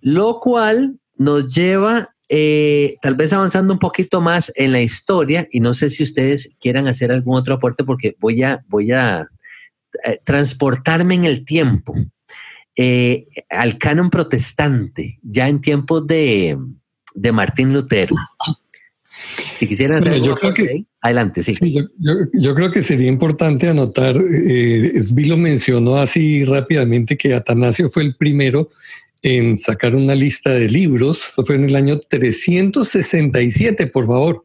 Lo 0.00 0.40
cual 0.40 0.98
nos 1.16 1.52
lleva 1.54 2.14
eh, 2.30 2.96
tal 3.00 3.14
vez 3.14 3.32
avanzando 3.32 3.72
un 3.72 3.78
poquito 3.78 4.20
más 4.20 4.52
en 4.56 4.72
la 4.72 4.82
historia, 4.82 5.48
y 5.50 5.60
no 5.60 5.72
sé 5.72 5.88
si 5.88 6.02
ustedes 6.02 6.58
quieran 6.60 6.86
hacer 6.86 7.10
algún 7.10 7.36
otro 7.36 7.54
aporte 7.54 7.84
porque 7.84 8.16
voy 8.20 8.42
a, 8.42 8.62
voy 8.68 8.92
a 8.92 9.26
eh, 10.04 10.20
transportarme 10.24 11.14
en 11.14 11.24
el 11.24 11.46
tiempo 11.46 11.94
eh, 12.76 13.26
al 13.48 13.78
canon 13.78 14.10
protestante, 14.10 15.18
ya 15.22 15.48
en 15.48 15.62
tiempos 15.62 16.06
de, 16.06 16.58
de 17.14 17.32
Martín 17.32 17.72
Lutero. 17.72 18.14
Si 19.54 19.66
quisieran 19.66 19.98
hacer 19.98 20.20
yo 20.20 20.34
creo 20.36 20.54
que, 20.54 20.84
adelante, 21.00 21.42
sí. 21.42 21.54
yo, 22.32 22.54
creo 22.54 22.70
que 22.70 22.82
sería 22.82 23.08
importante 23.08 23.68
anotar, 23.68 24.16
eh, 24.16 25.00
lo 25.16 25.36
mencionó 25.36 25.96
así 25.96 26.44
rápidamente, 26.44 27.16
que 27.16 27.34
Atanasio 27.34 27.88
fue 27.88 28.04
el 28.04 28.16
primero 28.16 28.68
en 29.22 29.56
sacar 29.56 29.94
una 29.94 30.14
lista 30.14 30.50
de 30.50 30.68
libros. 30.68 31.30
Eso 31.30 31.44
fue 31.44 31.56
en 31.56 31.64
el 31.64 31.76
año 31.76 31.98
367, 31.98 33.86
por 33.88 34.06
favor. 34.06 34.44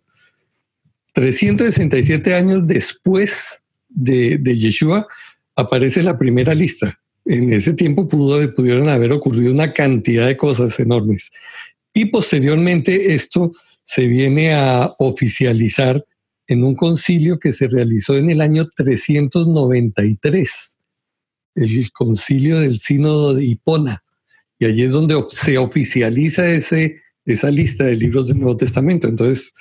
367 1.14 2.34
años 2.34 2.66
después 2.66 3.62
de, 3.88 4.38
de 4.38 4.58
Yeshua 4.58 5.08
aparece 5.56 6.02
la 6.02 6.18
primera 6.18 6.56
lista. 6.56 7.00
En 7.26 7.54
ese 7.54 7.74
tiempo 7.74 8.08
pudo, 8.08 8.54
pudieron 8.54 8.90
haber 8.90 9.12
ocurrido 9.12 9.52
una 9.52 9.74
cantidad 9.74 10.28
de 10.28 10.36
cosas 10.36 10.80
enormes. 10.80 11.32
Y 11.94 12.06
posteriormente 12.06 13.14
esto 13.14 13.54
se 13.84 14.08
viene 14.08 14.54
a 14.54 14.94
oficializar 15.00 16.04
en 16.48 16.64
un 16.64 16.76
concilio 16.76 17.40
que 17.40 17.54
se 17.54 17.68
realizó 17.68 18.16
en 18.16 18.30
el 18.30 18.42
año 18.42 18.68
393, 18.76 20.78
el 21.56 21.92
concilio 21.92 22.60
del 22.60 22.80
sínodo 22.80 23.34
de 23.34 23.46
Hipona. 23.46 24.04
Y 24.60 24.66
allí 24.66 24.84
es 24.84 24.92
donde 24.92 25.22
se 25.30 25.58
oficializa 25.58 26.48
ese, 26.48 27.02
esa 27.26 27.52
lista 27.52 27.84
de 27.84 27.96
libros 27.96 28.28
del 28.28 28.40
Nuevo 28.40 28.58
Testamento. 28.58 29.08
Entonces, 29.08 29.54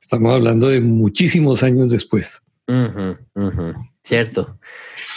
estamos 0.00 0.34
hablando 0.34 0.68
de 0.68 0.80
muchísimos 0.80 1.62
años 1.62 1.90
después. 1.90 2.42
Cierto. 4.02 4.58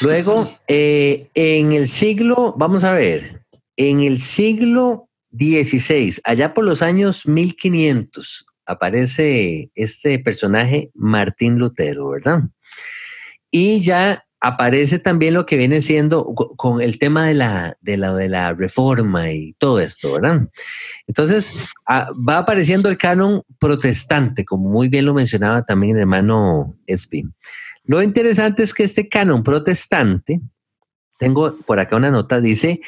Luego, 0.01 0.49
eh, 0.67 1.29
en 1.33 1.73
el 1.73 1.87
siglo, 1.87 2.55
vamos 2.57 2.83
a 2.83 2.93
ver, 2.93 3.41
en 3.75 4.01
el 4.01 4.19
siglo 4.19 5.06
XVI, 5.37 6.19
allá 6.23 6.53
por 6.53 6.65
los 6.65 6.81
años 6.81 7.27
1500, 7.27 8.45
aparece 8.65 9.71
este 9.75 10.19
personaje 10.19 10.91
Martín 10.93 11.57
Lutero, 11.57 12.09
¿verdad? 12.09 12.43
Y 13.49 13.81
ya 13.81 14.27
aparece 14.39 14.99
también 14.99 15.33
lo 15.33 15.45
que 15.45 15.57
viene 15.57 15.81
siendo 15.81 16.23
con 16.25 16.81
el 16.81 16.99
tema 16.99 17.25
de 17.25 17.33
la, 17.33 17.77
de 17.81 17.97
de 17.97 18.29
la 18.29 18.53
reforma 18.53 19.31
y 19.31 19.53
todo 19.53 19.79
esto, 19.79 20.13
¿verdad? 20.13 20.47
Entonces, 21.07 21.53
va 21.87 22.37
apareciendo 22.37 22.89
el 22.89 22.97
canon 22.97 23.41
protestante, 23.59 24.45
como 24.45 24.69
muy 24.69 24.89
bien 24.89 25.05
lo 25.05 25.13
mencionaba 25.13 25.63
también 25.63 25.95
el 25.95 26.01
hermano 26.01 26.77
Espi. 26.85 27.23
Lo 27.83 28.01
interesante 28.01 28.63
es 28.63 28.73
que 28.73 28.83
este 28.83 29.09
canon 29.09 29.43
protestante, 29.43 30.41
tengo 31.17 31.55
por 31.65 31.79
acá 31.79 31.95
una 31.95 32.11
nota, 32.11 32.39
dice, 32.39 32.81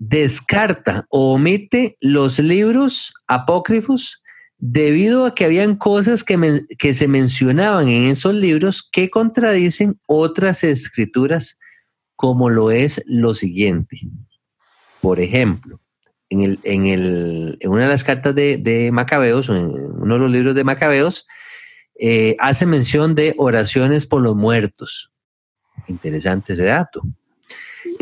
descarta 0.00 1.06
o 1.10 1.34
omite 1.34 1.98
los 2.00 2.38
libros 2.38 3.12
apócrifos 3.26 4.22
debido 4.56 5.26
a 5.26 5.34
que 5.34 5.44
habían 5.44 5.76
cosas 5.76 6.24
que, 6.24 6.62
que, 6.78 6.94
se 6.94 7.06
mencionaban 7.06 7.88
en 7.88 8.06
esos 8.06 8.34
libros 8.34 8.82
que 8.82 9.10
contradicen 9.10 10.00
otras 10.06 10.64
escrituras, 10.64 11.58
como 12.16 12.48
lo 12.48 12.70
es 12.70 13.02
lo 13.06 13.34
siguiente. 13.34 14.00
Por 15.02 15.20
ejemplo, 15.20 15.80
en, 16.30 16.42
el, 16.42 16.58
en, 16.62 16.86
el, 16.86 17.58
una 17.64 17.82
de 17.84 17.88
las 17.88 18.04
cartas 18.04 18.34
de, 18.34 18.56
de 18.56 18.90
Macabeos, 18.92 19.50
en 19.50 19.56
uno 19.56 20.14
de 20.14 20.20
los 20.20 20.30
libros 20.30 20.54
de 20.54 20.64
Macabeos, 20.64 21.26
eh, 21.98 22.36
hace 22.38 22.64
mención 22.64 23.14
de 23.14 23.34
oraciones 23.36 24.06
por 24.06 24.22
los 24.22 24.34
muertos. 24.34 25.12
Interesante 25.88 26.54
ese 26.54 26.64
dato. 26.64 27.02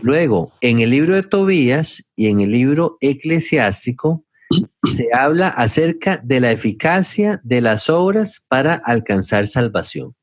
Luego, 0.02 0.52
en 0.60 0.80
el 0.80 0.90
libro 0.90 1.14
de 1.14 1.22
Tobías 1.22 2.12
y 2.16 2.28
en 2.28 2.40
el 2.40 2.52
libro 2.52 2.96
eclesiástico, 3.00 4.24
se 4.82 5.08
habla 5.12 5.48
acerca 5.48 6.20
de 6.24 6.40
la 6.40 6.52
eficacia 6.52 7.40
de 7.44 7.60
las 7.60 7.90
obras 7.90 8.44
para 8.48 8.74
alcanzar 8.74 9.46
salvación. 9.46 10.14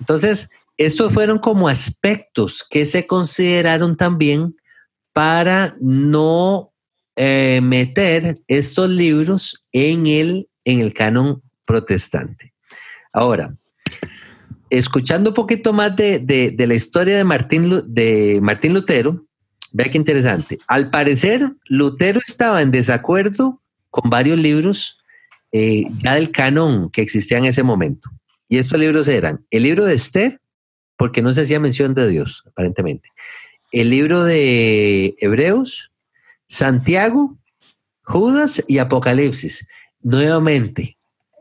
Entonces, 0.00 0.50
estos 0.76 1.12
fueron 1.12 1.38
como 1.38 1.68
aspectos 1.68 2.66
que 2.68 2.84
se 2.84 3.06
consideraron 3.06 3.96
también 3.96 4.56
para 5.12 5.74
no 5.80 6.72
eh, 7.16 7.60
meter 7.62 8.38
estos 8.46 8.88
libros 8.88 9.64
en 9.72 10.06
el, 10.06 10.48
en 10.64 10.80
el 10.80 10.94
canon 10.94 11.42
protestante. 11.64 12.54
Ahora, 13.12 13.56
escuchando 14.70 15.30
un 15.30 15.34
poquito 15.34 15.72
más 15.72 15.94
de, 15.96 16.54
la 16.58 16.74
historia 16.74 17.16
de 17.16 17.24
Martín, 17.24 17.82
de 17.86 18.38
Martín 18.42 18.74
Lutero, 18.74 19.28
Vea 19.72 19.90
qué 19.90 19.98
interesante. 19.98 20.58
Al 20.66 20.90
parecer, 20.90 21.52
Lutero 21.66 22.20
estaba 22.26 22.62
en 22.62 22.70
desacuerdo 22.70 23.62
con 23.90 24.10
varios 24.10 24.38
libros 24.38 24.98
eh, 25.52 25.84
ya 25.98 26.14
del 26.14 26.30
canon 26.30 26.90
que 26.90 27.02
existía 27.02 27.38
en 27.38 27.46
ese 27.46 27.62
momento. 27.62 28.10
Y 28.48 28.58
estos 28.58 28.78
libros 28.78 29.08
eran 29.08 29.44
el 29.50 29.64
libro 29.64 29.84
de 29.84 29.94
Esther, 29.94 30.40
porque 30.96 31.22
no 31.22 31.32
se 31.32 31.42
hacía 31.42 31.60
mención 31.60 31.94
de 31.94 32.08
Dios, 32.08 32.44
aparentemente. 32.46 33.10
El 33.70 33.90
libro 33.90 34.24
de 34.24 35.14
Hebreos, 35.20 35.92
Santiago, 36.46 37.38
Judas 38.02 38.64
y 38.66 38.78
Apocalipsis. 38.78 39.68
Nuevamente, 40.00 40.97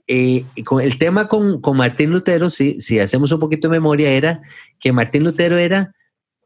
eh, 0.07 0.45
con 0.65 0.81
el 0.81 0.97
tema 0.97 1.27
con, 1.27 1.61
Martín 1.75 2.11
Lutero, 2.11 2.49
si, 2.49 2.79
si 2.79 2.99
hacemos 2.99 3.31
un 3.31 3.39
poquito 3.39 3.67
de 3.67 3.73
memoria, 3.73 4.09
era 4.11 4.41
que 4.79 4.91
Martín 4.91 5.23
Lutero 5.23 5.57
era 5.57 5.93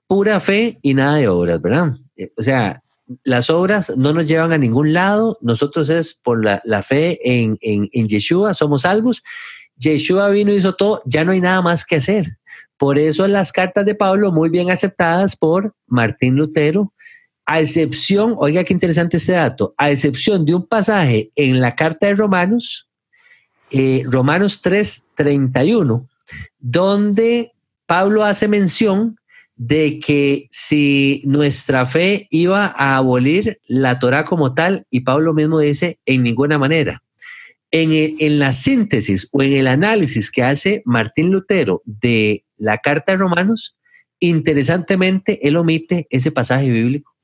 pura 0.07 0.39
fe 0.39 0.79
y 0.81 0.93
nada 0.93 1.17
de 1.17 1.27
obras, 1.27 1.61
¿verdad? 1.61 1.95
Eh, 2.17 2.31
o 2.37 2.43
sea, 2.43 2.83
las 3.23 3.49
obras 3.49 3.93
no 3.95 4.13
nos 4.13 4.27
llevan 4.27 4.53
a 4.53 4.57
ningún 4.57 4.93
lado, 4.93 5.37
nosotros 5.41 5.89
es 5.89 6.13
por 6.13 6.43
la, 6.43 6.83
fe 6.83 7.19
en, 7.23 7.57
en, 7.61 8.07
Yeshua, 8.07 8.53
somos 8.53 8.83
salvos. 8.83 9.23
Yeshua 9.75 10.29
vino 10.29 10.51
y 10.51 10.57
hizo 10.57 10.73
todo, 10.73 11.01
ya 11.05 11.23
no 11.25 11.31
hay 11.31 11.41
nada 11.41 11.61
más 11.61 11.85
que 11.85 11.97
hacer. 11.97 12.37
Por 12.77 12.97
eso 12.97 13.27
las 13.27 13.51
cartas 13.51 13.85
de 13.85 13.95
Pablo 13.95 14.31
muy 14.31 14.49
bien 14.49 14.71
aceptadas 14.71 15.35
por 15.35 15.75
Martín 15.87 16.35
Lutero, 16.35 16.93
a 17.45 17.59
excepción, 17.59 18.35
oiga 18.37 18.63
qué 18.63 18.73
interesante 18.73 19.17
este 19.17 19.33
dato, 19.33 19.73
a 19.77 19.91
excepción 19.91 20.45
de 20.45 20.55
un 20.55 20.67
pasaje 20.67 21.31
en 21.35 21.59
la 21.59 21.75
carta 21.75 22.07
de 22.07 22.15
Romanos, 22.15 22.89
eh, 23.71 24.03
Romanos 24.05 24.61
3, 24.61 25.09
31, 25.15 26.07
donde 26.59 27.51
Pablo 27.85 28.23
hace 28.23 28.47
mención 28.47 29.17
de 29.55 29.99
que 29.99 30.47
si 30.49 31.21
nuestra 31.25 31.85
fe 31.85 32.27
iba 32.31 32.73
a 32.75 32.97
abolir 32.97 33.59
la 33.67 33.99
Torah 33.99 34.25
como 34.25 34.53
tal, 34.53 34.87
y 34.89 35.01
Pablo 35.01 35.33
mismo 35.33 35.59
dice, 35.59 35.99
en 36.05 36.23
ninguna 36.23 36.57
manera. 36.57 37.03
En, 37.69 37.91
en, 37.93 38.39
la 38.39 38.51
síntesis 38.51 39.29
o 39.31 39.41
en 39.43 39.53
el 39.53 39.67
análisis 39.67 40.29
que 40.29 40.43
hace 40.43 40.81
Martín 40.83 41.31
Lutero 41.31 41.81
de 41.85 42.43
la 42.57 42.79
carta 42.79 43.13
de 43.13 43.19
Romanos, 43.19 43.77
interesantemente, 44.19 45.47
él 45.47 45.55
omite 45.55 46.07
ese 46.09 46.31
pasaje 46.31 46.69
bíblico. 46.69 47.15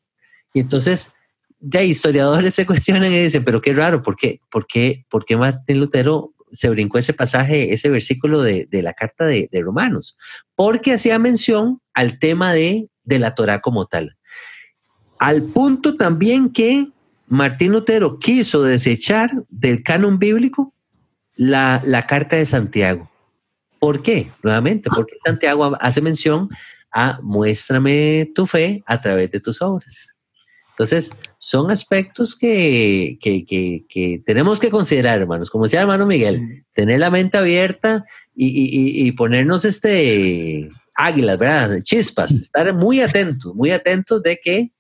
Y 0.54 0.62
entonces, 0.62 1.14
ya 1.60 1.82
historiadores 1.82 2.54
se 2.56 2.66
cuestionan 2.66 3.12
y 3.12 3.20
dicen, 3.20 3.44
pero 3.44 3.62
qué 3.62 3.74
raro, 3.74 4.02
¿por 4.02 4.16
qué, 4.16 4.42
por 4.50 4.68
qué, 4.68 5.06
por 5.10 5.26
qué 5.26 5.38
Martín 5.38 5.80
Lutero 5.80 6.34
se 6.52 6.70
brincó 6.70 6.98
ese 6.98 7.14
pasaje, 7.14 7.74
ese 7.74 7.90
versículo 7.90 8.42
de, 8.42 8.68
la 8.72 8.94
carta 8.94 9.26
de, 9.26 9.50
Romanos, 9.54 10.18
porque 10.56 10.94
hacía 10.94 11.20
mención 11.20 11.82
al 11.94 12.20
tema 12.20 12.54
de, 12.54 12.90
de 13.04 13.20
la 13.20 13.36
Torah 13.36 13.62
como 13.62 13.86
tal. 13.86 14.18
Al 15.20 15.44
punto 15.44 15.96
también 15.96 16.52
que 16.52 16.88
Martín 17.28 17.72
Lutero 17.72 18.20
quiso 18.20 18.64
desechar 18.64 19.32
del 19.50 19.84
canon 19.84 20.20
bíblico 20.20 20.74
la, 21.36 21.82
la 21.86 22.06
carta 22.06 22.36
de 22.36 22.46
Santiago. 22.46 23.10
¿Por 23.80 24.02
qué? 24.02 24.28
Nuevamente, 24.44 24.90
porque 24.90 25.16
Santiago 25.24 25.76
hace 25.80 26.02
mención 26.02 26.50
a 26.92 27.20
muéstrame 27.22 28.32
tu 28.34 28.46
fe 28.46 28.84
a 28.86 29.00
través 29.00 29.30
de 29.32 29.40
tus 29.40 29.62
obras. 29.62 30.16
Entonces, 30.78 31.12
son 31.40 31.72
aspectos 31.72 32.36
que, 32.36 33.18
tenemos 34.28 34.60
que 34.60 34.70
considerar, 34.70 35.20
hermanos. 35.20 35.50
Como 35.50 35.64
decía 35.64 35.82
hermano 35.82 36.06
Miguel, 36.06 36.66
tener 36.72 37.00
la 37.00 37.10
mente 37.10 37.40
abierta 37.40 38.06
y, 38.36 39.12
ponernos 39.14 39.66
este 39.66 40.70
águilas, 40.94 41.40
¿verdad? 41.40 41.82
Chispas, 41.82 42.32
estar 42.32 42.76
muy 42.76 43.02
atentos, 43.02 43.56
muy 43.56 43.72
atentos 43.72 44.22
de 44.22 44.38
que 44.38 44.72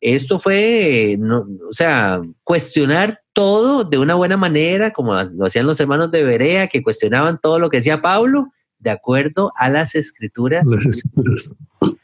esto 0.00 0.40
fue, 0.40 1.16
o 1.22 1.72
sea, 1.72 2.20
cuestionar 2.42 3.20
todo 3.32 3.84
de 3.84 3.98
una 3.98 4.16
buena 4.16 4.36
manera, 4.36 4.90
como 4.90 5.14
lo 5.14 5.46
hacían 5.46 5.66
los 5.66 5.78
hermanos 5.78 6.10
de 6.10 6.24
Berea, 6.24 6.66
que 6.66 6.82
cuestionaban 6.82 7.38
todo 7.40 7.60
lo 7.60 7.70
que 7.70 7.76
decía 7.76 8.02
Pablo, 8.02 8.48
de 8.80 8.90
acuerdo 8.90 9.52
a 9.56 9.68
las 9.68 9.94
escrituras, 9.94 10.66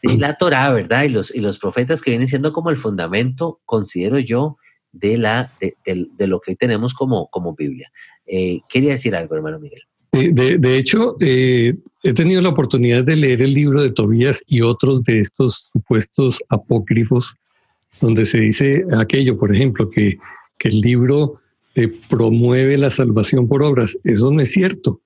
de 0.02 0.18
la 0.18 0.36
Torah, 0.36 0.72
¿verdad? 0.72 1.04
Y 1.04 1.08
los, 1.08 1.34
y 1.34 1.40
los 1.40 1.58
profetas 1.58 2.02
que 2.02 2.10
vienen 2.10 2.28
siendo 2.28 2.52
como 2.52 2.70
el 2.70 2.76
fundamento, 2.76 3.60
considero 3.64 4.18
yo, 4.18 4.56
de, 4.92 5.16
la, 5.16 5.52
de, 5.60 6.26
lo 6.26 6.40
que 6.40 6.52
hoy 6.52 6.56
tenemos 6.56 6.94
como, 6.94 7.28
como 7.28 7.54
Biblia. 7.54 7.90
Eh, 8.26 8.60
quería 8.68 8.90
decir 8.90 9.16
algo, 9.16 9.34
hermano 9.34 9.58
Miguel. 9.58 9.82
De, 10.12 10.76
hecho, 10.76 11.16
eh, 11.20 11.74
he 12.02 12.12
tenido 12.12 12.42
la 12.42 12.50
oportunidad 12.50 13.02
de 13.02 13.16
leer 13.16 13.40
el 13.40 13.54
libro 13.54 13.82
de 13.82 13.90
Tobías 13.90 14.42
y 14.46 14.60
otros 14.60 15.02
de 15.04 15.20
estos 15.20 15.70
supuestos 15.72 16.42
apócrifos, 16.50 17.34
donde 17.98 18.26
se 18.26 18.38
dice 18.38 18.84
aquello, 18.98 19.38
por 19.38 19.54
ejemplo, 19.54 19.88
que, 19.88 20.18
que 20.58 20.68
el 20.68 20.80
libro 20.80 21.38
eh, 21.74 21.90
promueve 22.10 22.76
la 22.76 22.90
salvación 22.90 23.48
por 23.48 23.62
obras. 23.62 23.96
Eso 24.04 24.30
no 24.30 24.42
es 24.42 24.52
cierto. 24.52 25.00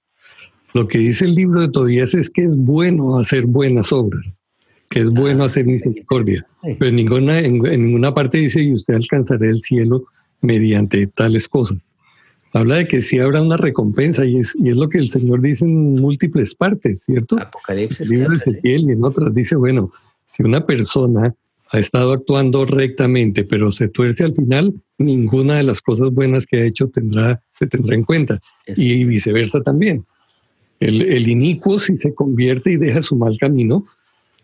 Lo 0.74 0.88
que 0.88 0.98
dice 0.98 1.24
el 1.24 1.34
libro 1.34 1.60
de 1.60 1.68
Tobías 1.68 2.14
es 2.14 2.28
que 2.28 2.42
es 2.42 2.56
bueno 2.56 3.18
hacer 3.18 3.46
buenas 3.46 3.92
obras. 3.92 4.42
Que 4.89 5.01
es 5.01 5.11
bueno 5.11 5.45
hacer 5.45 5.66
misericordia. 5.66 6.47
Pero 6.62 6.87
en 6.87 6.97
ninguna, 6.97 7.39
en, 7.41 7.61
ninguna 7.61 8.12
parte 8.12 8.39
dice, 8.39 8.62
y 8.62 8.72
usted 8.72 8.95
alcanzará 8.95 9.49
el 9.49 9.61
cielo 9.61 10.05
mediante 10.41 11.07
tales 11.07 11.49
cosas. 11.49 11.95
Habla 12.53 12.76
de 12.76 12.89
que 12.89 13.03
sí 13.03 13.18
habrá 13.18 13.43
una 13.43 13.57
recompensa 13.57 14.24
y 14.24 14.39
es, 14.39 14.57
y 14.57 14.70
es 14.70 14.76
lo 14.76 14.89
que 14.89 14.99
el 14.99 15.09
Señor 15.09 15.43
dice 15.43 15.64
en 15.64 15.95
múltiples 15.95 16.55
partes, 16.55 17.03
¿cierto? 17.03 17.39
Apocalipsis. 17.39 18.11
El 18.11 18.18
libro 18.18 18.30
de 18.30 18.37
Ezequiel 18.37 18.89
y 18.89 18.93
en 18.93 19.05
otras 19.05 19.34
dice, 19.34 19.57
bueno, 19.57 19.93
si 20.26 20.43
una 20.43 20.64
persona 20.64 21.34
ha 21.70 21.78
estado 21.78 22.12
actuando 22.12 22.64
rectamente, 22.64 23.45
pero 23.45 23.72
se 23.72 23.89
tuerce 23.89 24.24
al 24.24 24.34
final, 24.34 24.74
ninguna 24.99 25.55
de 25.55 25.64
las 25.64 25.82
cosas 25.82 26.11
buenas 26.11 26.47
que 26.47 26.59
ha 26.59 26.64
hecho 26.64 26.89
tendrá, 26.89 27.43
se 27.53 27.66
tendrá 27.66 27.95
en 27.95 28.05
cuenta. 28.05 28.41
Y 28.68 29.05
viceversa 29.05 29.61
también. 29.61 30.05
El, 30.78 31.03
el, 31.03 31.28
inicuo, 31.28 31.78
si 31.78 31.97
se 31.97 32.14
convierte 32.14 32.72
y 32.72 32.76
deja 32.76 33.03
su 33.03 33.16
mal 33.16 33.37
camino 33.39 33.84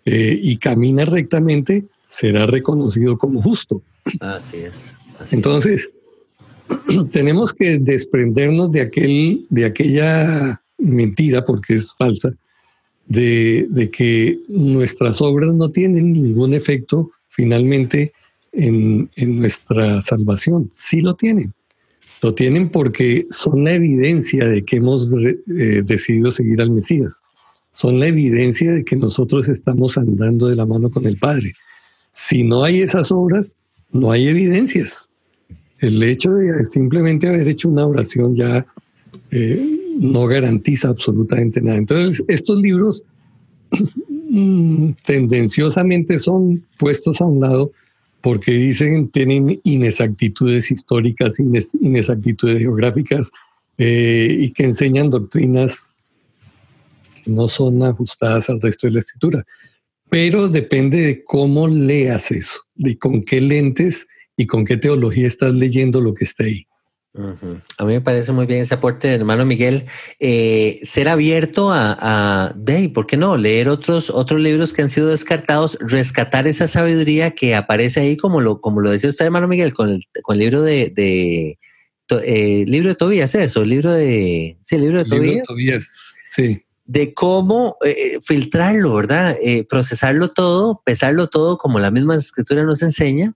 eh, 0.05 0.38
y 0.40 0.57
camina 0.57 1.05
rectamente, 1.05 1.84
será 2.09 2.46
reconocido 2.46 3.18
como 3.18 3.40
justo. 3.42 3.82
Así 4.20 4.59
es. 4.59 4.96
Entonces, 5.30 5.90
tenemos 7.12 7.53
que 7.53 7.78
desprendernos 7.78 8.72
de, 8.72 8.80
aquel, 8.80 9.46
de 9.48 9.64
aquella 9.64 10.62
mentira, 10.78 11.44
porque 11.44 11.74
es 11.74 11.94
falsa, 11.96 12.32
de, 13.07 13.90
que 13.92 14.38
nuestras 14.48 15.20
obras 15.20 15.55
no 15.55 15.70
tienen 15.70 16.12
ningún 16.12 16.55
efecto 16.55 17.11
finalmente 17.28 18.12
en, 18.53 19.11
nuestra 19.16 20.00
salvación. 20.03 20.70
Sí 20.74 21.00
lo 21.00 21.14
tienen. 21.14 21.53
Lo 22.20 22.34
tienen 22.34 22.68
porque 22.68 23.26
son 23.30 23.64
la 23.64 23.72
evidencia 23.72 24.44
de 24.46 24.64
que 24.64 24.76
hemos 24.76 25.12
eh, 25.12 25.82
decidido 25.84 26.30
seguir 26.30 26.61
al 26.61 26.70
Mesías. 26.70 27.22
Son 27.72 27.98
la 27.98 28.06
evidencia 28.06 28.72
de 28.72 28.84
que 28.84 28.96
nosotros 28.96 29.48
estamos 29.48 29.96
andando 29.98 30.48
de 30.48 30.56
la 30.56 30.66
mano 30.66 30.90
con 30.90 31.06
el 31.06 31.18
Padre. 31.18 31.54
Si 32.12 32.42
no 32.42 32.64
hay 32.64 32.80
esas 32.80 33.10
obras, 33.10 33.56
no 33.90 34.10
hay 34.10 34.28
evidencias. 34.28 35.08
El 35.78 36.02
hecho 36.02 36.32
de 36.32 36.64
simplemente 36.66 37.28
haber 37.28 37.48
hecho 37.48 37.68
una 37.68 37.86
oración 37.86 38.36
ya 38.36 38.64
eh, 39.30 39.94
no 39.98 40.26
garantiza 40.26 40.88
absolutamente 40.88 41.60
nada. 41.60 41.78
Entonces, 41.78 42.22
estos 42.28 42.60
libros 42.60 43.04
tendenciosamente 45.04 46.18
son 46.18 46.64
puestos 46.78 47.20
a 47.20 47.26
un 47.26 47.40
lado 47.40 47.72
porque 48.20 48.52
dicen 48.52 49.08
tienen 49.08 49.60
inexactitudes 49.64 50.70
históricas, 50.70 51.38
inexactitudes 51.38 52.58
geográficas 52.60 53.30
eh, 53.78 54.36
y 54.40 54.50
que 54.52 54.64
enseñan 54.64 55.10
doctrinas 55.10 55.90
no 57.26 57.48
son 57.48 57.82
ajustadas 57.82 58.50
al 58.50 58.60
resto 58.60 58.86
de 58.86 58.94
la 58.94 59.00
escritura. 59.00 59.42
Pero 60.10 60.48
depende 60.48 60.98
de 61.00 61.24
cómo 61.24 61.68
leas 61.68 62.30
eso, 62.30 62.60
de 62.74 62.98
con 62.98 63.22
qué 63.22 63.40
lentes 63.40 64.06
y 64.36 64.46
con 64.46 64.64
qué 64.64 64.76
teología 64.76 65.26
estás 65.26 65.54
leyendo 65.54 66.00
lo 66.00 66.14
que 66.14 66.24
está 66.24 66.44
ahí. 66.44 66.66
A 67.14 67.84
mí 67.84 67.92
me 67.92 68.00
parece 68.00 68.32
muy 68.32 68.46
bien 68.46 68.60
ese 68.60 68.74
aporte 68.74 69.08
del 69.08 69.20
hermano 69.20 69.44
Miguel. 69.44 69.84
Eh, 70.18 70.80
ser 70.82 71.10
abierto 71.10 71.70
a, 71.70 71.98
a 72.00 72.52
de, 72.56 72.88
¿por 72.88 73.06
qué 73.06 73.18
no? 73.18 73.36
Leer 73.36 73.68
otros, 73.68 74.08
otros 74.08 74.40
libros 74.40 74.72
que 74.72 74.80
han 74.80 74.88
sido 74.88 75.08
descartados, 75.08 75.76
rescatar 75.80 76.48
esa 76.48 76.68
sabiduría 76.68 77.32
que 77.32 77.54
aparece 77.54 78.00
ahí, 78.00 78.16
como 78.16 78.40
lo, 78.40 78.62
como 78.62 78.80
lo 78.80 78.90
decía 78.90 79.10
usted, 79.10 79.26
hermano 79.26 79.46
Miguel, 79.46 79.74
con 79.74 79.90
el, 79.90 80.04
con 80.22 80.34
el 80.34 80.40
libro 80.40 80.62
de, 80.62 80.88
de 80.88 81.58
eh, 82.24 82.64
libro 82.66 82.88
de 82.88 82.94
Tobías, 82.94 83.34
eso, 83.34 83.62
el 83.62 83.68
libro 83.68 83.92
de, 83.92 84.56
sí, 84.62 84.76
el 84.76 84.82
libro 84.82 85.04
de 85.04 85.04
Tobías. 85.04 85.44
sí. 86.24 86.62
De 86.84 87.14
cómo 87.14 87.76
eh, 87.84 88.18
filtrarlo, 88.22 88.94
¿verdad? 88.94 89.36
procesarlo 89.68 90.28
todo, 90.28 90.82
pesarlo 90.84 91.28
todo, 91.28 91.58
como 91.58 91.78
la 91.78 91.90
misma 91.90 92.16
escritura 92.16 92.64
nos 92.64 92.82
enseña, 92.82 93.34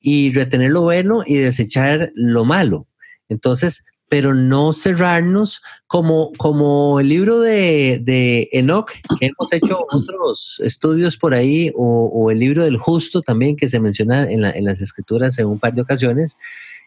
y 0.00 0.32
retener 0.32 0.70
lo 0.70 0.82
bueno 0.82 1.22
y 1.26 1.36
desechar 1.36 2.12
lo 2.14 2.44
malo. 2.44 2.86
Entonces, 3.30 3.84
pero 4.08 4.34
no 4.34 4.72
cerrarnos 4.72 5.62
como, 5.86 6.30
como 6.36 7.00
el 7.00 7.08
libro 7.08 7.40
de, 7.40 8.00
de 8.02 8.48
Enoch, 8.52 8.92
que 9.18 9.26
hemos 9.26 9.52
hecho 9.52 9.78
otros 9.90 10.60
estudios 10.62 11.16
por 11.16 11.34
ahí, 11.34 11.72
o, 11.74 12.30
el 12.30 12.38
libro 12.38 12.64
del 12.64 12.76
justo 12.76 13.22
también, 13.22 13.56
que 13.56 13.66
se 13.66 13.80
menciona 13.80 14.30
en, 14.30 14.42
las 14.42 14.80
escrituras 14.80 15.38
en 15.38 15.46
un 15.46 15.58
par 15.58 15.72
de 15.72 15.82
ocasiones. 15.82 16.36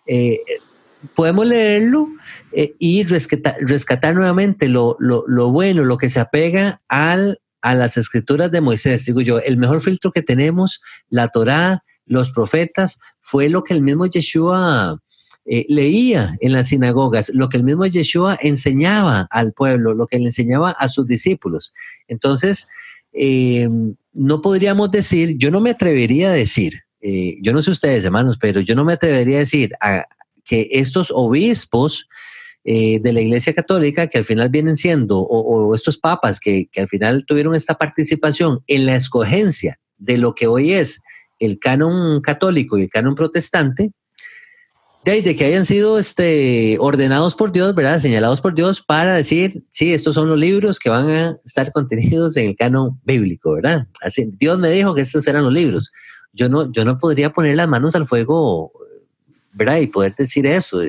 Eh, 0.05 0.39
podemos 1.15 1.45
leerlo 1.47 2.07
eh, 2.51 2.71
y 2.79 3.03
rescatar, 3.03 3.57
rescatar 3.61 4.15
nuevamente 4.15 4.67
lo, 4.67 4.95
lo, 4.99 5.23
lo, 5.27 5.51
bueno, 5.51 5.85
lo 5.85 5.97
que 5.97 6.09
se 6.09 6.19
apega 6.19 6.81
al, 6.87 7.39
a 7.61 7.75
las 7.75 7.97
escrituras 7.97 8.51
de 8.51 8.61
Moisés. 8.61 9.05
Digo 9.05 9.21
yo, 9.21 9.39
el 9.39 9.57
mejor 9.57 9.81
filtro 9.81 10.11
que 10.11 10.21
tenemos, 10.21 10.81
la 11.09 11.27
Torá, 11.27 11.83
los 12.05 12.31
profetas, 12.31 12.99
fue 13.21 13.49
lo 13.49 13.63
que 13.63 13.73
el 13.73 13.81
mismo 13.81 14.05
Yeshua 14.05 14.99
eh, 15.49 15.65
leía 15.69 16.35
en 16.41 16.51
las 16.51 16.67
sinagogas 16.67 17.31
lo 17.33 17.47
que 17.47 17.55
el 17.55 17.63
mismo 17.63 17.85
Yeshua 17.85 18.37
enseñaba 18.41 19.29
al 19.31 19.53
pueblo, 19.53 19.93
lo 19.93 20.05
que 20.05 20.19
le 20.19 20.25
enseñaba 20.25 20.71
a 20.71 20.89
sus 20.89 21.07
discípulos. 21.07 21.73
Entonces, 22.09 22.67
eh, 23.13 23.69
no 24.11 24.41
podríamos 24.41 24.91
decir, 24.91 25.37
yo 25.37 25.49
no 25.49 25.61
me 25.61 25.69
atrevería 25.69 26.31
a 26.31 26.33
decir, 26.33 26.83
eh, 26.99 27.37
yo 27.41 27.53
no 27.53 27.61
sé 27.61 27.71
ustedes 27.71 28.03
hermanos, 28.03 28.37
pero 28.37 28.59
yo 28.59 28.75
no 28.75 28.83
me 28.83 28.91
atrevería 28.93 29.37
a 29.37 29.39
decir 29.39 29.71
que 30.43 30.67
estos 30.71 31.11
obispos 31.15 32.09
de 32.67 33.13
la 33.13 33.21
Iglesia 33.21 33.53
Católica, 33.53 34.07
que 34.07 34.17
al 34.17 34.25
final 34.25 34.49
vienen 34.49 34.75
siendo, 34.75 35.19
o, 35.19 35.73
estos 35.73 35.97
papas 35.97 36.39
que, 36.39 36.67
que 36.71 36.81
al 36.81 36.89
final 36.89 37.25
tuvieron 37.25 37.55
esta 37.55 37.75
participación 37.75 38.59
en 38.67 38.85
la 38.85 38.95
escogencia 38.95 39.79
de 39.97 40.17
lo 40.17 40.35
que 40.35 40.47
hoy 40.47 40.73
es 40.73 40.99
el 41.39 41.59
canon 41.59 42.21
católico 42.21 42.77
y 42.77 42.83
el 42.83 42.89
canon 42.89 43.15
protestante, 43.15 43.91
de, 45.15 45.35
que 45.37 45.45
hayan 45.45 45.65
sido 45.65 45.97
este, 45.99 46.75
ordenados 46.79 47.33
por 47.33 47.53
Dios, 47.53 47.73
¿verdad? 47.73 47.99
Señalados 47.99 48.41
por 48.41 48.53
Dios 48.53 48.81
para 48.81 49.15
decir, 49.15 49.63
sí, 49.69 49.93
estos 49.93 50.15
son 50.15 50.27
los 50.27 50.37
libros 50.37 50.79
que 50.79 50.89
van 50.89 51.09
a 51.09 51.37
estar 51.45 51.71
contenidos 51.71 52.35
en 52.35 52.49
el 52.49 52.55
canon 52.57 52.99
bíblico, 53.05 53.53
¿verdad? 53.53 53.87
Así, 54.01 54.29
Dios 54.37 54.59
me 54.59 54.69
dijo 54.69 54.93
que 54.93 55.01
estos 55.01 55.25
eran 55.27 55.45
los 55.45 55.53
libros. 55.53 55.93
Yo 56.33 56.49
no, 56.49 56.69
yo 56.71 56.83
no 56.83 56.99
podría 56.99 57.31
poner 57.31 57.55
las 57.55 57.69
manos 57.69 57.95
al 57.95 58.05
fuego, 58.05 58.73
¿verdad? 59.53 59.77
Y 59.77 59.87
poder 59.87 60.13
decir 60.13 60.45
eso. 60.45 60.81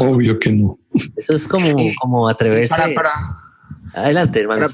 Obvio 0.00 0.38
que 0.38 0.52
no. 0.52 0.78
Eso 1.16 1.34
es 1.34 1.46
como, 1.48 1.76
como 2.00 2.28
atreverse. 2.28 2.96
Adelante, 3.94 4.40
hermano. 4.40 4.66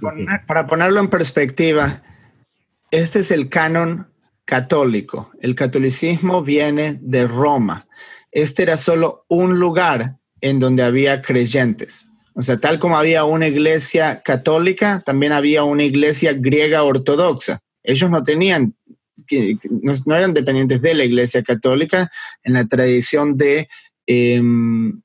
para 0.47 0.67
ponerlo 0.67 1.01
en 1.01 1.09
perspectiva, 1.09 2.03
este 2.91 3.21
es 3.21 3.31
el 3.31 3.49
canon 3.49 4.09
católico. 4.45 5.31
El 5.41 5.55
catolicismo 5.55 6.43
viene 6.43 6.99
de 7.01 7.27
Roma 7.27 7.87
este 8.33 8.63
era 8.63 8.79
solo 8.79 9.27
un 9.29 9.59
lugar 9.61 10.17
en 10.41 10.59
donde 10.59 10.83
había 10.83 11.23
creyentes. 11.23 12.09
O 12.35 12.41
sea, 12.41 12.57
tal 12.57 12.79
como 12.79 12.97
había 12.97 13.25
una 13.25 13.47
iglesia 13.47 14.23
católica, 14.23 15.03
también 15.05 15.33
había 15.33 15.65
una 15.65 15.85
iglesia 15.85 16.33
griega 16.33 16.83
ortodoxa. 16.83 17.61
Ellos 17.83 18.11
no 18.11 18.23
tenían, 18.23 18.75
no, 19.83 20.17
eran 20.17 20.33
dependientes 20.33 20.81
de 20.81 20.95
la 20.95 21.05
iglesia 21.05 21.43
católica 21.43 22.11
en 22.43 22.55
la 22.55 22.67
tradición 22.67 23.37
de 23.37 23.69
em, 24.07 25.01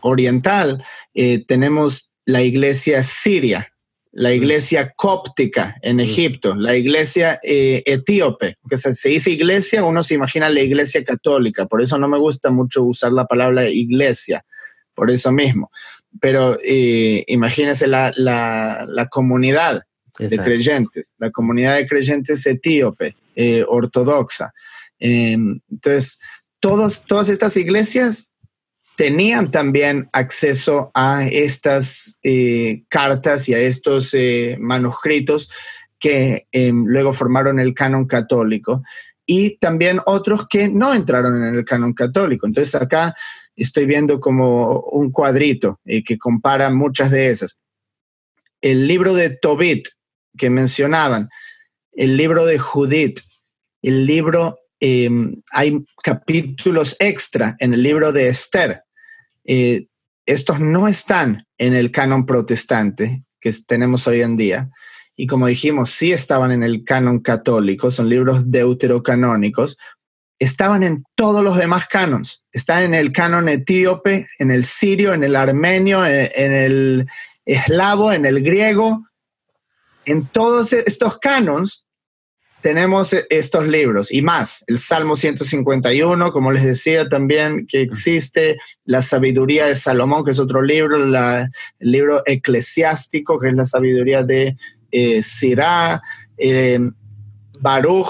oriental. 0.00 0.84
Eh, 1.14 1.44
tenemos 1.46 2.10
la 2.24 2.42
iglesia 2.42 3.02
siria, 3.02 3.72
la 4.12 4.32
iglesia 4.32 4.92
cóptica 4.96 5.76
en 5.82 6.00
Egipto, 6.00 6.54
la 6.54 6.76
iglesia 6.76 7.38
eh, 7.42 7.82
etíope, 7.86 8.56
que 8.68 8.76
se, 8.76 9.08
dice 9.08 9.30
iglesia, 9.30 9.84
uno 9.84 10.02
se 10.02 10.14
imagina 10.14 10.48
la 10.48 10.60
iglesia 10.60 11.04
católica, 11.04 11.66
por 11.66 11.82
eso 11.82 11.98
no 11.98 12.08
me 12.08 12.18
gusta 12.18 12.50
mucho 12.50 12.82
usar 12.82 13.12
la 13.12 13.26
palabra 13.26 13.68
iglesia, 13.68 14.44
por 14.94 15.10
eso 15.10 15.30
mismo. 15.30 15.70
Pero 16.20 16.58
eh, 16.64 17.24
imagínese 17.28 17.86
la, 17.86 18.12
comunidad 19.10 19.82
de 20.18 20.38
creyentes, 20.38 21.14
la 21.18 21.30
comunidad 21.30 21.76
de 21.76 21.86
creyentes 21.86 22.44
etíope, 22.46 23.14
eh, 23.36 23.64
ortodoxa. 23.68 24.52
Em, 24.98 25.60
entonces, 25.70 26.18
todos, 26.60 27.04
todas 27.04 27.28
estas 27.28 27.56
iglesias 27.56 28.30
tenían 28.96 29.50
también 29.50 30.08
acceso 30.12 30.90
a 30.92 31.24
estas 31.26 32.18
eh, 32.24 32.82
cartas 32.88 33.48
y 33.48 33.54
a 33.54 33.60
estos 33.60 34.12
eh, 34.14 34.56
manuscritos 34.58 35.50
que 35.98 36.46
em, 36.52 36.84
luego 36.84 37.12
formaron 37.12 37.60
el 37.60 37.74
canon 37.74 38.06
católico 38.06 38.82
y 39.24 39.56
también 39.58 40.00
otros 40.06 40.48
que 40.48 40.68
no 40.68 40.94
entraron 40.94 41.44
en 41.44 41.54
el 41.54 41.64
canon 41.64 41.92
católico. 41.92 42.46
Entonces 42.46 42.74
acá 42.74 43.14
estoy 43.54 43.86
viendo 43.86 44.20
como 44.20 44.80
un 44.80 45.12
cuadrito 45.12 45.80
eh, 45.84 46.02
que 46.02 46.18
compara 46.18 46.70
muchas 46.70 47.10
de 47.10 47.28
esas. 47.28 47.60
El 48.60 48.88
libro 48.88 49.14
de 49.14 49.30
Tobit 49.30 49.88
que 50.36 50.50
mencionaban, 50.50 51.28
el 51.92 52.16
libro 52.16 52.46
de 52.46 52.58
Judith, 52.58 53.20
el 53.82 54.06
libro, 54.06 54.58
em, 54.80 55.40
hay 55.52 55.84
capítulos 56.02 56.96
extra 56.98 57.56
en 57.58 57.74
el 57.74 57.82
libro 57.82 58.12
de 58.12 58.28
Esther, 58.28 58.82
eh, 59.44 59.86
estos 60.26 60.60
no 60.60 60.88
están 60.88 61.46
en 61.56 61.74
el 61.74 61.90
canon 61.90 62.26
protestante 62.26 63.24
que 63.40 63.50
tenemos 63.66 64.06
hoy 64.06 64.22
en 64.22 64.36
día. 64.36 64.70
y 65.20 65.26
como 65.26 65.48
dijimos, 65.48 65.90
sí 65.90 66.12
estaban 66.12 66.52
en 66.52 66.62
el 66.62 66.84
canon 66.84 67.18
católico, 67.18 67.90
son 67.90 68.08
libros 68.08 68.52
deuterocanónicos, 68.52 69.76
estaban 70.38 70.82
en 70.82 71.04
todos 71.14 71.42
los 71.42 71.56
demás 71.56 71.88
canons. 71.88 72.44
Están 72.52 72.84
en 72.84 72.94
el 72.94 73.12
canon 73.12 73.48
etíope, 73.48 74.28
en 74.38 74.50
el 74.50 74.64
sirio, 74.64 75.12
en 75.14 75.24
el 75.24 75.34
armenio, 75.34 76.06
en, 76.06 76.52
el 76.52 77.08
eslavo, 77.44 78.12
en 78.12 78.26
el 78.26 78.42
griego. 78.42 79.04
En 80.04 80.26
todos 80.26 80.72
estos 80.72 81.18
canons 81.18 81.87
tenemos 82.60 83.14
estos 83.30 83.68
libros 83.68 84.12
y 84.12 84.22
más. 84.22 84.64
El 84.66 84.78
Salmo 84.78 85.16
151, 85.16 86.32
como 86.32 86.52
les 86.52 86.64
decía 86.64 87.08
también, 87.08 87.66
que 87.66 87.80
existe. 87.80 88.56
La 88.84 89.02
sabiduría 89.02 89.66
de 89.66 89.74
Salomón, 89.74 90.24
que 90.24 90.32
es 90.32 90.40
otro 90.40 90.62
libro. 90.62 90.96
el 90.96 91.50
libro 91.80 92.22
eclesiástico, 92.26 93.38
que 93.38 93.48
es 93.48 93.54
la 93.54 93.64
sabiduría 93.64 94.22
de 94.22 94.56
eh, 94.90 95.22
Sirá. 95.22 96.02
Eh, 96.36 96.80
Baruch 97.60 98.08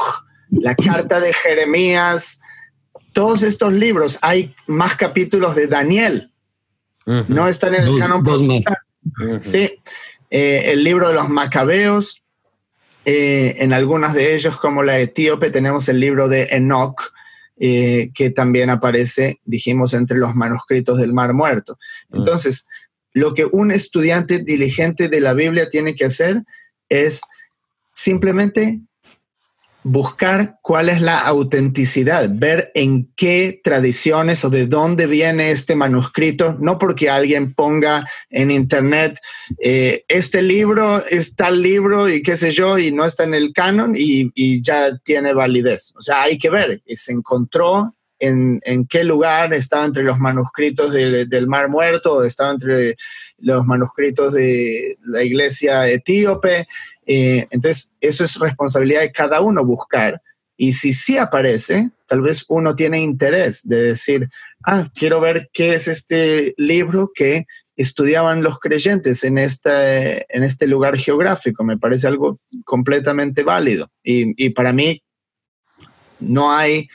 la 0.50 0.74
carta 0.74 1.20
de 1.20 1.32
Jeremías, 1.32 2.40
todos 3.12 3.42
estos 3.42 3.72
libros, 3.72 4.18
hay 4.22 4.54
más 4.66 4.96
capítulos 4.96 5.56
de 5.56 5.66
Daniel. 5.66 6.32
No 7.28 7.48
están 7.48 7.74
en 7.74 7.84
el 7.84 7.98
canon 7.98 8.22
Sí, 9.38 9.70
eh, 10.30 10.62
el 10.66 10.84
libro 10.84 11.08
de 11.08 11.14
los 11.14 11.30
macabeos, 11.30 12.22
eh, 13.10 13.64
en 13.64 13.72
algunas 13.72 14.12
de 14.12 14.34
ellos, 14.34 14.60
como 14.60 14.82
la 14.82 14.98
etíope, 14.98 15.50
tenemos 15.50 15.88
el 15.88 15.98
libro 15.98 16.28
de 16.28 16.42
Enoch, 16.50 17.10
eh, 17.58 18.10
que 18.12 18.28
también 18.28 18.68
aparece, 18.68 19.40
dijimos, 19.46 19.94
entre 19.94 20.18
los 20.18 20.34
manuscritos 20.34 20.98
del 20.98 21.14
Mar 21.14 21.32
Muerto. 21.32 21.78
Entonces, 22.12 22.66
lo 23.14 23.32
que 23.32 23.46
un 23.46 23.70
estudiante 23.70 24.40
diligente 24.40 25.08
de 25.08 25.22
la 25.22 25.32
Biblia 25.32 25.70
tiene 25.70 25.94
que 25.94 26.04
hacer 26.04 26.42
es 26.90 27.22
simplemente 27.94 28.78
buscar 29.88 30.58
cuál 30.62 30.88
es 30.88 31.00
la 31.00 31.18
autenticidad, 31.20 32.28
ver 32.30 32.70
en 32.74 33.12
qué 33.16 33.60
tradiciones 33.62 34.44
o 34.44 34.50
de 34.50 34.66
dónde 34.66 35.06
viene 35.06 35.50
este 35.50 35.74
manuscrito, 35.76 36.56
no 36.60 36.78
porque 36.78 37.10
alguien 37.10 37.54
ponga 37.54 38.06
en 38.30 38.50
internet 38.50 39.18
eh, 39.58 40.04
este 40.08 40.42
libro 40.42 41.04
es 41.06 41.34
tal 41.36 41.62
libro 41.62 42.08
y 42.08 42.22
qué 42.22 42.36
sé 42.36 42.50
yo 42.50 42.78
y 42.78 42.92
no 42.92 43.04
está 43.04 43.24
en 43.24 43.34
el 43.34 43.52
canon 43.52 43.94
y, 43.96 44.28
ya 44.62 44.96
tiene 44.98 45.32
validez. 45.32 45.92
O 45.96 46.00
sea, 46.00 46.22
hay 46.22 46.38
que 46.38 46.50
ver, 46.50 46.82
se 46.86 47.12
encontró 47.12 47.94
en, 48.18 48.60
qué 48.88 49.04
lugar 49.04 49.54
estaba 49.54 49.84
entre 49.84 50.02
los 50.02 50.18
manuscritos 50.18 50.92
del 50.92 51.46
Mar 51.46 51.68
Muerto 51.68 52.24
estaba 52.24 52.50
entre 52.50 52.96
los 53.38 53.64
manuscritos 53.66 54.32
de 54.32 54.98
la 55.04 55.22
iglesia 55.22 55.88
etíope 55.88 56.66
eh, 57.08 57.48
entonces, 57.50 57.90
eso 58.02 58.22
es 58.22 58.38
responsabilidad 58.38 59.00
de 59.00 59.10
cada 59.10 59.40
uno 59.40 59.64
buscar. 59.64 60.20
Y 60.58 60.72
si 60.72 60.92
sí 60.92 61.16
aparece, 61.16 61.90
tal 62.06 62.20
vez 62.20 62.44
uno 62.48 62.76
tiene 62.76 63.00
interés 63.00 63.66
de 63.66 63.82
decir, 63.82 64.28
ah, 64.64 64.90
quiero 64.94 65.20
ver 65.20 65.48
qué 65.52 65.74
es 65.74 65.88
este 65.88 66.54
libro 66.58 67.10
que 67.14 67.46
estudiaban 67.76 68.42
los 68.42 68.58
creyentes 68.58 69.24
en 69.24 69.38
este, 69.38 70.26
en 70.34 70.44
este 70.44 70.66
lugar 70.66 70.98
geográfico. 70.98 71.64
Me 71.64 71.78
parece 71.78 72.08
algo 72.08 72.40
completamente 72.64 73.42
válido. 73.42 73.90
Y, 74.02 74.50
para 74.50 74.72
mí 74.72 75.02
no 76.20 76.52
hay 76.52 76.88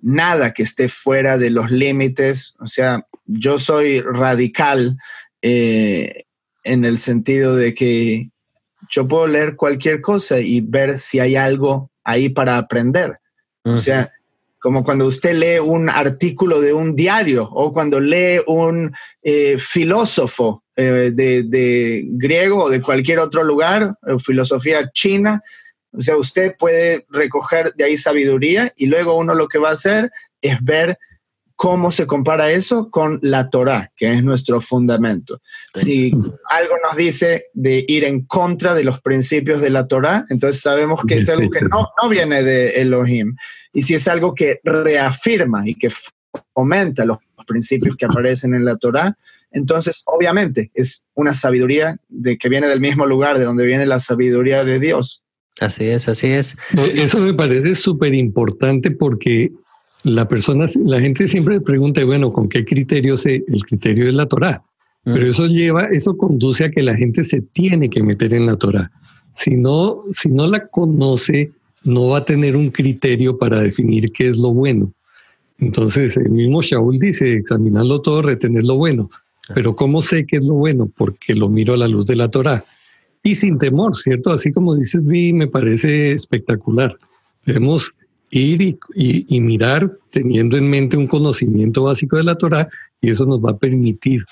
nada 0.00 0.52
que 0.52 0.64
esté 0.64 0.88
fuera 0.88 1.38
de 1.38 1.50
los 1.50 1.70
límites. 1.70 2.56
O 2.58 2.66
sea, 2.66 3.06
yo 3.26 3.56
soy 3.58 4.00
radical 4.00 4.96
eh, 5.42 6.24
en 6.64 6.84
el 6.84 6.98
sentido 6.98 7.56
de 7.56 7.74
que 7.74 8.30
yo 8.90 9.06
puedo 9.06 9.26
leer 9.26 9.56
cualquier 9.56 10.00
cosa 10.00 10.40
y 10.40 10.60
ver 10.60 10.98
si 10.98 11.20
hay 11.20 11.36
algo 11.36 11.90
ahí 12.04 12.28
para 12.28 12.56
aprender. 12.56 13.18
O 13.64 13.76
sea, 13.76 14.10
como 14.58 14.84
cuando 14.84 15.06
usted 15.06 15.34
lee 15.34 15.58
un 15.58 15.88
artículo 15.88 16.60
de 16.60 16.72
un 16.72 16.96
diario 16.96 17.48
o 17.52 17.72
cuando 17.72 18.00
lee 18.00 18.40
un 18.46 18.92
eh, 19.22 19.56
filósofo 19.58 20.64
eh, 20.76 21.10
de, 21.12 22.04
griego 22.12 22.64
o 22.64 22.70
de 22.70 22.80
cualquier 22.80 23.18
otro 23.18 23.44
lugar, 23.44 23.94
o 24.02 24.18
filosofía 24.18 24.90
china, 24.92 25.42
o 25.92 26.00
sea, 26.00 26.16
usted 26.16 26.54
puede 26.58 27.04
recoger 27.10 27.74
de 27.74 27.84
ahí 27.84 27.96
sabiduría 27.96 28.72
y 28.76 28.86
luego 28.86 29.16
uno 29.16 29.34
lo 29.34 29.48
que 29.48 29.58
va 29.58 29.70
a 29.70 29.74
hacer 29.74 30.10
es 30.40 30.62
ver 30.62 30.98
¿Cómo 31.62 31.90
se 31.90 32.06
compara 32.06 32.50
eso 32.50 32.90
con 32.90 33.18
la 33.20 33.50
Torah, 33.50 33.92
que 33.94 34.10
es 34.14 34.24
nuestro 34.24 34.62
fundamento? 34.62 35.42
Si 35.74 36.10
algo 36.48 36.74
nos 36.82 36.96
dice 36.96 37.48
de 37.52 37.84
ir 37.86 38.04
en 38.04 38.24
contra 38.24 38.72
de 38.72 38.82
los 38.82 39.02
principios 39.02 39.60
de 39.60 39.68
la 39.68 39.86
Torah, 39.86 40.24
entonces 40.30 40.62
sabemos 40.62 41.02
que 41.06 41.18
es 41.18 41.28
algo 41.28 41.50
que 41.50 41.60
no, 41.60 41.86
no 42.02 42.08
viene 42.08 42.42
de 42.42 42.80
Elohim. 42.80 43.36
Y 43.74 43.82
si 43.82 43.92
es 43.92 44.08
algo 44.08 44.34
que 44.34 44.60
reafirma 44.64 45.68
y 45.68 45.74
que 45.74 45.90
fomenta 46.54 47.04
los 47.04 47.18
principios 47.46 47.94
que 47.94 48.06
aparecen 48.06 48.54
en 48.54 48.64
la 48.64 48.76
Torah, 48.76 49.18
entonces 49.50 50.02
obviamente 50.06 50.70
es 50.72 51.04
una 51.12 51.34
sabiduría 51.34 51.98
de 52.08 52.38
que 52.38 52.48
viene 52.48 52.68
del 52.68 52.80
mismo 52.80 53.04
lugar 53.04 53.38
de 53.38 53.44
donde 53.44 53.66
viene 53.66 53.84
la 53.84 53.98
sabiduría 53.98 54.64
de 54.64 54.80
Dios. 54.80 55.22
Así 55.60 55.88
es, 55.88 56.08
así 56.08 56.28
es. 56.28 56.56
Eso 56.94 57.18
me 57.18 57.34
parece 57.34 57.74
súper 57.74 58.14
importante 58.14 58.90
porque 58.90 59.52
la 60.04 60.28
persona, 60.28 60.66
la 60.84 61.00
gente 61.00 61.28
siempre 61.28 61.60
pregunta, 61.60 62.04
bueno, 62.04 62.32
¿con 62.32 62.48
qué 62.48 62.64
criterio 62.64 63.16
se? 63.16 63.44
El 63.46 63.64
criterio 63.64 64.08
es 64.08 64.14
la 64.14 64.26
Torah. 64.26 64.62
Pero 65.02 65.26
eso 65.26 65.46
lleva, 65.46 65.84
eso 65.86 66.16
conduce 66.16 66.64
a 66.64 66.70
que 66.70 66.82
la 66.82 66.94
gente 66.94 67.24
se 67.24 67.40
tiene 67.40 67.88
que 67.88 68.02
meter 68.02 68.34
en 68.34 68.44
la 68.44 68.56
Torah. 68.56 68.90
Si 69.32 69.56
no, 69.56 70.02
si 70.12 70.28
no 70.28 70.46
la 70.46 70.66
conoce, 70.66 71.52
no 71.84 72.08
va 72.08 72.18
a 72.18 72.24
tener 72.24 72.54
un 72.54 72.70
criterio 72.70 73.38
para 73.38 73.60
definir 73.60 74.12
qué 74.12 74.28
es 74.28 74.38
lo 74.38 74.52
bueno. 74.52 74.92
Entonces, 75.58 76.16
el 76.16 76.30
mismo 76.30 76.60
Shaul 76.60 76.98
dice, 76.98 77.34
examinarlo 77.34 78.02
todo, 78.02 78.22
retener 78.22 78.64
lo 78.64 78.76
bueno. 78.76 79.10
Pero 79.54 79.74
¿cómo 79.74 80.02
sé 80.02 80.26
qué 80.26 80.36
es 80.36 80.44
lo 80.44 80.54
bueno? 80.54 80.90
Porque 80.94 81.34
lo 81.34 81.48
miro 81.48 81.74
a 81.74 81.78
la 81.78 81.88
luz 81.88 82.06
de 82.06 82.16
la 82.16 82.28
Torah. 82.28 82.62
Y 83.22 83.34
sin 83.34 83.58
temor, 83.58 83.96
¿cierto? 83.96 84.32
Así 84.32 84.52
como 84.52 84.74
dices, 84.74 85.04
Vi, 85.04 85.32
me 85.32 85.48
parece 85.48 86.12
espectacular. 86.12 86.96
Debemos 87.44 87.94
ir 88.30 88.78
y, 88.94 89.40
mirar 89.40 89.90
teniendo 90.10 90.56
en 90.56 90.70
mente 90.70 90.96
un 90.96 91.06
conocimiento 91.06 91.84
básico 91.84 92.16
de 92.16 92.24
la 92.24 92.36
Torah 92.36 92.68
y 93.00 93.10
eso 93.10 93.26
nos 93.26 93.40
va 93.40 93.50
a 93.50 93.58
permitir 93.58 94.24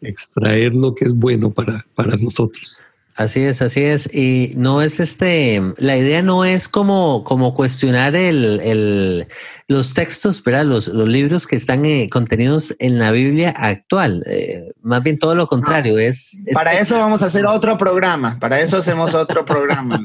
extraer 0.00 0.74
lo 0.74 0.94
que 0.94 1.06
es 1.06 1.14
bueno 1.14 1.50
para, 1.50 1.86
para 1.94 2.16
nosotros. 2.16 2.78
Así 3.16 3.40
es, 3.40 3.62
así 3.62 3.82
es. 3.82 4.14
Y 4.14 4.50
no 4.56 4.82
es 4.82 5.00
este, 5.00 5.62
la 5.78 5.96
idea 5.96 6.20
no 6.20 6.44
es 6.44 6.68
como, 6.68 7.24
como 7.24 7.54
cuestionar 7.54 8.14
el, 8.14 8.60
el 8.60 9.26
los 9.68 9.94
textos, 9.94 10.44
¿verdad? 10.44 10.66
Los, 10.66 10.88
los 10.88 11.08
libros 11.08 11.46
que 11.46 11.56
están 11.56 11.86
eh, 11.86 12.08
contenidos 12.12 12.76
en 12.78 12.98
la 12.98 13.10
Biblia 13.12 13.54
actual. 13.56 14.22
Eh, 14.26 14.70
más 14.82 15.02
bien 15.02 15.18
todo 15.18 15.34
lo 15.34 15.46
contrario. 15.46 15.98
es, 15.98 16.44
para 16.52 16.78
eso 16.78 16.98
vamos 16.98 17.22
a 17.22 17.26
hacer 17.26 17.46
otro 17.46 17.78
programa. 17.78 18.38
Para 18.38 18.60
eso 18.60 18.76
hacemos 18.76 19.14
otro 19.14 19.46
programa. 19.46 19.98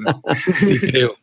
sí, 0.58 0.80
creo. 0.80 1.14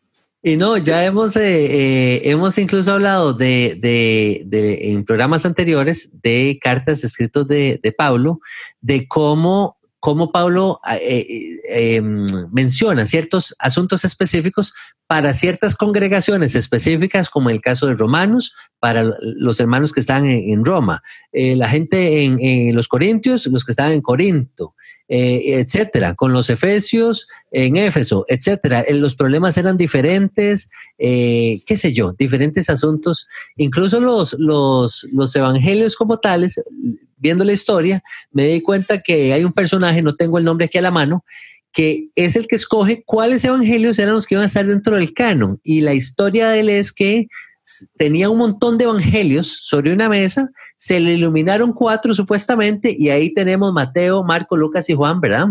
Y 0.42 0.56
no, 0.56 0.76
ya 0.76 1.04
hemos, 1.04 1.34
eh, 1.34 1.40
eh, 1.42 2.20
hemos 2.24 2.58
incluso 2.58 2.92
hablado 2.92 3.32
de, 3.32 3.76
de, 3.80 4.42
de, 4.46 4.92
en 4.92 5.04
programas 5.04 5.44
anteriores 5.44 6.10
de 6.22 6.58
cartas 6.62 7.02
escritos 7.02 7.48
de, 7.48 7.80
de 7.82 7.90
Pablo, 7.90 8.38
de 8.80 9.08
cómo, 9.08 9.78
cómo 9.98 10.30
Pablo 10.30 10.80
eh, 11.00 11.26
em, 11.70 12.24
menciona 12.52 13.04
ciertos 13.06 13.52
asuntos 13.58 14.04
específicos 14.04 14.74
para 15.08 15.34
ciertas 15.34 15.74
congregaciones 15.74 16.54
específicas, 16.54 17.30
como 17.30 17.50
el 17.50 17.60
caso 17.60 17.88
de 17.88 17.94
Romanos, 17.94 18.54
para 18.78 19.10
los 19.20 19.58
hermanos 19.58 19.92
que 19.92 20.00
están 20.00 20.24
en, 20.24 20.64
Roma, 20.64 21.02
la 21.32 21.68
gente 21.68 22.22
en, 22.22 22.38
en, 22.40 22.76
los 22.76 22.86
Corintios, 22.86 23.46
los 23.46 23.64
que 23.64 23.72
están 23.72 23.90
en 23.90 24.02
Corinto, 24.02 24.74
eh, 25.08 25.58
etcétera, 25.58 26.14
con 26.14 26.34
los 26.34 26.50
efesios 26.50 27.28
en 27.50 27.76
Éfeso, 27.76 28.26
etcétera. 28.28 28.82
Eh, 28.82 28.92
los 28.92 29.14
problemas 29.14 29.56
eran 29.56 29.78
diferentes, 29.78 30.70
eh, 30.98 31.62
qué 31.64 31.76
sé 31.78 31.94
yo, 31.94 32.12
diferentes 32.12 32.68
asuntos. 32.68 33.26
Incluso 33.56 34.00
los, 34.00 34.36
los, 34.38 35.06
los 35.12 35.34
evangelios 35.34 35.96
como 35.96 36.18
tales, 36.18 36.60
viendo 37.16 37.44
la 37.44 37.54
historia, 37.54 38.02
me 38.32 38.46
di 38.48 38.60
cuenta 38.60 39.00
que 39.00 39.32
hay 39.32 39.44
un 39.44 39.52
personaje, 39.52 40.02
no 40.02 40.14
tengo 40.14 40.36
el 40.36 40.44
nombre 40.44 40.66
aquí 40.66 40.76
a 40.76 40.82
la 40.82 40.90
mano, 40.90 41.24
que 41.72 42.08
es 42.14 42.36
el 42.36 42.46
que 42.46 42.56
escoge 42.56 43.02
cuáles 43.04 43.44
evangelios 43.44 43.98
eran 43.98 44.14
los 44.14 44.26
que 44.26 44.34
iban 44.34 44.42
a 44.42 44.46
estar 44.46 44.66
dentro 44.66 44.96
del 44.96 45.14
canon. 45.14 45.60
Y 45.62 45.80
la 45.80 45.94
historia 45.94 46.50
de 46.50 46.60
él 46.60 46.68
es 46.68 46.92
que 46.92 47.28
tenía 47.96 48.30
un 48.30 48.38
montón 48.38 48.78
de 48.78 48.84
evangelios 48.84 49.46
sobre 49.46 49.92
una 49.92 50.08
mesa, 50.08 50.50
se 50.76 51.00
le 51.00 51.14
iluminaron 51.14 51.72
cuatro 51.72 52.14
supuestamente 52.14 52.94
y 52.96 53.10
ahí 53.10 53.32
tenemos 53.32 53.72
Mateo, 53.72 54.24
Marco, 54.24 54.56
Lucas 54.56 54.88
y 54.90 54.94
Juan, 54.94 55.20
¿verdad? 55.20 55.48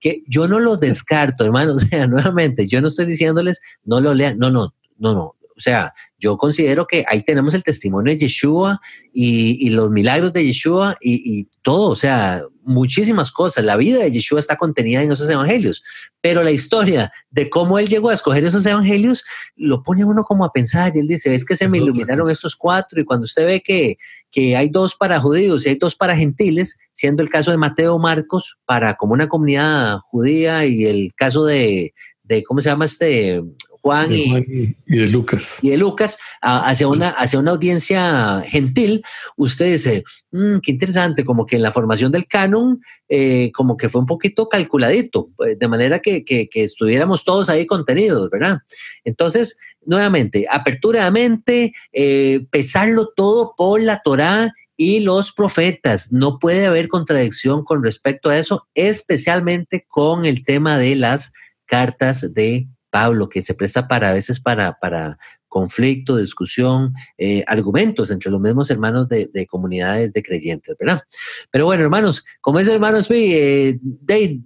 Que 0.00 0.22
yo 0.26 0.48
no 0.48 0.60
lo 0.60 0.76
descarto, 0.76 1.44
hermano, 1.44 1.72
o 1.74 1.78
sea, 1.78 2.06
nuevamente, 2.06 2.66
yo 2.66 2.80
no 2.80 2.88
estoy 2.88 3.06
diciéndoles 3.06 3.60
no 3.84 4.00
lo 4.00 4.14
lean, 4.14 4.38
no, 4.38 4.50
no, 4.50 4.74
no, 4.98 5.14
no. 5.14 5.34
O 5.56 5.60
sea, 5.60 5.94
yo 6.18 6.36
considero 6.36 6.86
que 6.86 7.04
ahí 7.08 7.22
tenemos 7.22 7.54
el 7.54 7.62
testimonio 7.62 8.12
de 8.12 8.18
Yeshua 8.18 8.80
y, 9.12 9.70
los 9.70 9.90
milagros 9.90 10.32
de 10.32 10.44
Yeshua 10.44 10.96
y, 11.00 11.38
y, 11.40 11.48
todo, 11.62 11.90
o 11.90 11.96
sea, 11.96 12.42
muchísimas 12.62 13.32
cosas. 13.32 13.64
La 13.64 13.76
vida 13.76 14.00
de 14.00 14.10
Yeshua 14.10 14.38
está 14.38 14.56
contenida 14.56 15.02
en 15.02 15.10
esos 15.10 15.30
evangelios, 15.30 15.82
pero 16.20 16.42
la 16.42 16.50
historia 16.50 17.10
de 17.30 17.48
cómo 17.48 17.78
él 17.78 17.88
llegó 17.88 18.10
a 18.10 18.14
escoger 18.14 18.44
esos 18.44 18.66
evangelios 18.66 19.24
lo 19.56 19.82
pone 19.82 20.04
uno 20.04 20.24
como 20.24 20.44
a 20.44 20.52
pensar 20.52 20.94
y 20.94 20.98
él 20.98 21.08
dice, 21.08 21.34
es 21.34 21.44
que 21.44 21.56
se 21.56 21.68
me 21.68 21.78
iluminaron 21.78 22.28
estos 22.30 22.54
cuatro 22.54 23.00
y 23.00 23.04
cuando 23.04 23.24
usted 23.24 23.46
ve 23.46 23.62
que, 23.62 23.96
que 24.30 24.56
hay 24.56 24.68
dos 24.68 24.94
para 24.94 25.20
judíos 25.20 25.64
y 25.64 25.70
hay 25.70 25.74
dos 25.76 25.96
para 25.96 26.16
gentiles, 26.16 26.78
siendo 26.92 27.22
el 27.22 27.30
caso 27.30 27.50
de 27.50 27.56
Mateo 27.56 27.98
Marcos 27.98 28.58
para 28.66 28.94
como 28.96 29.14
una 29.14 29.28
comunidad 29.28 29.98
judía 30.10 30.66
y 30.66 30.84
el 30.84 31.14
caso 31.14 31.44
de, 31.44 31.94
de 32.24 32.42
¿cómo 32.42 32.60
se 32.60 32.68
llama 32.68 32.84
este? 32.84 33.42
Juan, 33.86 34.12
y, 34.12 34.74
de 34.86 35.06
Lucas. 35.06 35.60
Y 35.62 35.70
de 35.70 35.76
Lucas 35.76 36.18
hacia 36.40 36.88
una, 36.88 37.10
hacia 37.10 37.38
una 37.38 37.52
audiencia 37.52 38.42
gentil, 38.44 39.04
usted 39.36 39.66
dice, 39.66 40.02
mm, 40.32 40.58
qué 40.58 40.72
interesante, 40.72 41.24
como 41.24 41.46
que 41.46 41.54
en 41.54 41.62
la 41.62 41.70
formación 41.70 42.10
del 42.10 42.26
canon, 42.26 42.80
eh, 43.08 43.52
como 43.54 43.76
que 43.76 43.88
fue 43.88 44.00
un 44.00 44.08
poquito 44.08 44.48
calculadito, 44.48 45.30
pues, 45.36 45.56
de 45.56 45.68
manera 45.68 46.00
que, 46.00 46.24
que, 46.24 46.48
estuviéramos 46.52 47.22
todos 47.22 47.48
ahí 47.48 47.64
contenidos, 47.64 48.28
¿verdad? 48.28 48.58
Entonces, 49.04 49.56
nuevamente, 49.84 50.46
apertura 50.50 51.04
de 51.04 51.10
mente, 51.12 51.72
eh, 51.92 52.44
pesarlo 52.50 53.12
todo 53.14 53.54
por 53.56 53.80
la 53.80 54.02
Torá 54.02 54.52
y 54.76 54.98
los 54.98 55.30
profetas. 55.30 56.10
No 56.10 56.40
puede 56.40 56.66
haber 56.66 56.88
contradicción 56.88 57.62
con 57.62 57.84
respecto 57.84 58.30
a 58.30 58.36
eso, 58.36 58.66
especialmente 58.74 59.86
con 59.88 60.24
el 60.24 60.44
tema 60.44 60.76
de 60.76 60.96
las 60.96 61.32
cartas 61.66 62.34
de 62.34 62.66
Pablo, 62.96 63.28
que 63.28 63.42
se 63.42 63.52
presta 63.52 63.86
para 63.86 64.08
a 64.08 64.14
veces 64.14 64.40
para, 64.40 64.78
para 64.80 65.18
conflicto, 65.48 66.16
discusión, 66.16 66.94
eh, 67.18 67.44
argumentos 67.46 68.10
entre 68.10 68.30
los 68.30 68.40
mismos 68.40 68.70
hermanos 68.70 69.08
de, 69.08 69.46
comunidades 69.48 70.12
de 70.12 70.22
creyentes, 70.22 70.76
¿verdad? 70.78 71.02
Pero 71.50 71.66
bueno, 71.66 71.84
hermanos, 71.84 72.24
como 72.40 72.58
es 72.58 72.68
hermanos, 72.68 73.06
eh, 73.10 73.78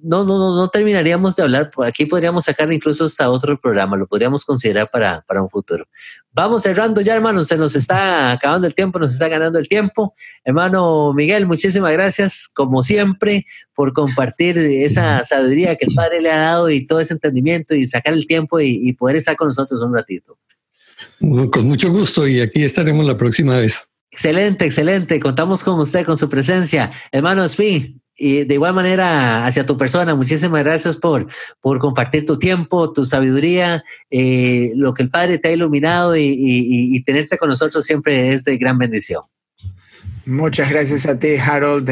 no, 0.03 0.25
no, 0.25 0.39
no, 0.39 0.57
no 0.57 0.69
terminaríamos 0.69 1.37
de 1.37 1.43
hablar, 1.43 1.71
aquí 1.85 2.07
podríamos 2.07 2.45
sacar 2.45 2.73
incluso 2.73 3.05
hasta 3.05 3.31
otro 3.31 3.59
programa, 3.61 3.97
lo 3.97 4.07
podríamos 4.07 4.45
considerar 4.45 4.91
para, 4.91 5.23
para 5.23 5.43
un 5.43 5.49
futuro. 5.49 5.87
Vamos 6.33 6.63
cerrando 6.63 7.01
ya, 7.01 7.17
hermanos, 7.17 7.49
se 7.49 7.57
nos 7.57 7.75
está 7.75 8.31
acabando 8.31 8.67
el 8.67 8.75
tiempo, 8.75 8.99
nos 8.99 9.13
está 9.13 9.27
ganando 9.27 9.59
el 9.59 9.69
tiempo. 9.69 10.15
Hermano 10.45 11.13
Miguel, 11.13 11.47
muchísimas 11.47 11.93
gracias, 11.93 12.49
como 12.55 12.85
siempre, 12.85 13.47
por 13.75 13.93
compartir 13.93 14.57
esa 14.59 15.25
sabiduría 15.25 15.77
que 15.77 15.87
el 15.87 15.95
Padre 15.95 16.21
le 16.21 16.31
ha 16.31 16.41
dado 16.41 16.71
y 16.71 16.87
todo 16.87 17.01
ese 17.01 17.15
entendimiento 17.15 17.75
y 17.75 17.87
sacar 17.87 18.13
el 18.13 18.27
tiempo 18.27 18.61
y 18.61 18.93
poder 18.93 19.17
estar 19.17 19.35
con 19.35 19.49
nosotros 19.49 19.83
un 19.83 19.95
ratito. 19.95 20.39
Con 21.21 21.66
mucho 21.66 21.91
gusto 21.91 22.27
y 22.27 22.41
aquí 22.41 22.62
estaremos 22.62 23.05
la 23.05 23.16
próxima 23.16 23.59
vez. 23.59 23.89
Excelente, 24.11 24.64
excelente. 24.64 25.21
Contamos 25.21 25.62
con 25.62 25.79
usted, 25.79 26.05
con 26.05 26.16
su 26.16 26.29
presencia. 26.29 26.91
Hermano 27.12 27.49
Spi, 27.49 28.01
y 28.16 28.45
de 28.45 28.55
igual 28.55 28.75
manera 28.75 29.47
hacia 29.47 29.64
tu 29.64 29.79
persona, 29.79 30.14
muchísimas 30.14 30.64
gracias 30.64 30.97
por, 30.97 31.27
por 31.61 31.79
compartir 31.79 32.27
tu 32.27 32.39
tiempo, 32.39 32.93
tu 32.93 33.05
sabiduría, 33.05 33.83
eh, 34.11 34.73
lo 34.75 34.93
que 34.95 35.05
el 35.05 35.11
Padre 35.11 35.39
te 35.39 35.49
ha 35.49 35.53
iluminado 35.53 36.16
y, 36.16 36.37
y, 36.37 37.03
tenerte 37.03 37.39
con 37.39 37.49
nosotros 37.49 37.85
siempre 37.85 38.33
es 38.33 38.45
de 38.45 38.59
gran 38.59 38.77
bendición. 38.79 39.23
Muchas 40.27 40.71
gracias 40.71 41.07
a 41.07 41.18
ti, 41.18 41.37
Harold. 41.37 41.89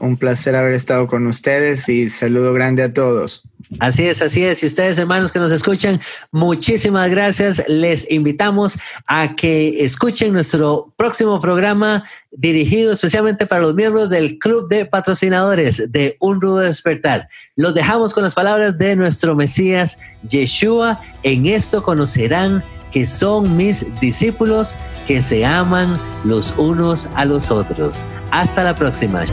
un 0.00 0.16
placer 0.16 0.56
haber 0.56 0.72
estado 0.72 1.06
con 1.06 1.26
ustedes 1.26 1.88
y 1.88 2.08
saludo 2.08 2.52
grande 2.52 2.82
a 2.82 2.92
todos. 2.92 3.42
Así 3.78 4.06
es, 4.06 4.22
así 4.22 4.44
es. 4.44 4.62
Y 4.62 4.66
ustedes, 4.66 4.98
hermanos 4.98 5.32
que 5.32 5.38
nos 5.38 5.50
escuchan, 5.50 6.00
muchísimas 6.30 7.10
gracias. 7.10 7.62
Les 7.68 8.10
invitamos 8.10 8.78
a 9.06 9.34
que 9.34 9.84
escuchen 9.84 10.32
nuestro 10.32 10.92
próximo 10.96 11.40
programa 11.40 12.04
dirigido 12.30 12.92
especialmente 12.92 13.46
para 13.46 13.62
los 13.62 13.74
miembros 13.74 14.08
del 14.08 14.38
Club 14.38 14.68
de 14.68 14.86
Patrocinadores 14.86 15.90
de 15.92 16.16
Un 16.20 16.40
Rudo 16.40 16.58
Despertar. 16.58 17.28
Los 17.56 17.74
dejamos 17.74 18.14
con 18.14 18.22
las 18.22 18.34
palabras 18.34 18.78
de 18.78 18.96
nuestro 18.96 19.34
Mesías 19.34 19.98
Yeshua. 20.28 21.00
En 21.22 21.46
esto 21.46 21.82
conocerán 21.82 22.64
que 22.90 23.06
son 23.06 23.56
mis 23.56 23.86
discípulos 24.00 24.76
que 25.06 25.22
se 25.22 25.44
aman 25.44 25.98
los 26.24 26.54
unos 26.58 27.08
a 27.14 27.24
los 27.24 27.50
otros. 27.50 28.04
Hasta 28.30 28.64
la 28.64 28.74
próxima. 28.74 29.24